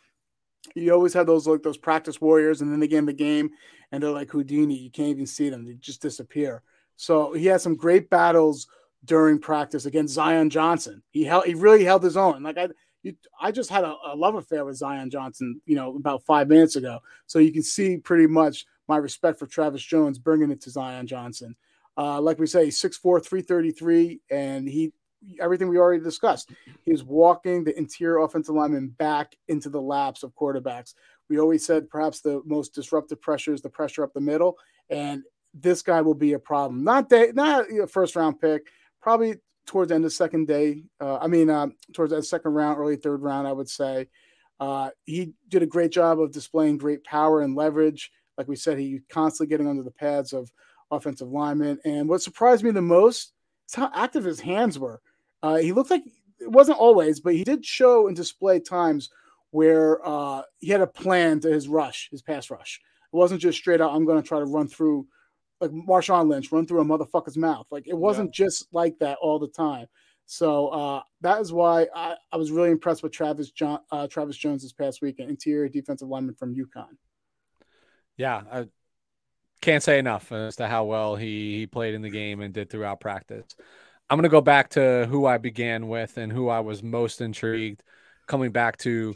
You 0.75 0.93
always 0.93 1.15
have 1.15 1.27
those 1.27 1.47
like 1.47 1.63
those 1.63 1.79
practice 1.79 2.21
warriors, 2.21 2.61
and 2.61 2.71
then 2.71 2.81
they 2.81 2.89
get 2.89 2.99
in 2.99 3.07
the 3.07 3.13
game, 3.13 3.51
and 3.91 4.03
they're 4.03 4.11
like 4.11 4.31
Houdini. 4.31 4.77
You 4.77 4.91
can't 4.91 5.09
even 5.09 5.27
see 5.27 5.49
them; 5.49 5.65
they 5.65 5.75
just 5.75 6.03
disappear. 6.03 6.63
So 6.97 7.33
he 7.33 7.47
had 7.47 7.61
some 7.61 7.77
great 7.77 8.11
battles 8.11 8.67
during 9.05 9.39
practice 9.39 9.87
against 9.87 10.15
Zion 10.15 10.51
Johnson. 10.51 11.03
He 11.11 11.25
held, 11.25 11.45
he 11.47 11.55
really 11.55 11.85
held 11.85 12.03
his 12.03 12.17
own. 12.17 12.43
Like 12.43 12.59
I, 12.59 12.69
you, 13.03 13.15
I 13.41 13.53
just 13.53 13.71
had 13.71 13.85
a, 13.85 13.95
a, 14.07 14.17
love 14.17 14.35
affair 14.35 14.65
with 14.65 14.77
Zion 14.77 15.11
Johnson, 15.11 15.61
you 15.67 15.77
know, 15.77 15.97
about 15.97 16.25
five 16.25 16.49
minutes 16.49 16.77
ago. 16.77 16.99
So 17.27 17.39
you 17.39 17.53
can 17.53 17.63
see 17.63 17.97
pretty 17.97 18.27
much 18.27 18.67
my 18.89 18.97
respect 18.97 19.39
for 19.39 19.47
Travis 19.47 19.83
Jones 19.83 20.19
bringing 20.19 20.51
it 20.51 20.61
to 20.63 20.71
Zion 20.71 21.07
Johnson. 21.07 21.55
Uh, 21.97 22.21
like 22.21 22.39
we 22.39 22.47
say, 22.47 22.69
6'4, 22.69 23.25
333, 23.25 24.21
and 24.31 24.69
he 24.69 24.93
everything 25.41 25.69
we 25.69 25.79
already 25.79 26.03
discussed. 26.03 26.53
He's 26.85 27.03
walking 27.03 27.65
the 27.65 27.77
interior 27.77 28.19
offensive 28.19 28.55
lineman 28.55 28.89
back 28.99 29.35
into 29.49 29.69
the 29.69 29.81
laps 29.81 30.23
of 30.23 30.35
quarterbacks. 30.35 30.95
We 31.29 31.41
always 31.41 31.67
said 31.67 31.91
perhaps 31.91 32.21
the 32.21 32.41
most 32.45 32.73
disruptive 32.75 33.21
pressure 33.21 33.53
is 33.53 33.61
the 33.61 33.69
pressure 33.69 34.05
up 34.05 34.13
the 34.15 34.21
middle, 34.21 34.57
and 34.91 35.23
this 35.55 35.83
guy 35.83 36.01
will 36.01 36.15
be 36.15 36.35
a 36.35 36.39
problem. 36.39 36.85
Not 36.85 37.09
day, 37.09 37.33
not 37.35 37.67
a 37.71 37.87
first 37.87 38.17
round 38.17 38.41
pick, 38.41 38.69
probably 39.01 39.37
towards 39.69 39.91
the 39.91 39.95
end 39.95 40.05
of 40.05 40.13
second 40.13 40.49
day. 40.49 40.83
Uh, 41.01 41.19
I 41.19 41.29
mean, 41.29 41.51
uh, 41.51 41.69
towards 41.93 42.13
the 42.13 42.23
second 42.23 42.55
round, 42.55 42.79
early 42.79 42.97
third 42.97 43.23
round, 43.23 43.47
I 43.47 43.53
would 43.53 43.69
say. 43.69 44.09
Uh, 44.59 44.91
he 45.05 45.35
did 45.49 45.63
a 45.63 45.67
great 45.67 45.93
job 45.93 46.21
of 46.21 46.33
displaying 46.33 46.79
great 46.79 47.05
power 47.05 47.43
and 47.43 47.55
leverage. 47.55 48.11
Like 48.37 48.49
we 48.49 48.57
said, 48.57 48.79
he 48.79 49.01
constantly 49.09 49.51
getting 49.51 49.69
under 49.69 49.83
the 49.83 49.91
pads 49.91 50.33
of 50.33 50.51
offensive 50.91 51.29
linemen. 51.29 51.79
And 51.85 52.09
what 52.09 52.23
surprised 52.23 52.65
me 52.65 52.71
the 52.71 52.83
most 52.83 53.35
is 53.69 53.75
how 53.75 53.91
active 53.95 54.25
his 54.25 54.41
hands 54.41 54.79
were. 54.79 55.01
Uh, 55.43 55.57
he 55.57 55.73
looked 55.73 55.91
like 55.91 56.03
it 56.41 56.51
wasn't 56.51 56.79
always, 56.79 57.21
but 57.21 57.35
he 57.35 57.45
did 57.45 57.65
show 57.65 58.09
and 58.09 58.17
display 58.17 58.59
times 58.59 59.11
where 59.51 60.01
uh, 60.07 60.43
he 60.61 60.71
had 60.71 60.81
a 60.81 60.87
plan 60.87 61.41
to 61.41 61.49
his 61.49 61.69
rush, 61.69 62.09
his 62.11 62.23
pass 62.23 62.51
rush. 62.51 62.81
It 63.13 63.17
wasn't 63.17 63.41
just 63.41 63.59
straight 63.59 63.81
out, 63.81 63.93
I'm 63.93 64.07
going 64.07 64.21
to 64.21 64.27
try 64.27 64.39
to 64.39 64.45
run 64.45 64.67
through 64.67 65.07
like 65.61 65.71
Marshawn 65.71 66.29
Lynch 66.29 66.53
run 66.53 66.67
through 66.67 66.81
a 66.81 66.85
motherfucker's 66.85 67.37
mouth. 67.37 67.67
Like 67.71 67.89
it 67.89 67.97
wasn't 67.97 68.39
yeah. 68.39 68.45
just 68.47 68.69
like 68.73 68.99
that 69.01 69.19
all 69.21 69.39
the 69.39 69.49
time. 69.49 69.87
So 70.27 70.69
uh, 70.69 71.03
that 71.23 71.41
is 71.41 71.53
why 71.53 71.87
I, 71.95 72.17
I 72.31 72.37
was 72.37 72.51
really 72.51 72.71
impressed 72.71 73.03
with 73.03 73.13
Travis 73.13 73.51
John, 73.51 73.81
uh, 73.91 74.07
Travis 74.09 74.37
Jones 74.37 74.63
this 74.63 74.75
past 74.75 75.01
weekend, 75.01 75.31
interior 75.31 75.69
defensive 75.69 76.09
lineman 76.09 76.35
from 76.35 76.55
UConn. 76.55 76.97
Yeah, 78.19 78.43
I 78.53 78.67
can't 79.63 79.83
say 79.83 79.99
enough 79.99 80.31
as 80.31 80.57
to 80.57 80.67
how 80.67 80.85
well 80.85 81.17
he, 81.17 81.57
he 81.57 81.67
played 81.67 81.95
in 81.95 82.03
the 82.03 82.11
game 82.11 82.41
and 82.41 82.53
did 82.53 82.69
throughout 82.69 83.01
practice. 83.01 83.47
I'm 84.11 84.17
going 84.17 84.25
to 84.25 84.29
go 84.29 84.41
back 84.41 84.71
to 84.71 85.07
who 85.09 85.25
I 85.27 85.39
began 85.39 85.89
with 85.89 86.19
and 86.19 86.33
who 86.33 86.49
I 86.49 86.61
was 86.61 86.83
most 86.83 87.21
intrigued 87.21 87.83
coming 88.27 88.53
back 88.53 88.77
to 88.79 89.15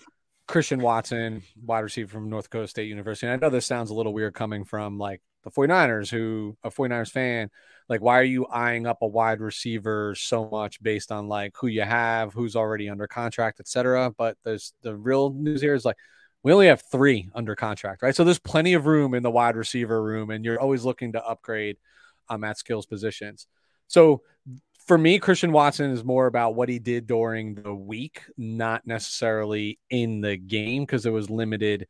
Christian 0.49 0.81
Watson, 0.81 1.43
wide 1.63 1.81
receiver 1.81 2.11
from 2.11 2.31
North 2.31 2.45
Dakota 2.45 2.69
State 2.69 2.89
University. 2.89 3.27
And 3.27 3.35
I 3.35 3.45
know 3.45 3.51
this 3.51 3.67
sounds 3.67 3.91
a 3.91 3.95
little 3.95 4.13
weird 4.13 4.35
coming 4.35 4.65
from 4.65 4.99
like 4.99 5.21
the 5.43 5.51
49ers, 5.51 6.11
who 6.11 6.57
a 6.63 6.71
49ers 6.71 7.11
fan, 7.11 7.51
like, 7.89 8.01
why 8.01 8.19
are 8.19 8.25
you 8.25 8.47
eyeing 8.47 8.87
up 8.87 8.99
a 9.03 9.07
wide 9.07 9.41
receiver 9.41 10.15
so 10.15 10.49
much 10.49 10.83
based 10.83 11.13
on 11.13 11.29
like 11.29 11.55
who 11.57 11.67
you 11.67 11.83
have, 11.83 12.33
who's 12.33 12.57
already 12.57 12.89
under 12.89 13.07
contract, 13.07 13.61
etc. 13.61 14.11
But 14.17 14.37
there's 14.45 14.73
the 14.83 14.97
real 14.97 15.33
news 15.33 15.61
here 15.61 15.75
is 15.75 15.85
like 15.85 15.97
we 16.43 16.53
only 16.53 16.67
have 16.67 16.83
three 16.91 17.29
under 17.35 17.55
contract, 17.55 18.03
right? 18.03 18.15
So 18.15 18.25
there's 18.25 18.39
plenty 18.39 18.75
of 18.75 18.87
room 18.87 19.15
in 19.15 19.23
the 19.23 19.31
wide 19.31 19.57
receiver 19.57 20.03
room, 20.03 20.31
and 20.31 20.45
you're 20.45 20.61
always 20.61 20.85
looking 20.85 21.13
to 21.13 21.25
upgrade 21.25 21.77
um, 22.29 22.45
at 22.45 22.59
skills 22.59 22.87
positions. 22.87 23.47
So 23.87 24.23
for 24.87 24.99
me, 24.99 25.19
Christian 25.19 25.53
Watson 25.53 25.91
is 25.91 26.05
more 26.05 26.27
about 26.27 26.55
what 26.55 26.69
he 26.69 26.79
did 26.79 27.07
during 27.07 27.55
the 27.55 27.75
week, 27.75 28.23
not 28.37 28.87
necessarily 28.87 29.79
in 29.91 30.21
the 30.21 30.37
game 30.37 30.83
because 30.83 31.05
there 31.05 31.13
was 31.13 31.31
limited 31.31 31.87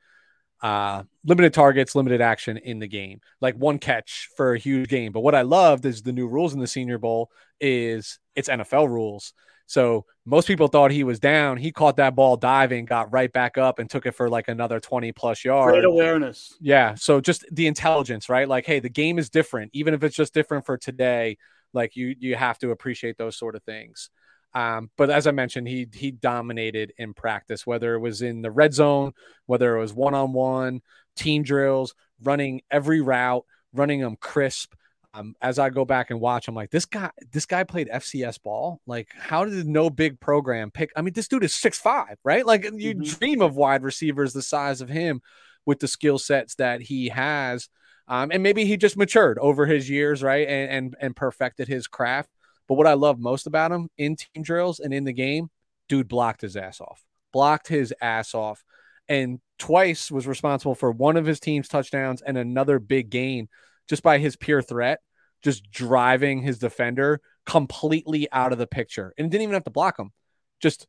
uh 0.62 1.02
limited 1.24 1.52
targets, 1.52 1.94
limited 1.94 2.20
action 2.20 2.56
in 2.56 2.78
the 2.78 2.88
game. 2.88 3.20
Like 3.40 3.56
one 3.56 3.78
catch 3.78 4.28
for 4.36 4.54
a 4.54 4.58
huge 4.58 4.88
game. 4.88 5.12
But 5.12 5.20
what 5.20 5.34
I 5.34 5.42
loved 5.42 5.84
is 5.84 6.02
the 6.02 6.12
new 6.12 6.28
rules 6.28 6.54
in 6.54 6.60
the 6.60 6.66
Senior 6.66 6.98
Bowl 6.98 7.30
is 7.60 8.18
it's 8.34 8.48
NFL 8.48 8.88
rules. 8.88 9.32
So 9.66 10.04
most 10.26 10.46
people 10.46 10.68
thought 10.68 10.90
he 10.90 11.04
was 11.04 11.18
down. 11.18 11.56
He 11.56 11.72
caught 11.72 11.96
that 11.96 12.14
ball 12.14 12.36
diving, 12.36 12.84
got 12.84 13.12
right 13.12 13.32
back 13.32 13.56
up, 13.56 13.78
and 13.78 13.88
took 13.88 14.06
it 14.06 14.12
for 14.12 14.28
like 14.28 14.48
another 14.48 14.80
20 14.80 15.12
plus 15.12 15.44
yards. 15.44 15.72
Great 15.72 15.84
awareness. 15.84 16.56
Yeah. 16.60 16.94
So 16.94 17.20
just 17.20 17.44
the 17.50 17.66
intelligence, 17.66 18.28
right? 18.28 18.48
Like, 18.48 18.66
hey, 18.66 18.80
the 18.80 18.90
game 18.90 19.18
is 19.18 19.30
different. 19.30 19.70
Even 19.72 19.94
if 19.94 20.04
it's 20.04 20.16
just 20.16 20.34
different 20.34 20.66
for 20.66 20.76
today, 20.76 21.38
like 21.72 21.96
you 21.96 22.14
you 22.18 22.36
have 22.36 22.58
to 22.58 22.70
appreciate 22.70 23.16
those 23.16 23.36
sort 23.36 23.54
of 23.54 23.62
things. 23.62 24.10
Um, 24.54 24.90
but 24.96 25.10
as 25.10 25.26
I 25.26 25.30
mentioned, 25.30 25.68
he 25.68 25.88
he 25.92 26.10
dominated 26.10 26.92
in 26.98 27.14
practice, 27.14 27.66
whether 27.66 27.94
it 27.94 28.00
was 28.00 28.22
in 28.22 28.42
the 28.42 28.50
red 28.50 28.74
zone, 28.74 29.12
whether 29.46 29.76
it 29.76 29.80
was 29.80 29.94
one 29.94 30.14
on 30.14 30.32
one, 30.32 30.82
team 31.16 31.42
drills, 31.42 31.94
running 32.22 32.62
every 32.70 33.00
route, 33.00 33.44
running 33.72 34.00
them 34.00 34.16
crisp. 34.16 34.74
Um, 35.14 35.34
as 35.42 35.58
I 35.58 35.68
go 35.68 35.84
back 35.84 36.10
and 36.10 36.20
watch, 36.20 36.48
I'm 36.48 36.54
like, 36.54 36.70
this 36.70 36.86
guy, 36.86 37.10
this 37.32 37.44
guy 37.44 37.64
played 37.64 37.88
FCS 37.88 38.42
ball. 38.42 38.80
Like, 38.86 39.08
how 39.14 39.44
did 39.44 39.66
no 39.66 39.90
big 39.90 40.18
program 40.20 40.70
pick? 40.70 40.90
I 40.96 41.02
mean, 41.02 41.12
this 41.12 41.28
dude 41.28 41.44
is 41.44 41.54
six 41.54 41.78
five, 41.78 42.16
right? 42.24 42.46
Like, 42.46 42.64
you 42.64 42.94
mm-hmm. 42.94 43.02
dream 43.02 43.42
of 43.42 43.54
wide 43.54 43.82
receivers 43.82 44.32
the 44.32 44.42
size 44.42 44.80
of 44.80 44.88
him 44.88 45.20
with 45.66 45.80
the 45.80 45.88
skill 45.88 46.18
sets 46.18 46.54
that 46.56 46.80
he 46.80 47.10
has. 47.10 47.68
Um, 48.08 48.30
and 48.32 48.42
maybe 48.42 48.64
he 48.64 48.76
just 48.76 48.96
matured 48.96 49.38
over 49.38 49.66
his 49.66 49.88
years, 49.88 50.22
right? 50.22 50.46
And, 50.48 50.70
and 50.70 50.96
and 51.00 51.16
perfected 51.16 51.68
his 51.68 51.86
craft. 51.86 52.30
But 52.68 52.74
what 52.74 52.86
I 52.86 52.94
love 52.94 53.18
most 53.18 53.46
about 53.46 53.72
him 53.72 53.88
in 53.98 54.16
team 54.16 54.42
drills 54.42 54.80
and 54.80 54.94
in 54.94 55.04
the 55.04 55.12
game, 55.12 55.50
dude 55.88 56.08
blocked 56.08 56.42
his 56.42 56.56
ass 56.56 56.80
off. 56.80 57.02
Blocked 57.32 57.68
his 57.68 57.94
ass 58.00 58.34
off. 58.34 58.64
And 59.08 59.40
twice 59.58 60.10
was 60.10 60.26
responsible 60.26 60.74
for 60.74 60.90
one 60.90 61.16
of 61.16 61.26
his 61.26 61.40
team's 61.40 61.68
touchdowns 61.68 62.22
and 62.22 62.38
another 62.38 62.78
big 62.78 63.10
gain 63.10 63.48
just 63.88 64.02
by 64.02 64.18
his 64.18 64.36
pure 64.36 64.62
threat, 64.62 65.00
just 65.42 65.70
driving 65.70 66.42
his 66.42 66.58
defender 66.58 67.20
completely 67.44 68.28
out 68.32 68.52
of 68.52 68.58
the 68.58 68.66
picture. 68.66 69.12
And 69.18 69.30
didn't 69.30 69.42
even 69.42 69.54
have 69.54 69.64
to 69.64 69.70
block 69.70 69.98
him. 69.98 70.12
Just 70.60 70.86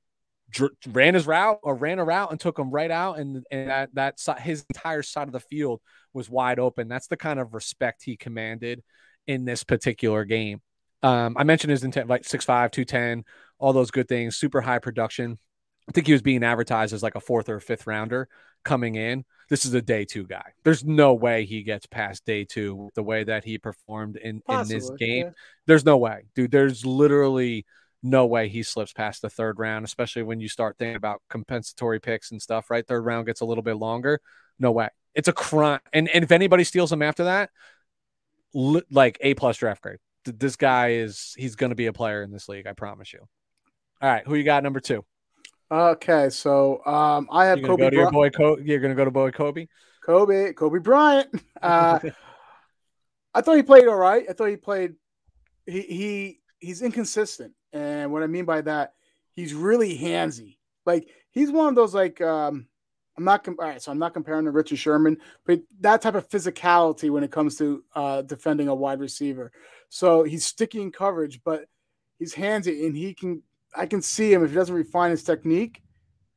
dr- 0.51 0.71
ran 0.87 1.15
his 1.15 1.27
route 1.27 1.59
or 1.63 1.75
ran 1.75 1.99
a 1.99 2.05
route 2.05 2.31
and 2.31 2.39
took 2.39 2.57
him 2.57 2.69
right 2.69 2.91
out. 2.91 3.17
And, 3.17 3.43
and 3.51 3.69
that, 3.69 3.89
that 3.95 4.39
his 4.39 4.63
entire 4.69 5.01
side 5.01 5.27
of 5.27 5.33
the 5.33 5.39
field 5.39 5.81
was 6.13 6.29
wide 6.29 6.59
open. 6.59 6.87
That's 6.87 7.07
the 7.07 7.17
kind 7.17 7.39
of 7.39 7.53
respect 7.53 8.03
he 8.03 8.15
commanded 8.15 8.83
in 9.27 9.45
this 9.45 9.63
particular 9.63 10.23
game. 10.23 10.61
Um, 11.03 11.35
I 11.37 11.43
mentioned 11.43 11.71
his 11.71 11.83
intent 11.83 12.07
like 12.09 12.23
6'5, 12.23 12.71
210, 12.71 13.25
all 13.59 13.73
those 13.73 13.91
good 13.91 14.07
things, 14.07 14.35
super 14.35 14.61
high 14.61 14.79
production. 14.79 15.37
I 15.87 15.91
think 15.91 16.07
he 16.07 16.13
was 16.13 16.21
being 16.21 16.43
advertised 16.43 16.93
as 16.93 17.03
like 17.03 17.15
a 17.15 17.19
fourth 17.19 17.49
or 17.49 17.59
fifth 17.59 17.85
rounder 17.85 18.29
coming 18.63 18.95
in. 18.95 19.25
This 19.49 19.65
is 19.65 19.73
a 19.73 19.81
day 19.81 20.05
two 20.05 20.25
guy. 20.25 20.53
There's 20.63 20.85
no 20.85 21.13
way 21.13 21.45
he 21.45 21.63
gets 21.63 21.85
past 21.85 22.25
day 22.25 22.45
two 22.45 22.89
the 22.95 23.03
way 23.03 23.25
that 23.25 23.43
he 23.43 23.57
performed 23.57 24.15
in, 24.15 24.41
in 24.47 24.67
this 24.67 24.89
game. 24.91 25.25
Yeah. 25.25 25.31
There's 25.67 25.85
no 25.85 25.97
way, 25.97 26.23
dude. 26.35 26.51
There's 26.51 26.85
literally 26.85 27.65
no 28.01 28.25
way 28.25 28.47
he 28.47 28.63
slips 28.63 28.93
past 28.93 29.21
the 29.21 29.29
third 29.29 29.59
round, 29.59 29.85
especially 29.85 30.23
when 30.23 30.39
you 30.39 30.47
start 30.47 30.77
thinking 30.77 30.95
about 30.95 31.21
compensatory 31.29 31.99
picks 31.99 32.31
and 32.31 32.41
stuff, 32.41 32.69
right? 32.69 32.85
Third 32.87 33.05
round 33.05 33.25
gets 33.25 33.41
a 33.41 33.45
little 33.45 33.63
bit 33.63 33.75
longer. 33.75 34.19
No 34.59 34.71
way. 34.71 34.89
It's 35.13 35.27
a 35.27 35.33
crime. 35.33 35.79
And, 35.91 36.07
and 36.09 36.23
if 36.23 36.31
anybody 36.31 36.63
steals 36.63 36.91
him 36.91 37.01
after 37.01 37.25
that, 37.25 37.49
li- 38.53 38.83
like 38.89 39.17
A 39.21 39.33
plus 39.33 39.57
draft 39.57 39.81
grade. 39.81 39.99
This 40.25 40.55
guy 40.55 40.91
is, 40.91 41.33
he's 41.37 41.55
going 41.55 41.71
to 41.71 41.75
be 41.75 41.87
a 41.87 41.93
player 41.93 42.23
in 42.23 42.31
this 42.31 42.47
league. 42.47 42.67
I 42.67 42.73
promise 42.73 43.13
you. 43.13 43.19
All 44.01 44.09
right. 44.09 44.25
Who 44.25 44.35
you 44.35 44.43
got 44.43 44.63
number 44.63 44.79
two? 44.79 45.03
Okay. 45.71 46.29
So 46.29 46.85
um, 46.85 47.27
I 47.31 47.45
have 47.45 47.59
Coby. 47.59 47.77
Go 47.77 47.89
to 47.89 47.95
your 47.95 48.11
boy, 48.11 48.29
Co- 48.29 48.57
you're 48.57 48.79
going 48.79 48.91
to 48.91 48.95
go 48.95 49.05
to 49.05 49.11
boy 49.11 49.31
Coby? 49.31 49.67
Coby, 50.05 50.53
Coby 50.53 50.81
Bryant. 50.81 51.29
Uh, 51.61 51.97
I 53.33 53.39
thought 53.39 53.55
he 53.55 53.63
played 53.63 53.87
all 53.87 53.95
right. 53.95 54.25
I 54.29 54.33
thought 54.33 54.49
he 54.49 54.57
played, 54.57 54.95
he, 55.65 55.81
he, 55.81 56.39
he's 56.59 56.81
inconsistent. 56.81 57.53
And 57.71 58.11
what 58.11 58.21
I 58.21 58.27
mean 58.27 58.43
by 58.43 58.59
that, 58.61 58.95
he's 59.31 59.53
really 59.53 59.97
handsy. 59.97 60.57
Like 60.85 61.07
he's 61.31 61.51
one 61.51 61.67
of 61.67 61.75
those 61.75 61.93
like 61.93 62.21
um 62.21 62.67
I'm 63.17 63.23
not 63.25 63.43
com- 63.43 63.57
all 63.59 63.67
right, 63.67 63.81
so 63.81 63.91
I'm 63.91 63.99
not 63.99 64.13
comparing 64.13 64.45
to 64.45 64.51
Richard 64.51 64.79
Sherman, 64.79 65.17
but 65.45 65.61
that 65.81 66.01
type 66.01 66.15
of 66.15 66.27
physicality 66.29 67.11
when 67.11 67.23
it 67.23 67.31
comes 67.31 67.57
to 67.57 67.83
uh, 67.93 68.23
defending 68.23 68.69
a 68.69 68.75
wide 68.75 68.99
receiver. 68.99 69.51
So 69.93 70.23
he's 70.23 70.43
sticky 70.43 70.81
in 70.81 70.91
coverage, 70.91 71.39
but 71.45 71.65
he's 72.17 72.33
handsy 72.33 72.87
and 72.87 72.97
he 72.97 73.13
can. 73.13 73.43
I 73.75 73.85
can 73.85 74.01
see 74.01 74.33
him 74.33 74.43
if 74.43 74.49
he 74.49 74.55
doesn't 74.55 74.73
refine 74.73 75.11
his 75.11 75.23
technique 75.23 75.83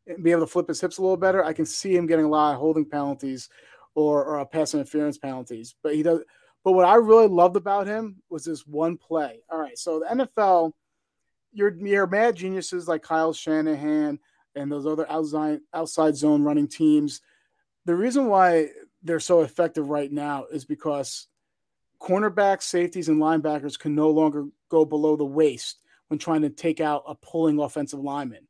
and 0.06 0.22
be 0.22 0.30
able 0.30 0.42
to 0.42 0.46
flip 0.46 0.68
his 0.68 0.78
hips 0.78 0.98
a 0.98 1.00
little 1.00 1.16
better. 1.16 1.42
I 1.42 1.54
can 1.54 1.64
see 1.64 1.96
him 1.96 2.06
getting 2.06 2.26
a 2.26 2.28
lot 2.28 2.52
of 2.52 2.60
holding 2.60 2.84
penalties 2.84 3.48
or, 3.94 4.24
or 4.24 4.40
uh, 4.40 4.44
pass 4.44 4.74
interference 4.74 5.16
penalties. 5.16 5.74
But 5.82 5.94
he 5.94 6.02
does. 6.02 6.20
But 6.64 6.72
what 6.72 6.84
I 6.84 6.96
really 6.96 7.28
loved 7.28 7.56
about 7.56 7.86
him 7.86 8.16
was 8.28 8.44
this 8.44 8.66
one 8.66 8.98
play. 8.98 9.40
All 9.50 9.58
right, 9.58 9.78
so 9.78 10.00
the 10.00 10.26
NFL, 10.26 10.72
your 11.54 11.74
your 11.76 12.06
mad 12.06 12.36
geniuses 12.36 12.86
like 12.86 13.02
Kyle 13.02 13.32
Shanahan 13.32 14.18
and 14.54 14.70
those 14.70 14.86
other 14.86 15.10
outside 15.10 15.60
outside 15.72 16.14
zone 16.14 16.42
running 16.42 16.68
teams. 16.68 17.22
The 17.86 17.96
reason 17.96 18.26
why 18.26 18.68
they're 19.02 19.18
so 19.18 19.40
effective 19.40 19.88
right 19.88 20.12
now 20.12 20.44
is 20.52 20.66
because 20.66 21.28
cornerbacks, 22.00 22.62
safeties, 22.62 23.08
and 23.08 23.20
linebackers 23.20 23.78
can 23.78 23.94
no 23.94 24.10
longer 24.10 24.46
go 24.68 24.84
below 24.84 25.16
the 25.16 25.24
waist 25.24 25.80
when 26.08 26.18
trying 26.18 26.42
to 26.42 26.50
take 26.50 26.80
out 26.80 27.04
a 27.06 27.14
pulling 27.14 27.58
offensive 27.58 28.00
lineman. 28.00 28.46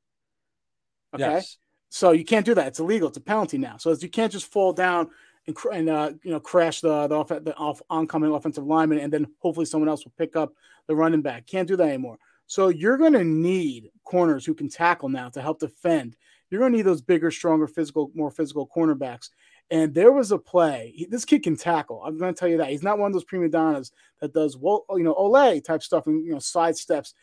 Okay. 1.15 1.25
Yes. 1.25 1.59
So 1.89 2.13
you 2.13 2.25
can't 2.25 2.45
do 2.45 2.55
that. 2.55 2.67
It's 2.67 2.81
illegal. 2.81 3.09
It's 3.09 3.17
a 3.17 3.23
penalty 3.23 3.59
now. 3.59 3.77
So 3.79 3.93
you 3.93 4.09
can't 4.09 4.33
just 4.33 4.51
fall 4.53 4.73
down 4.73 5.11
and, 5.47 5.57
and 5.73 5.89
uh, 5.89 6.13
you 6.23 6.31
know 6.31 6.41
crash 6.41 6.81
the 6.81 7.07
the, 7.07 7.15
off, 7.15 7.29
the 7.29 7.55
off, 7.57 7.81
oncoming 7.89 8.33
offensive 8.33 8.67
lineman, 8.67 8.99
and 8.99 9.13
then 9.13 9.27
hopefully 9.39 9.67
someone 9.67 9.89
else 9.89 10.05
will 10.05 10.13
pick 10.19 10.37
up 10.37 10.53
the 10.87 10.97
running 10.97 11.23
back. 11.23 11.47
Can't 11.47 11.69
do 11.69 11.77
that 11.77 11.89
anymore. 11.89 12.19
So 12.47 12.69
you're 12.69 12.99
going 12.99 13.13
to 13.15 13.25
need 13.25 13.91
corners 14.05 14.45
who 14.45 14.55
can 14.55 14.69
tackle 14.69 15.09
now 15.09 15.29
to 15.31 15.43
help 15.43 15.59
defend. 15.59 16.17
You're 16.49 16.61
going 16.61 16.73
to 16.73 16.77
need 16.77 16.87
those 16.87 17.03
bigger, 17.03 17.31
stronger, 17.31 17.67
physical, 17.67 18.11
more 18.15 18.31
physical 18.31 18.69
cornerbacks. 18.69 19.31
And 19.71 19.93
there 19.95 20.13
was 20.13 20.31
a 20.31 20.39
play. 20.39 20.93
He, 20.95 21.07
this 21.07 21.25
kid 21.25 21.43
can 21.43 21.57
tackle. 21.57 22.03
I'm 22.05 22.19
going 22.19 22.33
to 22.33 22.39
tell 22.39 22.49
you 22.49 22.59
that. 22.59 22.71
He's 22.71 22.85
not 22.85 22.99
one 22.99 23.09
of 23.09 23.13
those 23.13 23.25
prima 23.25 23.49
donnas 23.49 23.91
that 24.21 24.33
does 24.33 24.57
well, 24.57 24.85
you 24.91 25.03
know, 25.03 25.15
Ole 25.15 25.61
type 25.61 25.83
stuff 25.83 26.07
and 26.07 26.25
you 26.25 26.33
know 26.33 26.39
side 26.39 26.77
steps. 26.77 27.15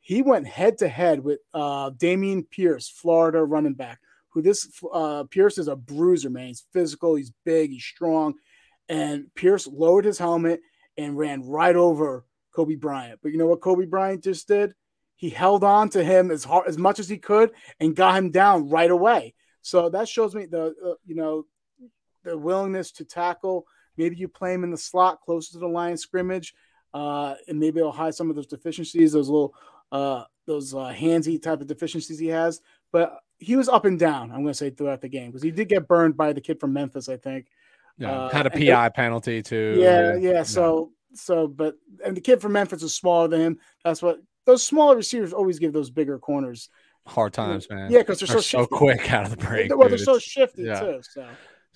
He 0.00 0.22
went 0.22 0.46
head 0.46 0.78
to 0.78 0.88
head 0.88 1.20
with 1.20 1.40
uh, 1.52 1.90
Dameon 1.90 2.48
Pierce, 2.48 2.88
Florida 2.88 3.42
running 3.42 3.74
back. 3.74 4.00
Who 4.30 4.42
this 4.42 4.70
uh, 4.92 5.24
Pierce 5.24 5.58
is 5.58 5.68
a 5.68 5.74
bruiser, 5.74 6.30
man. 6.30 6.48
He's 6.48 6.64
physical. 6.72 7.16
He's 7.16 7.32
big. 7.44 7.70
He's 7.70 7.84
strong. 7.84 8.34
And 8.88 9.26
Pierce 9.34 9.66
lowered 9.66 10.04
his 10.04 10.18
helmet 10.18 10.60
and 10.96 11.18
ran 11.18 11.42
right 11.42 11.74
over 11.74 12.24
Coby 12.54 12.78
Bryant. 12.78 13.20
But 13.22 13.32
you 13.32 13.38
know 13.38 13.46
what 13.46 13.60
Coby 13.60 13.88
Bryant 13.88 14.22
just 14.22 14.46
did? 14.48 14.74
He 15.16 15.30
held 15.30 15.64
on 15.64 15.88
to 15.90 16.04
him 16.04 16.30
as 16.30 16.44
hard 16.44 16.68
as 16.68 16.78
much 16.78 17.00
as 17.00 17.08
he 17.08 17.18
could 17.18 17.50
and 17.80 17.96
got 17.96 18.16
him 18.16 18.30
down 18.30 18.68
right 18.68 18.90
away. 18.90 19.34
So 19.62 19.88
that 19.90 20.08
shows 20.08 20.34
me 20.34 20.46
the 20.46 20.74
uh, 20.84 20.94
you 21.04 21.16
know 21.16 21.44
the 22.28 22.38
willingness 22.38 22.92
to 22.92 23.04
tackle. 23.04 23.66
Maybe 23.96 24.16
you 24.16 24.28
play 24.28 24.54
him 24.54 24.64
in 24.64 24.70
the 24.70 24.76
slot 24.76 25.20
closer 25.20 25.52
to 25.52 25.58
the 25.58 25.68
line 25.68 25.96
scrimmage, 25.96 26.54
uh, 26.94 27.34
and 27.48 27.58
maybe 27.58 27.80
it'll 27.80 27.92
hide 27.92 28.14
some 28.14 28.30
of 28.30 28.36
those 28.36 28.46
deficiencies, 28.46 29.12
those 29.12 29.28
little 29.28 29.54
uh, 29.90 30.24
those 30.46 30.74
uh, 30.74 30.92
handsy 30.94 31.40
type 31.40 31.60
of 31.60 31.66
deficiencies 31.66 32.18
he 32.18 32.28
has. 32.28 32.60
But 32.92 33.18
he 33.38 33.56
was 33.56 33.68
up 33.68 33.84
and 33.84 33.98
down. 33.98 34.30
I'm 34.30 34.42
going 34.42 34.48
to 34.48 34.54
say 34.54 34.70
throughout 34.70 35.00
the 35.00 35.08
game 35.08 35.30
because 35.30 35.42
he 35.42 35.50
did 35.50 35.68
get 35.68 35.88
burned 35.88 36.16
by 36.16 36.32
the 36.32 36.40
kid 36.40 36.60
from 36.60 36.72
Memphis, 36.72 37.08
I 37.08 37.16
think. 37.16 37.46
Yeah, 37.98 38.12
uh, 38.12 38.28
had 38.30 38.46
a 38.46 38.50
PI 38.50 38.90
penalty 38.90 39.42
too. 39.42 39.76
Yeah, 39.78 40.14
yeah. 40.14 40.42
So 40.44 40.92
so, 41.14 41.48
but 41.48 41.76
and 42.04 42.16
the 42.16 42.20
kid 42.20 42.40
from 42.40 42.52
Memphis 42.52 42.82
is 42.82 42.94
smaller 42.94 43.28
than 43.28 43.40
him. 43.40 43.58
That's 43.84 44.02
what 44.02 44.20
those 44.46 44.62
smaller 44.62 44.96
receivers 44.96 45.32
always 45.32 45.58
give 45.58 45.72
those 45.72 45.90
bigger 45.90 46.18
corners 46.18 46.68
hard 47.06 47.32
times, 47.32 47.68
man. 47.68 47.90
Yeah, 47.90 47.98
because 48.00 48.20
they're, 48.20 48.28
they're 48.28 48.42
so, 48.42 48.62
so 48.62 48.66
quick 48.66 49.12
out 49.12 49.24
of 49.24 49.30
the 49.30 49.36
break. 49.36 49.76
Well, 49.76 49.88
they're 49.88 49.98
so 49.98 50.18
shifty 50.18 50.64
yeah. 50.64 50.80
too. 50.80 51.00
So, 51.02 51.26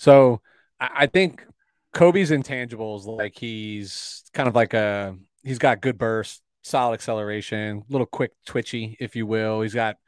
so 0.02 0.40
I 0.80 1.06
think 1.06 1.46
Coby's 1.94 2.32
intangibles, 2.32 3.06
like 3.06 3.38
he's 3.38 4.24
kind 4.34 4.48
of 4.48 4.54
like 4.56 4.74
a 4.74 5.16
he's 5.44 5.60
got 5.60 5.80
good 5.80 5.96
burst, 5.96 6.42
solid 6.62 6.94
acceleration, 6.94 7.84
little 7.88 8.08
quick 8.08 8.32
twitchy, 8.44 8.96
if 8.98 9.14
you 9.14 9.28
will. 9.28 9.60
He's 9.60 9.74
got 9.74 9.98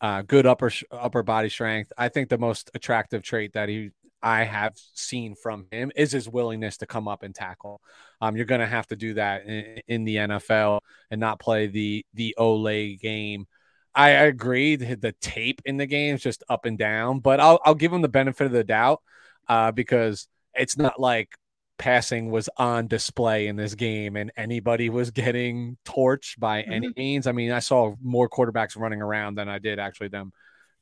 uh, 0.00 0.22
good 0.22 0.46
upper 0.46 0.70
upper 0.90 1.22
body 1.22 1.50
strength. 1.50 1.92
I 1.98 2.08
think 2.08 2.30
the 2.30 2.38
most 2.38 2.70
attractive 2.72 3.22
trait 3.22 3.52
that 3.52 3.68
he 3.68 3.90
I 4.22 4.44
have 4.44 4.72
seen 4.94 5.34
from 5.34 5.66
him 5.70 5.92
is 5.94 6.12
his 6.12 6.26
willingness 6.26 6.78
to 6.78 6.86
come 6.86 7.06
up 7.06 7.22
and 7.22 7.34
tackle. 7.34 7.82
Um, 8.22 8.36
you're 8.36 8.46
going 8.46 8.62
to 8.62 8.66
have 8.66 8.86
to 8.86 8.96
do 8.96 9.12
that 9.14 9.44
in, 9.44 9.82
in, 9.86 10.04
the 10.04 10.16
NFL 10.16 10.80
and 11.10 11.20
not 11.20 11.38
play 11.38 11.66
the 11.66 12.06
the 12.14 12.34
Olay 12.38 12.98
game. 12.98 13.46
I 13.94 14.08
agree 14.08 14.76
the 14.76 15.14
tape 15.20 15.60
in 15.66 15.76
the 15.76 15.84
game 15.84 16.14
is 16.14 16.22
just 16.22 16.44
up 16.48 16.64
and 16.64 16.78
down, 16.78 17.20
but 17.20 17.40
I'll 17.40 17.60
I'll 17.62 17.74
give 17.74 17.92
him 17.92 18.00
the 18.00 18.08
benefit 18.08 18.46
of 18.46 18.52
the 18.52 18.64
doubt 18.64 19.02
uh, 19.48 19.72
because 19.72 20.28
it's 20.54 20.76
not 20.76 21.00
like 21.00 21.36
passing 21.78 22.30
was 22.30 22.48
on 22.56 22.86
display 22.86 23.48
in 23.48 23.56
this 23.56 23.74
game 23.74 24.16
and 24.16 24.30
anybody 24.36 24.88
was 24.90 25.10
getting 25.10 25.76
torched 25.84 26.38
by 26.38 26.62
mm-hmm. 26.62 26.72
any 26.72 26.92
means. 26.96 27.26
I 27.26 27.32
mean, 27.32 27.50
I 27.50 27.58
saw 27.58 27.94
more 28.02 28.28
quarterbacks 28.28 28.78
running 28.78 29.02
around 29.02 29.36
than 29.36 29.48
I 29.48 29.58
did 29.58 29.78
actually 29.78 30.08
them 30.08 30.32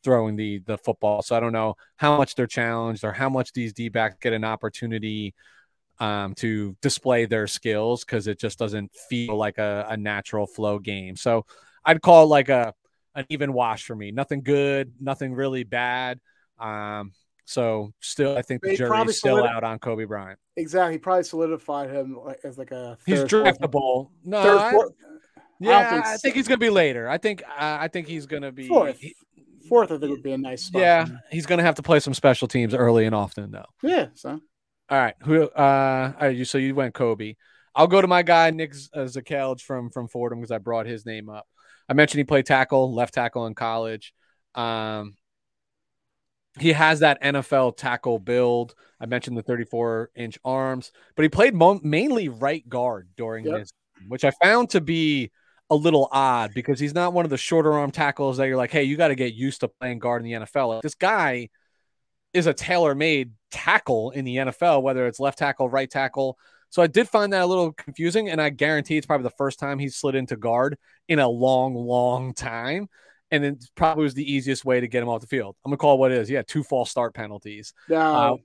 throwing 0.05 0.37
the 0.37 0.59
the 0.67 0.79
football. 0.79 1.23
So 1.23 1.37
I 1.37 1.41
don't 1.41 1.53
know 1.53 1.77
how 1.97 2.17
much 2.17 2.35
they're 2.35 2.47
challenged 2.47 3.05
or 3.05 3.13
how 3.13 3.29
much 3.29 3.53
these 3.53 3.73
D 3.73 3.89
backs 3.89 4.17
get 4.21 4.33
an 4.33 4.45
opportunity 4.45 5.35
um, 5.99 6.35
to 6.37 6.77
display 6.83 7.27
their 7.27 7.47
skills 7.47 8.05
because 8.05 8.27
it 8.27 8.39
just 8.39 8.59
doesn't 8.59 8.93
feel 9.09 9.37
like 9.37 9.59
a, 9.59 9.87
a 9.89 9.97
natural 9.97 10.47
flow 10.47 10.79
game. 10.79 11.17
So 11.17 11.47
I'd 11.85 12.03
call 12.03 12.25
it 12.25 12.27
like 12.27 12.49
a 12.49 12.75
an 13.15 13.27
even 13.29 13.53
wash 13.53 13.85
for 13.85 13.95
me. 13.95 14.11
Nothing 14.11 14.43
good, 14.43 14.93
nothing 15.01 15.35
really 15.35 15.65
bad. 15.65 16.19
Um, 16.59 17.13
so 17.45 17.93
still, 18.01 18.37
I 18.37 18.43
think 18.43 18.63
the 18.63 18.77
jury's 18.77 19.19
still 19.19 19.39
solid- 19.39 19.51
out 19.51 19.65
on 19.65 19.79
Coby 19.79 20.07
Bryant. 20.07 20.39
Exactly, 20.57 20.95
he 20.95 20.99
probably 20.99 21.25
solidified 21.25 21.91
him 21.91 22.19
as 22.45 22.59
like 22.59 22.71
a. 22.71 22.99
He's 23.07 23.21
draftable. 23.25 24.11
No, 24.25 24.43
third, 24.43 24.59
I, 24.59 24.73
yeah, 25.61 25.79
I, 25.79 25.91
think, 25.91 26.07
I 26.07 26.17
think 26.17 26.35
he's 26.35 26.49
gonna 26.49 26.59
be 26.59 26.71
later. 26.71 27.09
I 27.09 27.19
think 27.19 27.43
uh, 27.43 27.79
I 27.81 27.89
think 27.89 28.07
he's 28.07 28.27
gonna 28.27 28.53
be 28.53 28.69
fourth. 28.69 28.99
He, 28.99 29.15
fourth, 29.69 29.93
I 29.93 29.99
think 29.99 30.11
would 30.11 30.23
be 30.23 30.33
a 30.33 30.39
nice 30.39 30.65
spot. 30.65 30.83
Yeah, 30.83 31.07
he's 31.31 31.47
gonna 31.47 31.63
have 31.63 31.77
to 31.77 31.83
play 31.83 32.01
some 32.01 32.15
special 32.15 32.49
teams 32.49 32.75
early 32.75 33.07
and 33.07 33.15
often, 33.15 33.51
though. 33.51 33.67
Yeah. 33.83 34.09
So. 34.15 34.41
All 34.89 34.99
right. 34.99 35.15
Who? 35.23 35.45
Uh. 35.45 36.13
All 36.15 36.27
right, 36.27 36.37
you. 36.37 36.45
So 36.45 36.59
you 36.59 36.75
went 36.75 36.95
Coby. 36.95 37.37
I'll 37.75 37.87
go 37.87 38.01
to 38.01 38.09
my 38.09 38.23
guy 38.23 38.51
Nick 38.51 38.75
uh, 38.95 39.09
from 39.65 39.91
from 39.91 40.09
Fordham 40.09 40.41
because 40.41 40.51
I 40.51 40.59
brought 40.59 40.87
his 40.87 41.07
name 41.07 41.29
up. 41.29 41.47
I 41.89 41.95
mentioned 41.95 42.19
he 42.19 42.25
played 42.25 42.47
tackle, 42.47 42.93
left 42.93 43.15
tackle 43.15 43.47
in 43.47 43.55
college. 43.55 44.13
Um, 44.55 45.15
he 46.59 46.73
has 46.73 47.01
that 47.01 47.23
NFL 47.23 47.77
tackle 47.77 48.19
build. 48.19 48.75
I 49.01 49.07
mentioned 49.07 49.37
the 49.37 49.43
34 49.43 50.11
inch 50.15 50.39
arms, 50.45 50.93
but 51.17 51.23
he 51.23 51.29
played 51.29 51.55
mo- 51.55 51.81
mainly 51.83 52.29
right 52.29 52.67
guard 52.69 53.09
during 53.17 53.47
yep. 53.47 53.61
his, 53.61 53.73
which 54.09 54.25
I 54.25 54.33
found 54.43 54.71
to 54.71 54.81
be 54.81 55.31
a 55.71 55.75
little 55.75 56.09
odd 56.13 56.53
because 56.55 56.79
he's 56.79 56.95
not 56.95 57.15
one 57.15 57.25
of 57.25 57.31
the 57.31 57.39
shorter 57.39 57.73
arm 57.73 57.91
tackles 57.91 58.37
that 58.37 58.47
you're 58.47 58.57
like, 58.57 58.71
hey, 58.71 58.83
you 58.83 58.97
got 58.97 59.09
to 59.09 59.15
get 59.15 59.33
used 59.33 59.61
to 59.61 59.69
playing 59.69 59.99
guard 59.99 60.23
in 60.23 60.31
the 60.31 60.47
NFL. 60.47 60.69
Like, 60.69 60.83
this 60.83 60.95
guy 60.95 61.49
is 62.35 62.47
a 62.47 62.55
tailor 62.55 62.95
made 62.95 63.33
tackle 63.51 64.11
in 64.11 64.25
the 64.25 64.37
NFL, 64.37 64.83
whether 64.83 65.07
it's 65.07 65.21
left 65.21 65.39
tackle, 65.39 65.69
right 65.69 65.91
tackle. 65.91 66.39
So 66.69 66.83
I 66.83 66.87
did 66.87 67.09
find 67.09 67.33
that 67.33 67.43
a 67.43 67.47
little 67.47 67.73
confusing, 67.73 68.31
and 68.31 68.41
I 68.41 68.51
guarantee 68.51 68.97
it's 68.97 69.07
probably 69.07 69.25
the 69.25 69.37
first 69.37 69.59
time 69.59 69.79
he's 69.79 69.97
slid 69.97 70.15
into 70.15 70.37
guard 70.37 70.79
in 71.09 71.19
a 71.19 71.29
long, 71.29 71.75
long 71.75 72.33
time. 72.33 72.89
And 73.33 73.45
it 73.45 73.65
probably 73.75 74.05
was 74.05 74.15
the 74.15 74.31
easiest 74.31 74.65
way 74.65 74.81
to 74.81 74.87
get 74.87 75.03
him 75.03 75.09
off 75.09 75.21
the 75.21 75.27
field. 75.27 75.57
I'm 75.65 75.71
gonna 75.71 75.79
call 75.79 75.99
what 75.99 76.13
it 76.13 76.19
is. 76.19 76.31
Yeah, 76.31 76.43
two 76.47 76.63
false 76.63 76.91
start 76.91 77.15
penalties. 77.15 77.73
No, 77.89 77.99
uh, 77.99 78.37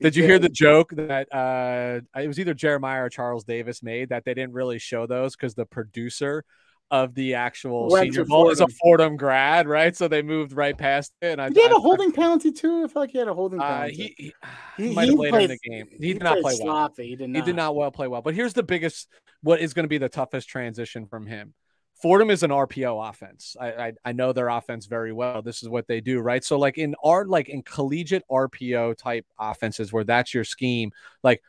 did 0.00 0.16
you 0.16 0.24
hear 0.24 0.38
the 0.38 0.48
joke 0.48 0.90
that 0.96 1.32
uh, 1.32 2.00
it 2.20 2.26
was 2.26 2.40
either 2.40 2.54
Jeremiah 2.54 3.04
or 3.04 3.08
Charles 3.08 3.44
Davis 3.44 3.82
made 3.82 4.08
that 4.08 4.24
they 4.24 4.34
didn't 4.34 4.52
really 4.52 4.78
show 4.78 5.06
those 5.06 5.36
because 5.36 5.54
the 5.54 5.64
producer 5.64 6.44
of 6.90 7.14
the 7.14 7.34
actual 7.34 7.88
Went 7.88 8.12
senior 8.12 8.26
bowl 8.26 8.50
is 8.50 8.60
a 8.60 8.68
Fordham 8.68 9.16
grad, 9.16 9.66
right? 9.66 9.96
So 9.96 10.08
they 10.08 10.20
moved 10.20 10.52
right 10.52 10.76
past 10.76 11.12
it. 11.22 11.28
And 11.28 11.40
I, 11.40 11.48
did 11.48 11.56
he 11.56 11.62
have 11.62 11.72
a 11.72 11.80
holding 11.80 12.12
penalty 12.12 12.52
too? 12.52 12.84
I 12.84 12.88
feel 12.88 13.02
like 13.02 13.10
he 13.10 13.18
had 13.18 13.28
a 13.28 13.34
holding 13.34 13.60
penalty. 13.60 13.92
Uh, 13.92 13.96
he, 13.96 14.14
he, 14.18 14.34
he, 14.88 14.90
might 14.94 15.08
have 15.08 15.16
played 15.16 15.50
in 15.50 15.58
the 15.62 15.70
game. 15.70 15.86
He, 15.90 16.08
he 16.08 16.12
did 16.12 16.22
not 16.22 16.38
play 16.40 16.58
well. 16.62 16.92
He 16.96 17.16
did 17.16 17.30
not. 17.30 17.38
He 17.38 17.42
did 17.46 17.56
not 17.56 17.74
well 17.74 17.90
play 17.90 18.08
well. 18.08 18.20
But 18.20 18.34
here's 18.34 18.52
the 18.52 18.62
biggest, 18.62 19.08
what 19.42 19.60
is 19.60 19.72
going 19.72 19.84
to 19.84 19.88
be 19.88 19.98
the 19.98 20.10
toughest 20.10 20.48
transition 20.48 21.06
from 21.06 21.26
him. 21.26 21.54
Fordham 22.02 22.30
is 22.30 22.42
an 22.42 22.50
RPO 22.50 23.08
offense. 23.08 23.56
I, 23.58 23.72
I, 23.72 23.92
I 24.06 24.12
know 24.12 24.32
their 24.32 24.48
offense 24.48 24.86
very 24.86 25.12
well. 25.12 25.40
This 25.40 25.62
is 25.62 25.68
what 25.68 25.86
they 25.86 26.00
do, 26.00 26.18
right? 26.18 26.42
So 26.42 26.58
like 26.58 26.76
in 26.76 26.96
our 27.02 27.24
like 27.24 27.48
in 27.48 27.62
collegiate 27.62 28.24
RPO 28.28 28.98
type 28.98 29.24
offenses 29.38 29.92
where 29.92 30.02
that's 30.02 30.34
your 30.34 30.42
scheme, 30.42 30.90
like 31.22 31.40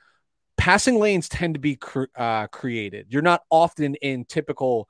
passing 0.55 0.99
lanes 0.99 1.27
tend 1.27 1.55
to 1.55 1.59
be 1.59 1.79
uh, 2.15 2.45
created. 2.47 3.07
You're 3.09 3.23
not 3.23 3.41
often 3.49 3.95
in 3.95 4.25
typical 4.25 4.87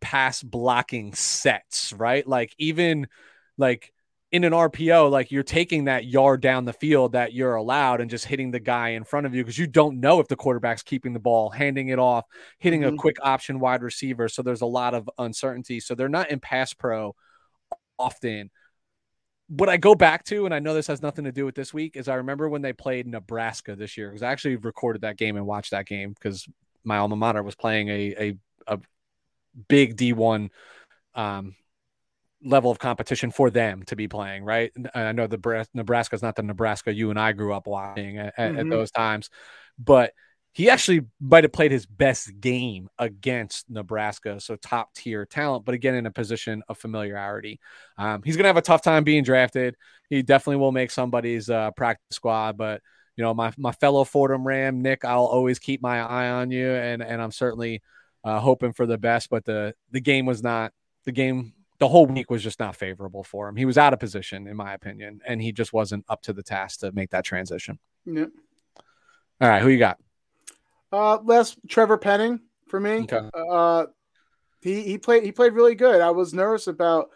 pass 0.00 0.42
blocking 0.42 1.14
sets, 1.14 1.92
right? 1.92 2.26
Like 2.26 2.52
even 2.58 3.06
like 3.56 3.93
in 4.34 4.42
an 4.42 4.52
RPO, 4.52 5.12
like 5.12 5.30
you're 5.30 5.44
taking 5.44 5.84
that 5.84 6.06
yard 6.06 6.40
down 6.40 6.64
the 6.64 6.72
field 6.72 7.12
that 7.12 7.32
you're 7.32 7.54
allowed 7.54 8.00
and 8.00 8.10
just 8.10 8.24
hitting 8.24 8.50
the 8.50 8.58
guy 8.58 8.88
in 8.88 9.04
front 9.04 9.26
of 9.26 9.34
you 9.34 9.44
because 9.44 9.56
you 9.56 9.68
don't 9.68 10.00
know 10.00 10.18
if 10.18 10.26
the 10.26 10.34
quarterback's 10.34 10.82
keeping 10.82 11.12
the 11.12 11.20
ball, 11.20 11.50
handing 11.50 11.86
it 11.86 12.00
off, 12.00 12.24
hitting 12.58 12.80
mm-hmm. 12.80 12.96
a 12.96 12.98
quick 12.98 13.16
option 13.22 13.60
wide 13.60 13.80
receiver. 13.80 14.28
So 14.28 14.42
there's 14.42 14.60
a 14.60 14.66
lot 14.66 14.92
of 14.92 15.08
uncertainty. 15.18 15.78
So 15.78 15.94
they're 15.94 16.08
not 16.08 16.32
in 16.32 16.40
pass 16.40 16.74
pro 16.74 17.14
often. 17.96 18.50
What 19.46 19.68
I 19.68 19.76
go 19.76 19.94
back 19.94 20.24
to, 20.24 20.46
and 20.46 20.52
I 20.52 20.58
know 20.58 20.74
this 20.74 20.88
has 20.88 21.00
nothing 21.00 21.26
to 21.26 21.32
do 21.32 21.44
with 21.44 21.54
this 21.54 21.72
week, 21.72 21.96
is 21.96 22.08
I 22.08 22.16
remember 22.16 22.48
when 22.48 22.62
they 22.62 22.72
played 22.72 23.06
Nebraska 23.06 23.76
this 23.76 23.96
year 23.96 24.08
because 24.08 24.24
I 24.24 24.32
actually 24.32 24.56
recorded 24.56 25.02
that 25.02 25.16
game 25.16 25.36
and 25.36 25.46
watched 25.46 25.70
that 25.70 25.86
game 25.86 26.12
because 26.12 26.48
my 26.82 26.96
alma 26.96 27.14
mater 27.14 27.44
was 27.44 27.54
playing 27.54 27.88
a, 27.88 28.14
a, 28.18 28.36
a 28.66 28.80
big 29.68 29.96
D1 29.96 30.50
um, 31.14 31.54
level 32.44 32.70
of 32.70 32.78
competition 32.78 33.30
for 33.30 33.50
them 33.50 33.82
to 33.84 33.96
be 33.96 34.08
playing, 34.08 34.44
right? 34.44 34.70
I 34.94 35.12
know 35.12 35.26
the 35.26 35.66
Nebraska 35.74 36.14
is 36.14 36.22
not 36.22 36.36
the 36.36 36.42
Nebraska 36.42 36.92
you 36.92 37.10
and 37.10 37.18
I 37.18 37.32
grew 37.32 37.54
up 37.54 37.66
watching 37.66 38.18
at, 38.18 38.36
mm-hmm. 38.36 38.58
at 38.58 38.68
those 38.68 38.90
times, 38.90 39.30
but 39.78 40.12
he 40.54 40.70
actually 40.70 41.00
might 41.20 41.42
have 41.42 41.52
played 41.52 41.72
his 41.72 41.84
best 41.84 42.38
game 42.38 42.88
against 42.96 43.68
Nebraska, 43.68 44.38
so 44.38 44.54
top 44.54 44.94
tier 44.94 45.26
talent, 45.26 45.64
but 45.64 45.74
again 45.74 45.96
in 45.96 46.06
a 46.06 46.12
position 46.12 46.62
of 46.68 46.78
familiarity. 46.78 47.58
Um, 47.98 48.22
he's 48.22 48.36
gonna 48.36 48.48
have 48.48 48.56
a 48.56 48.62
tough 48.62 48.82
time 48.82 49.02
being 49.02 49.24
drafted. 49.24 49.74
He 50.08 50.22
definitely 50.22 50.60
will 50.60 50.70
make 50.70 50.92
somebody's 50.92 51.50
uh, 51.50 51.72
practice 51.72 52.14
squad, 52.14 52.56
but 52.56 52.82
you 53.16 53.24
know 53.24 53.34
my 53.34 53.52
my 53.58 53.72
fellow 53.72 54.04
Fordham 54.04 54.46
Ram 54.46 54.80
Nick, 54.80 55.04
I'll 55.04 55.26
always 55.26 55.58
keep 55.58 55.82
my 55.82 56.00
eye 56.00 56.28
on 56.28 56.52
you, 56.52 56.70
and 56.70 57.02
and 57.02 57.20
I'm 57.20 57.32
certainly 57.32 57.82
uh, 58.22 58.38
hoping 58.38 58.72
for 58.72 58.86
the 58.86 58.98
best. 58.98 59.30
But 59.30 59.44
the 59.44 59.74
the 59.90 60.00
game 60.00 60.24
was 60.24 60.40
not 60.40 60.72
the 61.04 61.12
game. 61.12 61.52
The 61.78 61.88
whole 61.88 62.06
week 62.06 62.30
was 62.30 62.42
just 62.42 62.60
not 62.60 62.76
favorable 62.76 63.24
for 63.24 63.48
him. 63.48 63.56
He 63.56 63.64
was 63.64 63.76
out 63.76 63.92
of 63.92 63.98
position, 63.98 64.46
in 64.46 64.56
my 64.56 64.74
opinion, 64.74 65.20
and 65.26 65.42
he 65.42 65.52
just 65.52 65.72
wasn't 65.72 66.04
up 66.08 66.22
to 66.22 66.32
the 66.32 66.42
task 66.42 66.80
to 66.80 66.92
make 66.92 67.10
that 67.10 67.24
transition. 67.24 67.78
Yep. 68.06 68.30
All 69.40 69.48
right, 69.48 69.62
who 69.62 69.68
you 69.68 69.78
got? 69.78 69.98
Uh, 70.92 71.18
last 71.22 71.58
Trevor 71.68 71.98
Penning 71.98 72.40
for 72.68 72.78
me. 72.78 73.00
Okay. 73.00 73.28
Uh, 73.34 73.86
he 74.60 74.82
he 74.82 74.98
played 74.98 75.24
he 75.24 75.32
played 75.32 75.52
really 75.52 75.74
good. 75.74 76.00
I 76.00 76.10
was 76.10 76.32
nervous 76.32 76.68
about 76.68 77.10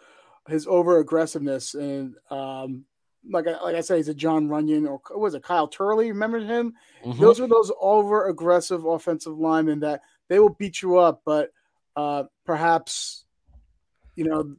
his 0.47 0.67
over 0.67 0.99
aggressiveness 0.99 1.75
and 1.75 2.15
um, 2.29 2.85
like 3.29 3.47
I, 3.47 3.61
like 3.61 3.75
I 3.75 3.81
said, 3.81 3.97
he's 3.97 4.07
a 4.07 4.13
Jon 4.13 4.47
Runyan 4.47 4.87
or 4.87 5.01
was 5.17 5.33
it 5.33 5.43
Kyle 5.43 5.67
Turley? 5.67 6.11
Remember 6.11 6.39
him? 6.39 6.73
Mm-hmm. 7.05 7.21
Those 7.21 7.39
were 7.39 7.47
those 7.47 7.71
over 7.79 8.27
aggressive 8.27 8.85
offensive 8.85 9.37
linemen 9.37 9.79
that 9.81 10.01
they 10.27 10.39
will 10.39 10.49
beat 10.49 10.81
you 10.81 10.97
up, 10.97 11.21
but 11.25 11.51
uh, 11.95 12.23
perhaps 12.45 13.25
you 14.19 14.25
know 14.25 14.55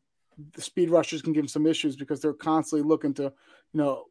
the 0.54 0.62
speed 0.62 0.88
rushers 0.88 1.20
can 1.20 1.34
give 1.34 1.42
them 1.42 1.48
some 1.48 1.66
issues 1.66 1.96
because 1.96 2.20
they're 2.20 2.32
constantly 2.32 2.88
looking 2.88 3.12
to 3.12 3.24
you 3.24 3.30
know 3.74 4.06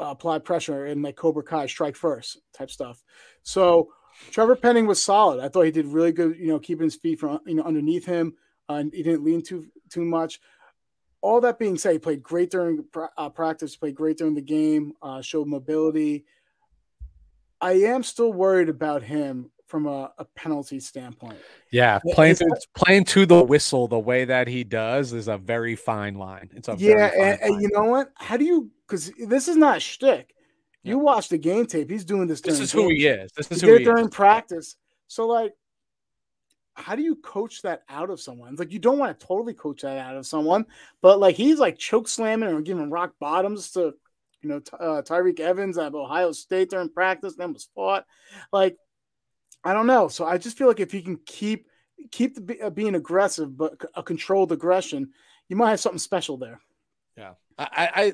apply 0.00 0.40
pressure 0.40 0.86
and 0.86 1.02
like 1.02 1.16
Cobra 1.16 1.42
Kai 1.42 1.66
strike 1.66 1.96
first 1.96 2.38
type 2.52 2.70
stuff. 2.70 3.02
So 3.44 3.92
Trevor 4.32 4.56
Penning 4.56 4.86
was 4.86 5.02
solid. 5.02 5.40
I 5.40 5.48
thought 5.48 5.62
he 5.62 5.70
did 5.70 5.86
really 5.86 6.12
good. 6.12 6.36
You 6.36 6.48
know, 6.48 6.58
keeping 6.58 6.84
his 6.84 6.96
feet 6.96 7.20
from 7.20 7.38
you 7.46 7.54
know 7.54 7.62
underneath 7.62 8.04
him, 8.04 8.34
uh, 8.68 8.74
and 8.74 8.92
he 8.92 9.04
didn't 9.04 9.24
lean 9.24 9.42
too 9.42 9.66
too 9.88 10.04
much. 10.04 10.40
All 11.20 11.40
that 11.40 11.58
being 11.58 11.78
said, 11.78 11.92
he 11.92 11.98
played 11.98 12.22
great 12.22 12.50
during 12.50 12.84
uh, 13.16 13.28
practice. 13.30 13.76
Played 13.76 13.94
great 13.94 14.18
during 14.18 14.34
the 14.34 14.40
game. 14.40 14.94
Uh, 15.00 15.22
showed 15.22 15.46
mobility. 15.46 16.24
I 17.60 17.72
am 17.72 18.02
still 18.02 18.32
worried 18.32 18.68
about 18.68 19.02
him 19.02 19.50
from 19.68 19.86
a, 19.86 20.10
a 20.18 20.24
penalty 20.24 20.80
standpoint. 20.80 21.38
Yeah, 21.70 22.00
playing 22.12 22.36
to, 22.36 22.56
playing 22.74 23.04
to 23.04 23.26
the 23.26 23.44
whistle 23.44 23.86
the 23.86 23.98
way 23.98 24.24
that 24.24 24.48
he 24.48 24.64
does 24.64 25.12
is 25.12 25.28
a 25.28 25.36
very 25.36 25.76
fine 25.76 26.14
line. 26.14 26.50
It's 26.54 26.68
a 26.68 26.76
yeah, 26.78 27.10
and, 27.14 27.40
and, 27.40 27.62
you 27.62 27.68
know 27.72 27.84
what? 27.84 28.10
How 28.16 28.36
do 28.36 28.44
you? 28.44 28.70
Because 28.86 29.12
this 29.26 29.46
is 29.46 29.56
not 29.56 29.82
shtick. 29.82 30.34
You 30.82 30.96
yeah. 30.96 31.02
watch 31.02 31.28
the 31.28 31.38
game 31.38 31.66
tape. 31.66 31.90
He's 31.90 32.04
doing 32.04 32.26
this. 32.26 32.40
This 32.40 32.60
is 32.60 32.72
who 32.72 32.88
he 32.88 33.06
is. 33.06 33.30
This 33.32 33.50
is 33.50 33.60
he 33.60 33.68
who 33.68 33.76
he 33.76 33.84
during 33.84 34.06
is. 34.06 34.10
practice. 34.10 34.76
So 35.06 35.26
like, 35.26 35.52
how 36.72 36.96
do 36.96 37.02
you 37.02 37.16
coach 37.16 37.60
that 37.62 37.82
out 37.90 38.08
of 38.08 38.20
someone? 38.20 38.56
Like 38.56 38.72
you 38.72 38.78
don't 38.78 38.98
want 38.98 39.18
to 39.18 39.26
totally 39.26 39.54
coach 39.54 39.82
that 39.82 39.98
out 39.98 40.16
of 40.16 40.26
someone, 40.26 40.64
but 41.02 41.20
like 41.20 41.36
he's 41.36 41.58
like 41.58 41.78
choke 41.78 42.08
slamming 42.08 42.48
or 42.48 42.62
giving 42.62 42.90
rock 42.90 43.12
bottoms 43.20 43.70
to 43.72 43.92
you 44.40 44.48
know 44.48 44.62
uh, 44.80 45.02
Tyreke 45.02 45.40
Evans 45.40 45.76
at 45.76 45.94
Ohio 45.94 46.32
State 46.32 46.70
during 46.70 46.88
practice, 46.88 47.34
then 47.36 47.52
was 47.52 47.68
fought. 47.74 48.06
Like 48.50 48.78
I 49.64 49.72
don't 49.72 49.86
know. 49.86 50.08
So 50.08 50.24
I 50.24 50.38
just 50.38 50.56
feel 50.56 50.68
like 50.68 50.80
if 50.80 50.92
he 50.92 51.02
can 51.02 51.18
keep 51.26 51.66
keep 52.10 52.46
the, 52.46 52.60
uh, 52.60 52.70
being 52.70 52.94
aggressive, 52.94 53.56
but 53.56 53.80
a 53.94 54.02
controlled 54.02 54.52
aggression, 54.52 55.10
you 55.48 55.56
might 55.56 55.70
have 55.70 55.80
something 55.80 55.98
special 55.98 56.36
there. 56.36 56.60
Yeah, 57.16 57.32
I, 57.58 57.68
I, 57.94 58.12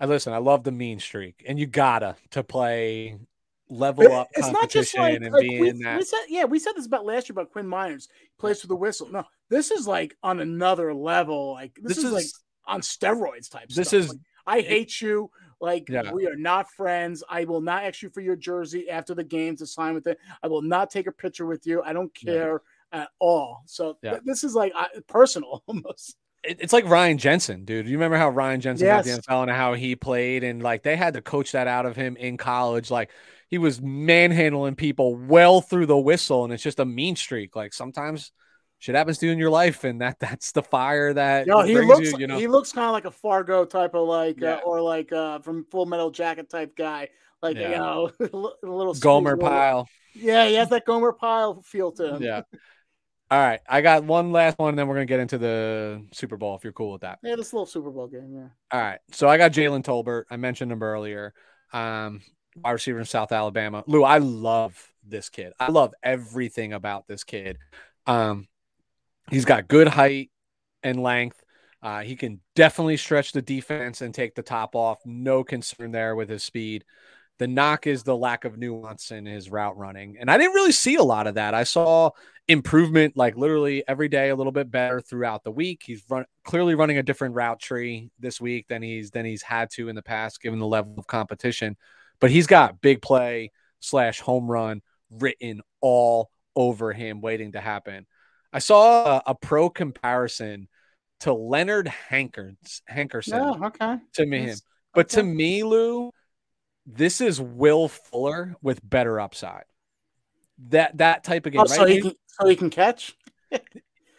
I 0.00 0.06
listen. 0.06 0.32
I 0.32 0.38
love 0.38 0.62
the 0.62 0.72
mean 0.72 1.00
streak, 1.00 1.44
and 1.46 1.58
you 1.58 1.66
gotta 1.66 2.16
to 2.30 2.44
play 2.44 3.18
level 3.68 4.12
up 4.12 4.28
it's 4.32 4.48
not 4.52 4.70
just 4.70 4.96
like, 4.96 5.20
like 5.20 5.32
we. 5.32 5.72
We 5.72 6.02
said, 6.02 6.18
yeah, 6.28 6.44
we 6.44 6.58
said 6.58 6.72
this 6.76 6.86
about 6.86 7.04
last 7.04 7.28
year 7.28 7.34
about 7.34 7.50
Quinn 7.50 7.66
Meinerz 7.66 8.06
plays 8.38 8.62
with 8.62 8.68
the 8.68 8.76
whistle. 8.76 9.10
No, 9.10 9.24
this 9.48 9.70
is 9.70 9.86
like 9.86 10.16
on 10.22 10.40
another 10.40 10.94
level. 10.94 11.52
Like 11.52 11.74
this, 11.82 11.96
this 11.96 11.98
is, 11.98 12.04
is, 12.04 12.12
like 12.12 12.26
on 12.66 12.80
steroids 12.80 13.50
type. 13.50 13.68
This 13.68 13.88
stuff. 13.88 14.00
is. 14.00 14.08
Like, 14.10 14.18
I 14.46 14.60
hate 14.60 15.00
you. 15.00 15.30
Like 15.60 15.88
yeah. 15.88 16.12
we 16.12 16.26
are 16.26 16.36
not 16.36 16.70
friends. 16.70 17.22
I 17.28 17.44
will 17.44 17.60
not 17.60 17.84
ask 17.84 18.02
you 18.02 18.10
for 18.10 18.20
your 18.20 18.36
jersey 18.36 18.90
after 18.90 19.14
the 19.14 19.24
game 19.24 19.56
to 19.56 19.66
sign 19.66 19.94
with 19.94 20.06
it. 20.06 20.18
I 20.42 20.48
will 20.48 20.62
not 20.62 20.90
take 20.90 21.06
a 21.06 21.12
picture 21.12 21.46
with 21.46 21.66
you. 21.66 21.82
I 21.82 21.92
don't 21.92 22.14
care 22.14 22.62
yeah. 22.92 23.02
at 23.02 23.08
all. 23.18 23.62
So 23.66 23.96
yeah. 24.02 24.12
th- 24.12 24.22
this 24.24 24.44
is 24.44 24.54
like 24.54 24.72
uh, 24.76 24.86
personal 25.06 25.62
almost 25.66 26.16
it's 26.48 26.72
like 26.72 26.88
Ryan 26.88 27.18
Jensen, 27.18 27.64
dude. 27.64 27.86
You 27.86 27.96
remember 27.96 28.16
how 28.16 28.28
Ryan 28.28 28.60
Jensen 28.60 28.86
yes. 28.86 29.06
got 29.06 29.16
the 29.16 29.22
NFL 29.22 29.42
and 29.42 29.50
how 29.50 29.74
he 29.74 29.96
played, 29.96 30.44
and 30.44 30.62
like 30.62 30.82
they 30.82 30.96
had 30.96 31.14
to 31.14 31.22
coach 31.22 31.52
that 31.52 31.66
out 31.66 31.86
of 31.86 31.96
him 31.96 32.16
in 32.16 32.36
college. 32.36 32.90
Like 32.90 33.10
he 33.48 33.58
was 33.58 33.80
manhandling 33.80 34.76
people 34.76 35.16
well 35.16 35.60
through 35.60 35.86
the 35.86 35.96
whistle, 35.96 36.44
and 36.44 36.52
it's 36.52 36.62
just 36.62 36.80
a 36.80 36.84
mean 36.84 37.16
streak. 37.16 37.56
Like 37.56 37.72
sometimes 37.72 38.32
shit 38.78 38.94
happens 38.94 39.18
to 39.18 39.26
you 39.26 39.32
in 39.32 39.38
your 39.38 39.50
life, 39.50 39.84
and 39.84 40.00
that 40.00 40.18
that's 40.20 40.52
the 40.52 40.62
fire 40.62 41.12
that. 41.14 41.46
Yo, 41.46 41.62
he 41.62 41.78
looks 41.78 42.12
you, 42.12 42.18
you 42.18 42.26
know? 42.26 42.38
he 42.38 42.46
looks 42.46 42.72
kind 42.72 42.86
of 42.86 42.92
like 42.92 43.04
a 43.04 43.10
Fargo 43.10 43.64
type 43.64 43.94
of 43.94 44.06
like, 44.06 44.42
uh, 44.42 44.46
yeah. 44.46 44.54
uh, 44.54 44.60
or 44.60 44.80
like 44.80 45.12
uh, 45.12 45.40
from 45.40 45.64
Full 45.70 45.86
Metal 45.86 46.10
Jacket 46.10 46.48
type 46.48 46.76
guy. 46.76 47.08
Like 47.42 47.56
yeah. 47.56 47.70
you 47.70 47.76
know, 47.76 48.10
a 48.20 48.66
little 48.66 48.94
Gomer 48.94 49.36
Pyle. 49.36 49.88
Yeah, 50.14 50.46
he 50.46 50.54
has 50.54 50.70
that 50.70 50.86
Gomer 50.86 51.12
Pyle 51.12 51.62
feel 51.62 51.92
to 51.92 52.14
him. 52.14 52.22
Yeah. 52.22 52.42
All 53.28 53.40
right, 53.40 53.60
I 53.68 53.80
got 53.80 54.04
one 54.04 54.30
last 54.30 54.56
one, 54.58 54.70
and 54.70 54.78
then 54.78 54.86
we're 54.86 54.94
gonna 54.94 55.06
get 55.06 55.20
into 55.20 55.36
the 55.36 56.04
Super 56.12 56.36
Bowl 56.36 56.54
if 56.54 56.62
you're 56.62 56.72
cool 56.72 56.92
with 56.92 57.00
that. 57.00 57.18
Yeah, 57.24 57.34
this 57.34 57.52
little 57.52 57.66
Super 57.66 57.90
Bowl 57.90 58.06
game. 58.06 58.32
Yeah. 58.32 58.48
All 58.70 58.80
right, 58.80 59.00
so 59.10 59.28
I 59.28 59.36
got 59.36 59.52
Jalen 59.52 59.82
Tolbert. 59.84 60.24
I 60.30 60.36
mentioned 60.36 60.70
him 60.70 60.82
earlier. 60.82 61.34
Um, 61.72 62.22
wide 62.62 62.72
receiver 62.72 63.00
in 63.00 63.04
South 63.04 63.32
Alabama. 63.32 63.82
Lou, 63.86 64.04
I 64.04 64.18
love 64.18 64.92
this 65.04 65.28
kid. 65.28 65.52
I 65.58 65.70
love 65.70 65.92
everything 66.02 66.72
about 66.72 67.06
this 67.06 67.24
kid. 67.24 67.58
Um, 68.06 68.46
he's 69.30 69.44
got 69.44 69.68
good 69.68 69.88
height 69.88 70.30
and 70.82 71.02
length. 71.02 71.42
Uh, 71.82 72.00
he 72.00 72.16
can 72.16 72.40
definitely 72.54 72.96
stretch 72.96 73.32
the 73.32 73.42
defense 73.42 74.00
and 74.00 74.14
take 74.14 74.34
the 74.34 74.42
top 74.42 74.74
off. 74.74 74.98
No 75.04 75.44
concern 75.44 75.92
there 75.92 76.16
with 76.16 76.28
his 76.28 76.42
speed. 76.42 76.84
The 77.38 77.46
knock 77.46 77.86
is 77.86 78.02
the 78.02 78.16
lack 78.16 78.44
of 78.44 78.56
nuance 78.56 79.10
in 79.10 79.26
his 79.26 79.50
route 79.50 79.76
running. 79.76 80.16
And 80.18 80.30
I 80.30 80.38
didn't 80.38 80.54
really 80.54 80.72
see 80.72 80.94
a 80.94 81.02
lot 81.02 81.26
of 81.26 81.34
that. 81.34 81.52
I 81.52 81.64
saw 81.64 82.10
improvement 82.48 83.16
like 83.16 83.36
literally 83.36 83.84
every 83.86 84.08
day 84.08 84.30
a 84.30 84.36
little 84.36 84.52
bit 84.52 84.70
better 84.70 85.00
throughout 85.00 85.44
the 85.44 85.50
week. 85.50 85.82
He's 85.84 86.02
run, 86.08 86.24
clearly 86.44 86.74
running 86.74 86.96
a 86.96 87.02
different 87.02 87.34
route 87.34 87.60
tree 87.60 88.10
this 88.18 88.40
week 88.40 88.68
than 88.68 88.82
he's 88.82 89.10
than 89.10 89.26
he's 89.26 89.42
had 89.42 89.70
to 89.72 89.88
in 89.88 89.96
the 89.96 90.02
past 90.02 90.40
given 90.40 90.58
the 90.58 90.66
level 90.66 90.94
of 90.96 91.06
competition. 91.06 91.76
But 92.20 92.30
he's 92.30 92.46
got 92.46 92.80
big 92.80 93.02
play 93.02 93.52
slash 93.80 94.20
home 94.20 94.50
run 94.50 94.80
written 95.10 95.60
all 95.80 96.30
over 96.54 96.92
him 96.92 97.20
waiting 97.20 97.52
to 97.52 97.60
happen. 97.60 98.06
I 98.52 98.58
saw 98.58 99.16
a, 99.16 99.22
a 99.30 99.34
pro 99.34 99.70
comparison 99.70 100.68
to 101.20 101.32
Leonard 101.32 101.88
Hankers, 101.88 102.82
Hankerson. 102.90 103.58
Oh, 103.60 103.66
okay. 103.66 103.98
To 104.14 104.26
me, 104.26 104.40
him. 104.40 104.58
But 104.94 105.06
okay. 105.06 105.22
to 105.22 105.22
me, 105.22 105.62
Lou, 105.62 106.10
this 106.86 107.20
is 107.20 107.40
Will 107.40 107.88
Fuller 107.88 108.54
with 108.62 108.80
better 108.82 109.20
upside. 109.20 109.64
That 110.68 110.96
that 110.98 111.24
type 111.24 111.46
of 111.46 111.52
game, 111.52 111.60
oh, 111.60 111.64
right? 111.64 111.76
So 111.76 111.84
he 111.84 112.00
can, 112.00 112.12
so 112.26 112.48
he 112.48 112.56
can 112.56 112.70
catch. 112.70 113.14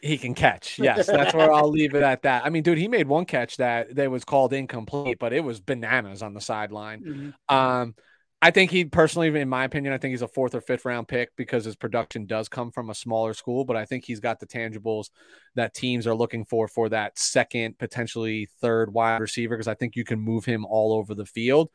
he 0.01 0.17
can 0.17 0.35
catch. 0.35 0.77
Yes, 0.77 1.07
that's 1.07 1.33
where 1.33 1.51
I'll 1.51 1.69
leave 1.69 1.95
it 1.95 2.03
at 2.03 2.23
that. 2.23 2.45
I 2.45 2.49
mean, 2.49 2.63
dude, 2.63 2.77
he 2.77 2.87
made 2.87 3.07
one 3.07 3.25
catch 3.25 3.57
that 3.57 3.95
that 3.95 4.11
was 4.11 4.23
called 4.23 4.53
incomplete, 4.53 5.17
but 5.19 5.33
it 5.33 5.43
was 5.43 5.59
bananas 5.59 6.21
on 6.21 6.33
the 6.33 6.41
sideline. 6.41 7.01
Mm-hmm. 7.01 7.55
Um, 7.55 7.95
I 8.39 8.51
think 8.51 8.69
he 8.69 8.85
personally, 8.85 9.27
in 9.39 9.49
my 9.49 9.63
opinion, 9.63 9.93
I 9.93 9.97
think 9.97 10.11
he's 10.11 10.21
a 10.21 10.27
fourth 10.27 10.53
or 10.53 10.61
fifth 10.61 10.85
round 10.85 11.07
pick 11.07 11.35
because 11.35 11.65
his 11.65 11.75
production 11.75 12.27
does 12.27 12.47
come 12.47 12.71
from 12.71 12.91
a 12.91 12.95
smaller 12.95 13.33
school. 13.33 13.65
But 13.65 13.77
I 13.77 13.85
think 13.85 14.05
he's 14.05 14.19
got 14.19 14.39
the 14.39 14.45
tangibles 14.45 15.09
that 15.55 15.73
teams 15.73 16.05
are 16.05 16.13
looking 16.13 16.45
for 16.45 16.67
for 16.67 16.87
that 16.89 17.17
second, 17.17 17.79
potentially 17.79 18.47
third 18.61 18.93
wide 18.93 19.21
receiver. 19.21 19.55
Because 19.55 19.67
I 19.67 19.73
think 19.73 19.95
you 19.95 20.03
can 20.03 20.19
move 20.19 20.45
him 20.45 20.65
all 20.65 20.93
over 20.93 21.15
the 21.15 21.25
field 21.25 21.69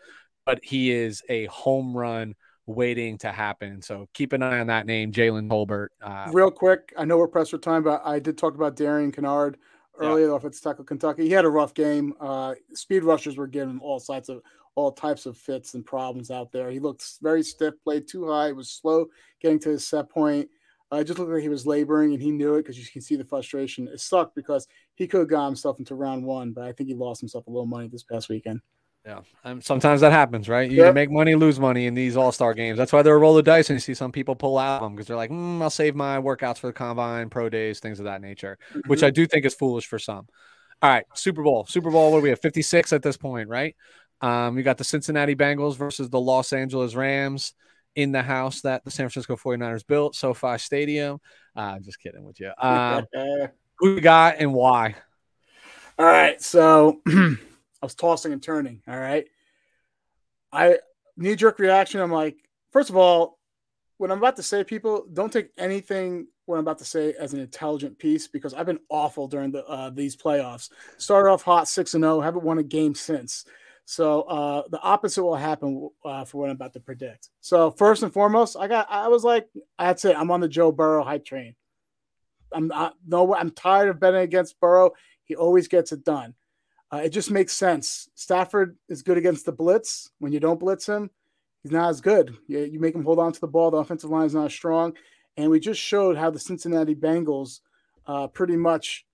but 0.45 0.61
he 0.63 0.91
is 0.91 1.23
a 1.29 1.47
home 1.47 1.97
run 1.97 2.35
waiting 2.67 3.19
to 3.19 3.33
happen. 3.33 3.83
So 3.83 4.09
keep 4.15 4.33
an 4.33 4.43
eye 4.43 4.61
on 4.61 4.69
that 4.69 4.87
name, 4.87 5.13
Jalen 5.13 5.49
Tolbert. 5.49 5.89
Uh, 6.01 6.31
Real 6.33 6.51
quick, 6.51 6.93
I 6.97 7.05
know 7.05 7.19
we're 7.19 7.29
pressed 7.29 7.51
for 7.51 7.59
time, 7.59 7.83
but 7.83 8.03
I 8.05 8.19
did 8.19 8.39
talk 8.39 8.55
about 8.55 8.77
Darian 8.77 9.13
Kinnard 9.13 9.57
earlier 9.99 10.27
yeah. 10.27 10.33
off 10.33 10.45
at 10.45 10.55
tackle 10.55 10.85
Kentucky. 10.85 11.25
He 11.25 11.31
had 11.31 11.45
a 11.45 11.51
rough 11.51 11.75
game. 11.75 12.15
Uh, 12.21 12.55
speed 12.73 13.05
rushers 13.05 13.37
were 13.37 13.47
getting 13.47 13.79
all 13.81 14.01
sides 14.01 14.29
of 14.29 14.43
all 14.75 14.93
types 14.93 15.27
of 15.27 15.37
fits 15.37 15.75
and 15.75 15.85
problems 15.85 16.31
out 16.31 16.53
there. 16.53 16.71
He 16.71 16.79
looked 16.79 17.05
very 17.21 17.43
stiff, 17.43 17.75
played 17.85 18.09
too 18.09 18.29
high, 18.29 18.53
was 18.53 18.71
slow 18.71 19.07
getting 19.41 19.59
to 19.61 19.71
his 19.71 19.87
set 19.87 20.09
point. 20.09 20.49
Uh, 20.93 20.97
it 20.97 21.05
just 21.05 21.19
looked 21.19 21.31
like 21.31 21.43
he 21.43 21.49
was 21.49 21.67
laboring, 21.67 22.13
and 22.13 22.23
he 22.23 22.31
knew 22.31 22.55
it 22.55 22.63
because 22.63 22.79
you 22.79 22.85
can 22.85 23.01
see 23.01 23.17
the 23.17 23.25
frustration. 23.25 23.89
It 23.89 24.01
sucked 24.01 24.35
because 24.35 24.69
he 24.95 25.07
could 25.07 25.21
have 25.21 25.29
got 25.29 25.47
himself 25.47 25.79
into 25.79 25.95
round 25.95 26.25
one, 26.25 26.53
but 26.53 26.65
I 26.65 26.73
think 26.73 26.89
he 26.89 26.95
lost 26.95 27.21
himself 27.21 27.47
a 27.47 27.51
little 27.51 27.67
money 27.67 27.89
this 27.89 28.03
past 28.03 28.29
weekend. 28.29 28.61
Yeah, 29.05 29.21
um, 29.45 29.61
sometimes 29.61 30.01
that 30.03 30.13
happens, 30.13 30.49
right? 30.49 30.71
You 30.71 30.85
yep. 30.85 30.95
make 30.95 31.11
money, 31.11 31.35
lose 31.35 31.59
money 31.59 31.87
in 31.87 31.95
these 31.95 32.17
All 32.17 32.31
Star 32.31 32.55
games. 32.55 32.79
That's 32.79 32.93
why 32.93 33.03
they're 33.03 33.17
a 33.17 33.19
roll 33.19 33.37
of 33.37 33.45
dice, 33.45 33.69
and 33.69 33.77
you 33.77 33.81
see 33.81 33.95
some 33.95 34.13
people 34.13 34.37
pull 34.37 34.59
out 34.59 34.77
of 34.77 34.83
them 34.83 34.95
because 34.95 35.09
they're 35.09 35.17
like, 35.17 35.31
mm, 35.31 35.61
"I'll 35.61 35.71
save 35.71 35.97
my 35.97 36.19
workouts 36.19 36.59
for 36.59 36.69
the 36.69 36.73
combine, 36.73 37.29
pro 37.29 37.49
days, 37.49 37.81
things 37.81 37.99
of 37.99 38.05
that 38.05 38.21
nature," 38.21 38.59
mm-hmm. 38.71 38.89
which 38.89 39.03
I 39.03 39.11
do 39.11 39.27
think 39.27 39.45
is 39.45 39.55
foolish 39.55 39.87
for 39.87 39.99
some. 39.99 40.29
All 40.83 40.91
right, 40.91 41.05
Super 41.15 41.43
Bowl. 41.43 41.67
Super 41.67 41.91
Bowl. 41.91 42.13
What 42.13 42.19
do 42.19 42.23
we 42.23 42.29
have? 42.29 42.41
Fifty 42.41 42.63
six 42.63 42.93
at 42.93 43.03
this 43.03 43.17
point, 43.17 43.49
right? 43.49 43.75
Um, 44.23 44.55
we 44.55 44.63
got 44.63 44.79
the 44.79 44.85
Cincinnati 44.85 45.35
Bengals 45.35 45.77
versus 45.77 46.09
the 46.09 46.21
Los 46.21 46.53
Angeles 46.53 46.95
Rams 46.95 47.55
in 47.95 48.13
the 48.13 48.23
house 48.23 48.63
that 48.63 48.85
the 48.85 48.91
San 48.91 49.09
Francisco 49.09 49.37
49ers 49.37 49.87
built, 49.87 50.15
SoFi 50.15 50.57
Stadium. 50.59 51.21
Uh, 51.55 51.79
just 51.81 52.01
kidding 52.01 52.25
with 52.25 52.41
you. 52.41 52.53
Um, 52.57 53.07
who 53.79 53.97
we 53.97 54.01
got 54.01 54.37
and 54.39 54.55
why? 54.55 54.95
All 55.99 56.07
right, 56.07 56.41
so. 56.41 57.03
I 57.83 57.87
was 57.87 57.95
tossing 57.97 58.33
and 58.33 58.43
turning. 58.43 58.81
All 58.87 58.99
right. 58.99 59.27
I 60.53 60.79
knee 61.17 61.35
jerk 61.35 61.59
reaction. 61.59 62.01
I'm 62.01 62.13
like, 62.13 62.37
first 62.71 62.91
of 62.91 62.97
all, 62.97 63.39
what 63.99 64.11
I'm 64.11 64.19
about 64.19 64.37
to 64.37 64.43
say, 64.43 64.63
people 64.63 65.07
don't 65.13 65.33
take 65.33 65.51
anything 65.59 66.29
what 66.47 66.57
I'm 66.57 66.63
about 66.63 66.79
to 66.79 66.85
say 66.85 67.15
as 67.19 67.35
an 67.35 67.41
intelligent 67.41 67.99
piece 67.99 68.27
because 68.27 68.55
I've 68.55 68.67
been 68.67 68.81
awful 68.89 69.29
during 69.29 69.53
the 69.53 69.67
uh, 69.67 69.91
these 69.91 70.17
playoffs. 70.17 70.71
Started 70.97 71.31
off 71.31 71.43
hot 71.43 71.69
six 71.69 71.95
and 71.95 72.05
zero, 72.05 72.19
oh, 72.19 72.21
haven't 72.21 72.45
won 72.45 72.59
a 72.59 72.63
game 72.63 72.95
since. 72.95 73.45
So 73.85 74.23
uh, 74.23 74.63
the 74.71 74.81
opposite 74.81 75.25
will 75.25 75.37
happen 75.37 75.91
uh, 76.05 76.25
for 76.25 76.39
what 76.39 76.51
I'm 76.51 76.57
about 76.57 76.73
to 76.75 76.81
predict. 76.81 77.31
So 77.41 77.71
first 77.71 78.03
and 78.03 78.13
foremost, 78.13 78.57
I 78.59 78.69
got 78.69 78.87
I 78.91 79.09
was 79.09 79.25
like, 79.25 79.49
that's 79.79 80.05
it. 80.05 80.17
I'm 80.17 80.31
on 80.31 80.41
the 80.41 80.49
Joe 80.49 80.73
Burrow 80.73 81.05
hype 81.05 81.25
train. 81.25 81.55
I'm 82.53 82.69
not 82.69 82.95
no. 83.07 83.35
I'm 83.35 83.51
tired 83.51 83.89
of 83.89 84.01
betting 84.01 84.21
against 84.21 84.61
Burrow. 84.61 84.93
He 85.25 85.35
always 85.35 85.69
gets 85.69 85.93
it 85.93 86.05
done. 86.05 86.35
Uh, 86.93 86.99
it 86.99 87.09
just 87.09 87.31
makes 87.31 87.55
sense. 87.55 88.09
Stafford 88.15 88.77
is 88.89 89.03
good 89.03 89.17
against 89.17 89.47
the 89.47 89.53
blitz. 89.53 90.11
When 90.19 90.33
you 90.33 90.41
don't 90.41 90.61
blitz 90.61 90.87
him, 90.87 91.11
he's 91.63 91.73
not 91.73 91.89
as 91.89 92.03
good. 92.03 92.37
You, 92.49 92.61
you 92.61 92.81
make 92.81 92.95
him 92.95 93.05
hold 93.05 93.19
on 93.19 93.33
to 93.33 93.41
the 93.41 93.49
ball. 93.49 93.71
The 93.71 93.79
offensive 93.79 94.11
line 94.11 94.27
is 94.27 94.35
not 94.35 94.51
strong. 94.51 94.95
And 95.39 95.51
we 95.51 95.59
just 95.59 95.81
showed 95.81 96.19
how 96.19 96.31
the 96.31 96.39
Cincinnati 96.39 96.95
Bengals 96.95 97.61
uh, 98.07 98.27
pretty 98.27 98.57
much 98.57 99.07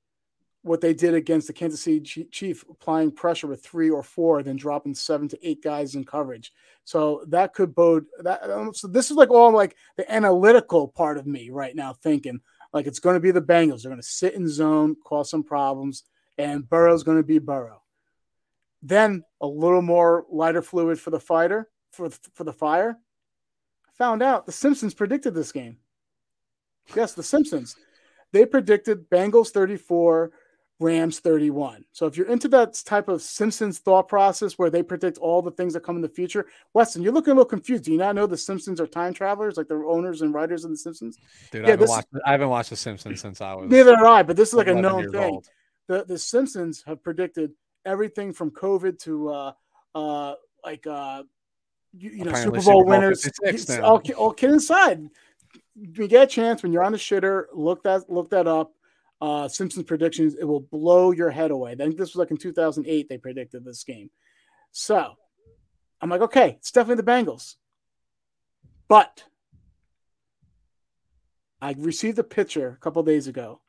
what 0.69 0.81
they 0.81 0.95
did 0.95 1.15
against 1.15 1.47
the 1.47 1.53
Kansas 1.53 1.81
City 1.81 2.01
Chief, 2.01 2.65
applying 2.71 3.11
pressure 3.11 3.47
with 3.47 3.65
three 3.65 3.91
or 3.91 4.03
four, 4.03 4.43
then 4.43 4.57
dropping 4.57 4.95
seven 4.95 5.29
to 5.29 5.49
eight 5.49 5.63
guys 5.63 5.95
in 5.95 6.05
coverage. 6.05 6.53
So 6.85 7.25
that 7.29 7.55
could 7.55 7.75
bode 7.75 8.07
that. 8.21 8.49
Um, 8.51 8.73
so 8.73 8.87
this 8.87 9.11
is 9.11 9.17
like 9.17 9.31
all 9.31 9.53
like 9.53 9.77
the 9.97 10.11
analytical 10.11 10.89
part 10.89 11.19
of 11.19 11.27
me 11.27 11.51
right 11.51 11.75
now, 11.75 11.93
thinking 11.93 12.41
like 12.73 12.87
it's 12.87 13.01
going 13.01 13.15
to 13.15 13.21
be 13.21 13.31
the 13.31 13.43
Bengals. 13.43 13.83
They're 13.83 13.91
going 13.91 14.01
to 14.01 14.07
sit 14.07 14.35
in 14.35 14.49
zone, 14.49 14.97
cause 15.05 15.31
some 15.31 15.43
problems 15.43 16.05
and 16.39 16.69
Burrow's 16.69 17.03
going 17.03 17.19
to 17.19 17.25
be 17.25 17.39
Burrow. 17.39 17.83
Then 18.81 19.25
a 19.41 19.47
little 19.47 19.83
more 19.83 20.25
lighter 20.31 20.63
fluid 20.63 21.01
for 21.01 21.11
the 21.11 21.21
fighter 21.21 21.69
for 21.91 22.09
for 22.35 22.45
the 22.45 22.53
fire. 22.53 22.97
Found 23.99 24.23
out 24.23 24.47
the 24.47 24.53
Simpsons 24.53 24.95
predicted 24.95 25.35
this 25.35 25.51
game. 25.51 25.79
Yes, 26.95 27.15
the 27.15 27.25
Simpsons. 27.25 27.77
They 28.33 28.47
predicted 28.47 29.11
Bengals 29.11 29.51
34, 29.51 30.31
Rams 30.81 31.19
31. 31.19 31.85
So 31.93 32.07
if 32.07 32.17
you're 32.17 32.29
into 32.29 32.47
that 32.49 32.75
type 32.85 33.09
of 33.09 33.21
Simpsons 33.21 33.79
thought 33.81 34.07
process 34.07 34.59
where 34.59 34.71
they 34.71 34.83
predict 34.83 35.19
all 35.19 35.43
the 35.43 35.51
things 35.51 35.75
that 35.75 35.81
come 35.81 35.97
in 35.97 36.03
the 36.03 36.09
future, 36.09 36.47
Weston, 36.73 37.03
you're 37.03 37.13
looking 37.13 37.33
a 37.33 37.35
little 37.35 37.49
confused. 37.49 37.85
Do 37.85 37.93
you 37.93 37.99
not 37.99 38.15
know 38.15 38.27
the 38.27 38.37
Simpsons 38.37 38.81
are 38.81 38.87
time 38.87 39.13
travelers, 39.13 39.57
like 39.57 39.67
the 39.67 39.75
owners 39.75 40.23
and 40.23 40.33
writers 40.33 40.65
of 40.65 40.71
the 40.71 40.77
Simpsons? 40.77 41.19
Dude, 41.51 41.63
yeah, 41.63 41.67
I, 41.67 41.71
haven't 41.71 41.81
this, 41.81 41.91
watched, 41.91 42.09
I 42.25 42.31
haven't 42.31 42.49
watched 42.49 42.71
the 42.71 42.77
Simpsons 42.77 43.21
since 43.21 43.41
I 43.41 43.55
was 43.55 43.69
neither 43.69 43.97
have 43.97 44.07
I, 44.07 44.23
but 44.23 44.37
this 44.37 44.51
is 44.51 44.55
like 44.55 44.69
a 44.69 44.75
known 44.75 45.11
thing. 45.11 45.35
Old. 45.35 45.49
The 45.89 46.05
the 46.05 46.19
Simpsons 46.19 46.85
have 46.87 47.03
predicted 47.03 47.53
everything 47.85 48.33
from 48.33 48.51
COVID 48.53 48.99
to 49.01 49.29
uh 49.31 49.53
uh 49.95 50.35
like 50.65 50.87
uh 50.87 51.25
you, 51.93 52.11
you 52.11 52.25
know 52.25 52.35
Super 52.35 52.63
Bowl, 52.63 52.85
winners. 52.85 53.29
All, 53.83 54.01
all 54.17 54.33
kidding 54.33 54.57
aside, 54.57 55.09
you 55.75 56.07
get 56.07 56.25
a 56.25 56.27
chance 56.27 56.63
when 56.63 56.73
you're 56.73 56.85
on 56.85 56.93
the 56.93 56.99
shitter, 56.99 57.47
look 57.53 57.83
that 57.83 58.09
look 58.09 58.31
that 58.31 58.47
up 58.47 58.73
uh, 59.21 59.49
Simpsons 59.49 59.87
predictions. 59.87 60.35
It 60.35 60.45
will 60.45 60.61
blow 60.61 61.11
your 61.11 61.31
head 61.31 61.51
away. 61.51 61.73
I 61.73 61.77
think 61.77 61.97
this 61.97 62.11
was 62.11 62.17
like 62.17 62.31
in 62.31 62.37
2008 62.37 63.09
they 63.09 63.19
predicted 63.19 63.65
this 63.65 63.85
game. 63.85 64.11
So 64.71 65.15
I'm 66.01 66.11
like, 66.11 66.21
okay, 66.23 66.57
it's 66.59 66.71
definitely 66.71 67.03
the 67.03 67.11
Bengals. 67.11 67.55
But 68.89 69.25
I 71.61 71.75
received 71.79 72.19
a 72.19 72.25
picture 72.25 72.69
a 72.69 72.81
couple 72.81 73.03
days 73.03 73.27
ago 73.27 73.61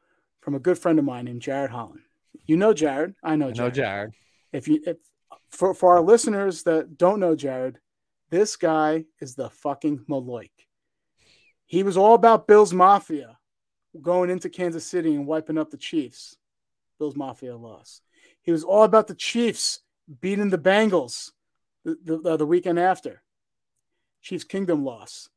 from 0.41 0.55
a 0.55 0.59
good 0.59 0.77
friend 0.77 0.99
of 0.99 1.05
mine 1.05 1.25
named 1.25 1.41
Jared 1.41 1.71
Holland. 1.71 2.01
You 2.45 2.57
know 2.57 2.73
Jared. 2.73 3.15
I 3.23 3.35
know 3.35 3.51
Jared. 3.51 3.59
I 3.59 3.63
know 3.63 3.69
Jared. 3.71 4.11
If 4.53 4.67
you 4.67 4.81
if 4.85 4.97
for, 5.49 5.73
for 5.73 5.95
our 5.95 6.01
listeners 6.01 6.63
that 6.63 6.97
don't 6.97 7.19
know 7.19 7.35
Jared, 7.35 7.79
this 8.29 8.55
guy 8.55 9.05
is 9.19 9.35
the 9.35 9.49
fucking 9.49 10.05
Maloik. 10.09 10.51
He 11.65 11.83
was 11.83 11.97
all 11.97 12.13
about 12.13 12.47
Bill's 12.47 12.73
Mafia 12.73 13.38
going 14.01 14.29
into 14.29 14.49
Kansas 14.49 14.85
City 14.85 15.15
and 15.15 15.27
wiping 15.27 15.57
up 15.57 15.71
the 15.71 15.77
Chiefs. 15.77 16.35
Bills 16.99 17.15
Mafia 17.15 17.55
loss. 17.55 18.01
He 18.41 18.51
was 18.51 18.63
all 18.63 18.83
about 18.83 19.07
the 19.07 19.15
Chiefs 19.15 19.79
beating 20.21 20.49
the 20.49 20.57
Bengals 20.57 21.31
the, 21.85 21.97
the, 22.17 22.37
the 22.37 22.45
weekend 22.45 22.77
after. 22.77 23.23
Chiefs 24.21 24.43
Kingdom 24.43 24.83
loss. 24.83 25.29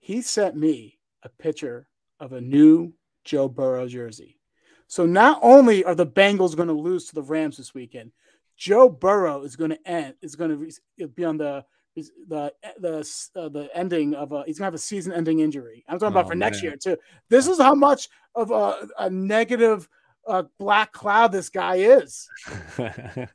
He 0.00 0.22
sent 0.22 0.56
me 0.56 0.98
a 1.22 1.28
picture 1.28 1.88
of 2.18 2.32
a 2.32 2.40
new 2.40 2.94
Joe 3.24 3.48
Burrow 3.48 3.86
jersey. 3.86 4.38
So 4.86 5.06
not 5.06 5.38
only 5.42 5.84
are 5.84 5.94
the 5.94 6.06
Bengals 6.06 6.56
going 6.56 6.68
to 6.68 6.74
lose 6.74 7.06
to 7.06 7.14
the 7.14 7.22
Rams 7.22 7.56
this 7.56 7.74
weekend, 7.74 8.12
Joe 8.56 8.88
Burrow 8.88 9.42
is 9.42 9.56
going 9.56 9.70
to 9.70 9.88
end 9.88 10.14
is 10.22 10.36
going 10.36 10.72
to 10.98 11.08
be 11.08 11.24
on 11.24 11.38
the 11.38 11.64
the 11.94 12.52
the 12.78 12.98
uh, 13.36 13.48
the 13.48 13.68
ending 13.74 14.14
of 14.14 14.32
a 14.32 14.44
he's 14.46 14.58
gonna 14.58 14.66
have 14.66 14.74
a 14.74 14.78
season 14.78 15.12
ending 15.12 15.40
injury. 15.40 15.84
I'm 15.88 15.98
talking 15.98 16.16
oh, 16.16 16.20
about 16.20 16.28
for 16.28 16.36
man. 16.36 16.50
next 16.50 16.62
year 16.62 16.76
too. 16.76 16.96
This 17.28 17.46
is 17.46 17.58
how 17.58 17.74
much 17.74 18.08
of 18.34 18.50
a, 18.50 18.88
a 18.98 19.10
negative 19.10 19.88
uh, 20.26 20.44
black 20.58 20.92
cloud 20.92 21.32
this 21.32 21.48
guy 21.48 21.76
is. 21.76 22.28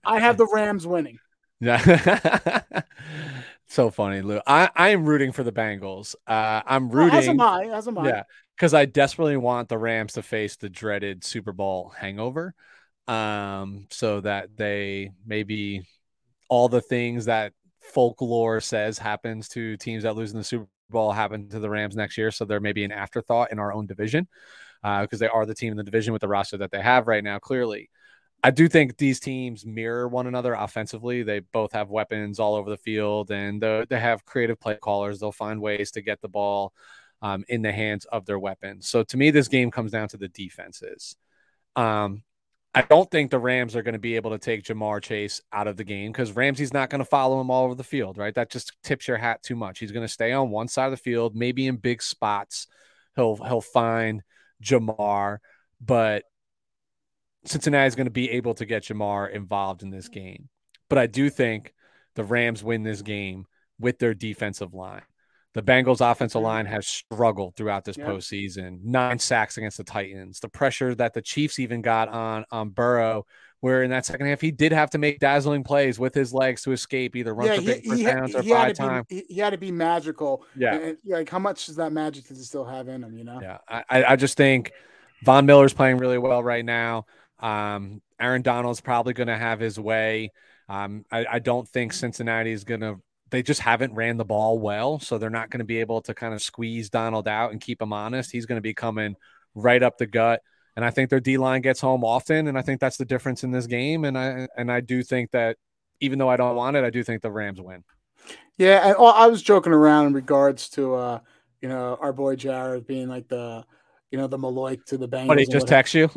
I 0.05 0.19
have 0.19 0.37
the 0.37 0.47
Rams 0.51 0.85
winning. 0.85 1.19
Yeah. 1.59 2.61
so 3.67 3.89
funny, 3.89 4.21
Lou. 4.21 4.41
I, 4.45 4.69
I 4.75 4.89
am 4.89 5.05
rooting 5.05 5.31
for 5.31 5.43
the 5.43 5.51
Bengals. 5.51 6.15
Uh, 6.27 6.61
I'm 6.65 6.89
rooting. 6.89 7.11
Well, 7.11 7.19
as 7.19 7.27
am 7.27 7.41
I. 7.41 7.63
As 7.77 7.87
am 7.87 7.97
I. 7.97 8.07
Yeah, 8.07 8.23
because 8.55 8.73
I 8.73 8.85
desperately 8.85 9.37
want 9.37 9.69
the 9.69 9.77
Rams 9.77 10.13
to 10.13 10.21
face 10.21 10.55
the 10.55 10.69
dreaded 10.69 11.23
Super 11.23 11.53
Bowl 11.53 11.93
hangover, 11.97 12.53
um, 13.07 13.87
so 13.89 14.21
that 14.21 14.55
they 14.55 15.11
maybe 15.25 15.83
all 16.49 16.69
the 16.69 16.81
things 16.81 17.25
that 17.25 17.53
folklore 17.89 18.61
says 18.61 18.97
happens 18.97 19.49
to 19.49 19.77
teams 19.77 20.03
that 20.03 20.15
lose 20.15 20.31
in 20.31 20.37
the 20.37 20.43
Super 20.43 20.67
Bowl 20.89 21.11
happen 21.11 21.49
to 21.49 21.59
the 21.59 21.69
Rams 21.69 21.95
next 21.95 22.17
year. 22.17 22.31
So 22.31 22.45
there 22.45 22.59
may 22.59 22.73
be 22.73 22.83
an 22.83 22.91
afterthought 22.91 23.51
in 23.51 23.59
our 23.59 23.73
own 23.73 23.85
division 23.85 24.27
because 24.81 25.21
uh, 25.21 25.25
they 25.25 25.27
are 25.27 25.45
the 25.45 25.55
team 25.55 25.71
in 25.71 25.77
the 25.77 25.83
division 25.83 26.13
with 26.13 26.21
the 26.21 26.27
roster 26.27 26.57
that 26.57 26.71
they 26.71 26.81
have 26.81 27.07
right 27.07 27.23
now, 27.23 27.39
clearly. 27.39 27.89
I 28.41 28.51
do 28.51 28.69
think 28.69 28.97
these 28.97 29.19
teams 29.19 29.65
mirror 29.65 30.07
one 30.07 30.25
another 30.25 30.53
offensively. 30.53 31.23
They 31.23 31.39
both 31.39 31.73
have 31.73 31.89
weapons 31.89 32.39
all 32.39 32.55
over 32.55 32.69
the 32.69 32.77
field 32.77 33.31
and 33.31 33.61
they 33.61 33.99
have 33.99 34.23
creative 34.23 34.59
play 34.59 34.75
callers. 34.75 35.19
They'll 35.19 35.33
find 35.33 35.61
ways 35.61 35.91
to 35.91 36.01
get 36.01 36.21
the 36.21 36.29
ball 36.29 36.73
um, 37.21 37.43
in 37.49 37.61
the 37.61 37.73
hands 37.73 38.05
of 38.05 38.25
their 38.25 38.39
weapons. 38.39 38.87
So 38.87 39.03
to 39.03 39.17
me, 39.17 39.31
this 39.31 39.49
game 39.49 39.71
comes 39.71 39.91
down 39.91 40.07
to 40.09 40.17
the 40.17 40.29
defenses. 40.29 41.17
Um, 41.75 42.23
I 42.79 42.83
don't 42.83 43.11
think 43.11 43.29
the 43.29 43.39
Rams 43.39 43.75
are 43.75 43.83
going 43.83 43.93
to 43.93 43.99
be 43.99 44.15
able 44.15 44.31
to 44.31 44.37
take 44.37 44.63
Ja'Marr 44.63 45.01
Chase 45.01 45.41
out 45.51 45.67
of 45.67 45.75
the 45.75 45.83
game 45.83 46.13
because 46.13 46.31
Ramsey's 46.31 46.71
not 46.71 46.89
going 46.89 46.99
to 46.99 47.05
follow 47.05 47.41
him 47.41 47.51
all 47.51 47.65
over 47.65 47.75
the 47.75 47.83
field, 47.83 48.17
right? 48.17 48.33
That 48.33 48.49
just 48.49 48.71
tips 48.83 49.05
your 49.05 49.17
hat 49.17 49.43
too 49.43 49.57
much. 49.57 49.79
He's 49.79 49.91
going 49.91 50.05
to 50.05 50.11
stay 50.11 50.31
on 50.31 50.49
one 50.49 50.69
side 50.69 50.85
of 50.85 50.91
the 50.91 50.97
field, 50.97 51.35
maybe 51.35 51.67
in 51.67 51.75
big 51.75 52.01
spots. 52.01 52.67
He'll 53.17 53.35
he'll 53.35 53.59
find 53.59 54.23
Ja'Marr, 54.63 55.39
but 55.81 56.23
Cincinnati 57.43 57.87
is 57.87 57.95
going 57.95 58.07
to 58.07 58.11
be 58.11 58.31
able 58.31 58.53
to 58.53 58.65
get 58.65 58.83
Ja'Marr 58.83 59.29
involved 59.29 59.83
in 59.83 59.89
this 59.89 60.07
game. 60.07 60.47
But 60.87 60.99
I 60.99 61.07
do 61.07 61.29
think 61.29 61.73
the 62.15 62.23
Rams 62.23 62.63
win 62.63 62.83
this 62.83 63.01
game 63.01 63.43
with 63.77 63.99
their 63.99 64.13
defensive 64.13 64.73
line. 64.73 65.01
The 65.55 65.63
Bengals 65.63 65.99
offensive 65.99 66.41
line 66.41 66.67
has 66.67 66.87
struggled 66.87 67.55
throughout 67.55 67.83
this 67.83 67.97
postseason. 67.97 68.83
Nine 68.83 69.17
sacks 69.17 69.57
against 69.57 69.77
the 69.77 69.83
Titans. 69.83 70.39
The 70.39 70.49
pressure 70.49 70.93
that 70.95 71.13
the 71.13 71.23
Chiefs 71.23 71.57
even 71.57 71.81
got 71.81 72.07
on 72.07 72.45
on 72.51 72.69
Burrow, 72.69 73.25
where 73.59 73.81
in 73.81 73.89
that 73.89 74.05
second 74.05 74.27
half 74.27 74.41
he 74.41 74.51
did 74.51 74.71
have 74.71 74.91
to 74.91 74.99
make 74.99 75.19
dazzling 75.19 75.63
plays 75.63 75.97
with 75.97 76.13
his 76.13 76.33
legs 76.33 76.61
to 76.63 76.71
escape 76.71 77.15
either 77.15 77.33
run 77.33 77.47
yeah, 77.47 77.55
for 77.55 77.61
big 77.63 77.85
first 77.85 78.03
downs 78.03 78.35
or 78.35 78.43
five 78.43 78.75
time. 78.75 79.05
Be, 79.09 79.25
he 79.27 79.39
had 79.39 79.49
to 79.49 79.57
be 79.57 79.71
magical. 79.71 80.45
Yeah, 80.55 80.75
and, 80.75 80.97
like 81.05 81.29
how 81.29 81.39
much 81.39 81.65
does 81.65 81.77
that 81.77 81.91
magic 81.91 82.27
does 82.27 82.37
he 82.37 82.43
still 82.43 82.65
have 82.65 82.87
in 82.87 83.03
him? 83.03 83.17
You 83.17 83.23
know. 83.23 83.39
Yeah, 83.41 83.57
I 83.67 84.03
I 84.03 84.15
just 84.17 84.37
think 84.37 84.71
Von 85.23 85.47
Miller's 85.47 85.73
playing 85.73 85.97
really 85.97 86.19
well 86.19 86.43
right 86.43 86.63
now. 86.63 87.05
Um, 87.39 88.01
Aaron 88.19 88.41
Donald's 88.41 88.81
probably 88.81 89.13
going 89.13 89.27
to 89.27 89.37
have 89.37 89.59
his 89.59 89.79
way. 89.79 90.31
Um, 90.67 91.05
I, 91.11 91.25
I, 91.31 91.39
don't 91.39 91.67
think 91.67 91.93
Cincinnati 91.93 92.51
is 92.51 92.63
going 92.63 92.81
to 92.81 92.99
they 93.31 93.43
just 93.43 93.61
haven't 93.61 93.93
ran 93.93 94.17
the 94.17 94.25
ball 94.25 94.59
well. 94.59 94.99
So 94.99 95.17
they're 95.17 95.29
not 95.29 95.49
going 95.49 95.59
to 95.59 95.65
be 95.65 95.79
able 95.79 96.01
to 96.01 96.13
kind 96.13 96.33
of 96.33 96.41
squeeze 96.41 96.89
Donald 96.89 97.27
out 97.27 97.51
and 97.51 97.61
keep 97.61 97.81
him 97.81 97.93
honest. 97.93 98.31
He's 98.31 98.45
going 98.45 98.57
to 98.57 98.61
be 98.61 98.73
coming 98.73 99.15
right 99.55 99.81
up 99.81 99.97
the 99.97 100.07
gut. 100.07 100.41
And 100.75 100.85
I 100.85 100.91
think 100.91 101.09
their 101.09 101.19
D 101.19 101.37
line 101.37 101.61
gets 101.61 101.81
home 101.81 102.03
often. 102.03 102.47
And 102.47 102.57
I 102.57 102.61
think 102.61 102.79
that's 102.79 102.97
the 102.97 103.05
difference 103.05 103.43
in 103.43 103.51
this 103.51 103.67
game. 103.67 104.05
And 104.05 104.17
I 104.17 104.47
and 104.55 104.71
I 104.71 104.79
do 104.81 105.03
think 105.03 105.31
that 105.31 105.57
even 105.99 106.19
though 106.19 106.29
I 106.29 106.37
don't 106.37 106.55
want 106.55 106.77
it, 106.77 106.83
I 106.83 106.89
do 106.89 107.03
think 107.03 107.21
the 107.21 107.31
Rams 107.31 107.59
win. 107.59 107.83
Yeah, 108.57 108.87
and 108.87 108.95
I 108.97 109.27
was 109.27 109.41
joking 109.41 109.73
around 109.73 110.07
in 110.07 110.13
regards 110.13 110.69
to 110.71 110.95
uh, 110.95 111.19
you 111.61 111.69
know, 111.69 111.97
our 111.99 112.13
boy 112.13 112.35
Jared 112.35 112.87
being 112.87 113.07
like 113.07 113.27
the 113.27 113.65
you 114.11 114.17
know, 114.17 114.27
the 114.27 114.37
Maloik 114.37 114.85
to 114.85 114.97
the 114.97 115.07
Bengals. 115.07 115.27
But 115.27 115.39
he 115.39 115.45
just 115.45 115.67
text 115.67 115.93
you? 115.93 116.09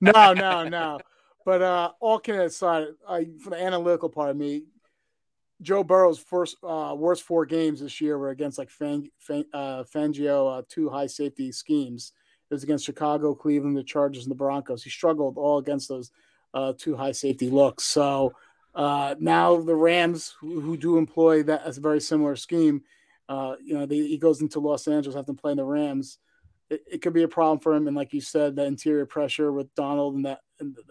no, 0.00 0.32
no, 0.32 0.64
no. 0.68 1.00
But 1.44 1.62
uh 1.62 1.90
all 2.00 2.18
kidding 2.18 2.40
aside, 2.40 2.88
I, 3.08 3.28
for 3.42 3.50
the 3.50 3.62
analytical 3.62 4.08
part 4.08 4.30
of 4.30 4.36
me, 4.36 4.64
Joe 5.62 5.84
Burrow's 5.84 6.18
first 6.18 6.56
uh, 6.62 6.94
worst 6.96 7.22
four 7.22 7.44
games 7.44 7.80
this 7.80 8.00
year 8.00 8.18
were 8.18 8.30
against 8.30 8.58
like 8.58 8.70
Fang, 8.70 9.10
Fang, 9.18 9.44
uh, 9.52 9.84
Fangio, 9.84 10.58
uh, 10.58 10.62
two 10.68 10.88
high 10.88 11.06
safety 11.06 11.52
schemes. 11.52 12.12
It 12.50 12.54
was 12.54 12.62
against 12.62 12.84
Chicago, 12.84 13.34
Cleveland, 13.34 13.76
the 13.76 13.84
Chargers, 13.84 14.24
and 14.24 14.30
the 14.30 14.36
Broncos. 14.36 14.82
He 14.82 14.90
struggled 14.90 15.36
all 15.36 15.58
against 15.58 15.88
those 15.88 16.10
uh, 16.54 16.72
two 16.76 16.96
high 16.96 17.12
safety 17.12 17.48
looks. 17.50 17.84
So 17.84 18.32
uh, 18.74 19.14
now 19.18 19.60
the 19.60 19.74
Rams, 19.74 20.34
who, 20.40 20.60
who, 20.60 20.76
do 20.76 20.96
employ 20.96 21.42
that 21.44 21.62
as 21.64 21.78
a 21.78 21.82
very 21.82 22.00
similar 22.00 22.36
scheme, 22.36 22.82
uh, 23.28 23.54
you 23.62 23.74
know, 23.74 23.86
he 23.86 24.18
goes 24.18 24.40
into 24.40 24.58
Los 24.58 24.88
Angeles, 24.88 25.14
have 25.14 25.26
to 25.26 25.34
play 25.34 25.52
in 25.52 25.58
the 25.58 25.64
Rams. 25.64 26.18
It, 26.68 26.82
it, 26.90 27.02
could 27.02 27.12
be 27.12 27.22
a 27.22 27.28
problem 27.28 27.60
for 27.60 27.74
him. 27.74 27.86
And 27.86 27.96
like 27.96 28.12
you 28.12 28.20
said, 28.20 28.56
the 28.56 28.64
interior 28.64 29.06
pressure 29.06 29.52
with 29.52 29.72
Donald 29.74 30.16
and 30.16 30.24
that 30.24 30.40
and 30.58 30.74
the, 30.74 30.82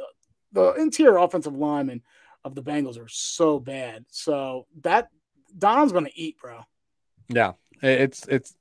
the 0.51 0.81
interior 0.81 1.17
offensive 1.17 1.55
lineman 1.55 2.01
of 2.43 2.55
the 2.55 2.63
Bengals 2.63 2.99
are 3.03 3.07
so 3.07 3.59
bad. 3.59 4.05
So 4.09 4.67
that 4.81 5.09
Don's 5.57 5.91
going 5.91 6.05
to 6.05 6.19
eat, 6.19 6.37
bro. 6.39 6.61
Yeah, 7.27 7.53
it's 7.81 8.27
it's 8.27 8.55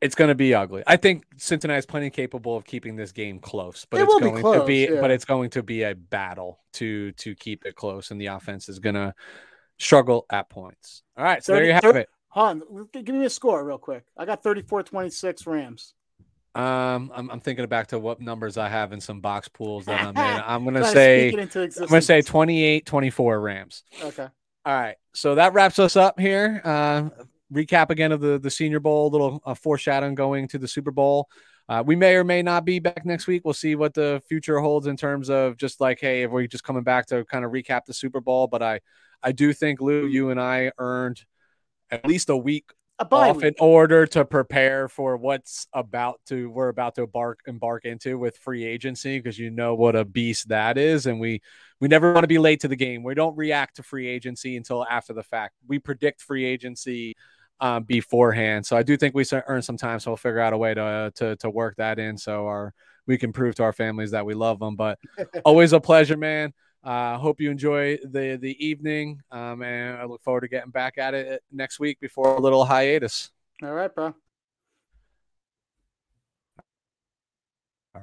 it's 0.00 0.14
going 0.14 0.28
to 0.28 0.34
be 0.34 0.54
ugly. 0.54 0.82
I 0.86 0.96
think 0.96 1.24
Cincinnati's 1.36 1.86
plenty 1.86 2.10
capable 2.10 2.56
of 2.56 2.64
keeping 2.64 2.96
this 2.96 3.12
game 3.12 3.40
close, 3.40 3.86
but 3.90 4.00
it 4.00 4.04
it's 4.04 4.20
going 4.20 4.42
close, 4.42 4.60
to 4.60 4.64
be 4.64 4.88
yeah. 4.90 5.00
but 5.00 5.10
it's 5.10 5.24
going 5.24 5.50
to 5.50 5.62
be 5.62 5.82
a 5.82 5.94
battle 5.94 6.60
to 6.74 7.12
to 7.12 7.34
keep 7.34 7.64
it 7.64 7.74
close, 7.74 8.10
and 8.10 8.20
the 8.20 8.26
offense 8.26 8.68
is 8.68 8.78
going 8.78 8.94
to 8.94 9.14
struggle 9.78 10.26
at 10.30 10.48
points. 10.48 11.02
All 11.16 11.24
right, 11.24 11.42
so 11.42 11.54
30, 11.54 11.58
there 11.58 11.66
you 11.66 11.72
have 11.74 11.82
30, 11.82 11.98
it. 12.00 12.08
Hon, 12.28 12.62
give 12.92 13.14
me 13.14 13.24
a 13.24 13.30
score 13.30 13.64
real 13.64 13.78
quick. 13.78 14.04
I 14.16 14.24
got 14.24 14.42
34-26 14.42 15.46
Rams. 15.46 15.94
Um, 16.54 17.12
I'm, 17.14 17.30
I'm 17.30 17.40
thinking 17.40 17.66
back 17.66 17.88
to 17.88 17.98
what 17.98 18.20
numbers 18.20 18.56
I 18.56 18.68
have 18.68 18.92
in 18.92 19.00
some 19.00 19.20
box 19.20 19.48
pools 19.48 19.84
that 19.86 20.00
I'm 20.00 20.08
in. 20.08 20.42
I'm 20.46 20.64
gonna 20.64 20.84
say 20.84 21.30
I'm 21.30 21.86
gonna 21.86 22.02
say 22.02 22.22
28, 22.22 22.86
24 22.86 23.40
Rams. 23.40 23.84
Okay. 24.02 24.26
All 24.64 24.74
right. 24.74 24.96
So 25.14 25.36
that 25.36 25.52
wraps 25.52 25.78
us 25.78 25.96
up 25.96 26.18
here. 26.18 26.60
Uh, 26.64 27.10
recap 27.52 27.90
again 27.90 28.12
of 28.12 28.20
the 28.20 28.38
the 28.38 28.50
Senior 28.50 28.80
Bowl, 28.80 29.10
little 29.10 29.42
uh, 29.44 29.54
foreshadowing 29.54 30.14
going 30.14 30.48
to 30.48 30.58
the 30.58 30.68
Super 30.68 30.90
Bowl. 30.90 31.28
Uh, 31.68 31.82
we 31.84 31.94
may 31.94 32.14
or 32.14 32.24
may 32.24 32.42
not 32.42 32.64
be 32.64 32.78
back 32.78 33.04
next 33.04 33.26
week. 33.26 33.42
We'll 33.44 33.52
see 33.52 33.74
what 33.74 33.92
the 33.92 34.22
future 34.26 34.58
holds 34.58 34.86
in 34.86 34.96
terms 34.96 35.28
of 35.28 35.58
just 35.58 35.80
like, 35.80 36.00
hey, 36.00 36.22
if 36.22 36.30
we're 36.30 36.46
just 36.46 36.64
coming 36.64 36.82
back 36.82 37.06
to 37.06 37.24
kind 37.26 37.44
of 37.44 37.52
recap 37.52 37.84
the 37.84 37.92
Super 37.92 38.22
Bowl. 38.22 38.46
But 38.46 38.62
I, 38.62 38.80
I 39.22 39.32
do 39.32 39.52
think 39.52 39.80
Lou, 39.80 40.06
you 40.06 40.30
and 40.30 40.40
I 40.40 40.72
earned 40.78 41.22
at 41.90 42.06
least 42.06 42.30
a 42.30 42.36
week 42.36 42.70
off 42.98 43.36
week. 43.36 43.44
in 43.44 43.54
order 43.60 44.06
to 44.06 44.24
prepare 44.24 44.88
for 44.88 45.16
what's 45.16 45.66
about 45.72 46.20
to 46.26 46.50
we're 46.50 46.68
about 46.68 46.94
to 46.94 47.02
embark 47.02 47.40
embark 47.46 47.84
into 47.84 48.18
with 48.18 48.36
free 48.36 48.64
agency 48.64 49.18
because 49.18 49.38
you 49.38 49.50
know 49.50 49.74
what 49.74 49.94
a 49.94 50.04
beast 50.04 50.48
that 50.48 50.76
is 50.76 51.06
and 51.06 51.20
we 51.20 51.40
we 51.80 51.88
never 51.88 52.12
want 52.12 52.24
to 52.24 52.28
be 52.28 52.38
late 52.38 52.60
to 52.60 52.68
the 52.68 52.76
game. 52.76 53.02
We 53.04 53.14
don't 53.14 53.36
react 53.36 53.76
to 53.76 53.82
free 53.82 54.08
agency 54.08 54.56
until 54.56 54.84
after 54.84 55.12
the 55.12 55.22
fact. 55.22 55.54
We 55.68 55.78
predict 55.78 56.20
free 56.20 56.44
agency 56.44 57.14
um, 57.60 57.84
beforehand. 57.84 58.66
So 58.66 58.76
i 58.76 58.82
do 58.82 58.96
think 58.96 59.14
we 59.14 59.24
earn 59.32 59.62
some 59.62 59.76
time 59.76 59.98
so 60.00 60.10
we'll 60.10 60.16
figure 60.16 60.40
out 60.40 60.52
a 60.52 60.58
way 60.58 60.74
to 60.74 61.12
to, 61.16 61.36
to 61.36 61.50
work 61.50 61.76
that 61.76 61.98
in 61.98 62.16
so 62.16 62.46
our 62.46 62.72
we 63.06 63.18
can 63.18 63.32
prove 63.32 63.54
to 63.56 63.62
our 63.62 63.72
families 63.72 64.10
that 64.12 64.26
we 64.26 64.34
love 64.34 64.58
them 64.58 64.76
but 64.76 64.98
always 65.44 65.72
a 65.72 65.80
pleasure 65.80 66.16
man 66.16 66.52
uh, 66.88 67.18
hope 67.18 67.38
you 67.38 67.50
enjoy 67.50 67.98
the 67.98 68.38
the 68.40 68.56
evening, 68.64 69.20
um, 69.30 69.60
and 69.60 69.98
I 69.98 70.04
look 70.04 70.22
forward 70.22 70.40
to 70.40 70.48
getting 70.48 70.70
back 70.70 70.96
at 70.96 71.12
it 71.12 71.42
next 71.52 71.78
week 71.78 72.00
before 72.00 72.34
a 72.34 72.40
little 72.40 72.64
hiatus. 72.64 73.30
All 73.62 73.74
right, 73.74 73.94
bro. 73.94 74.14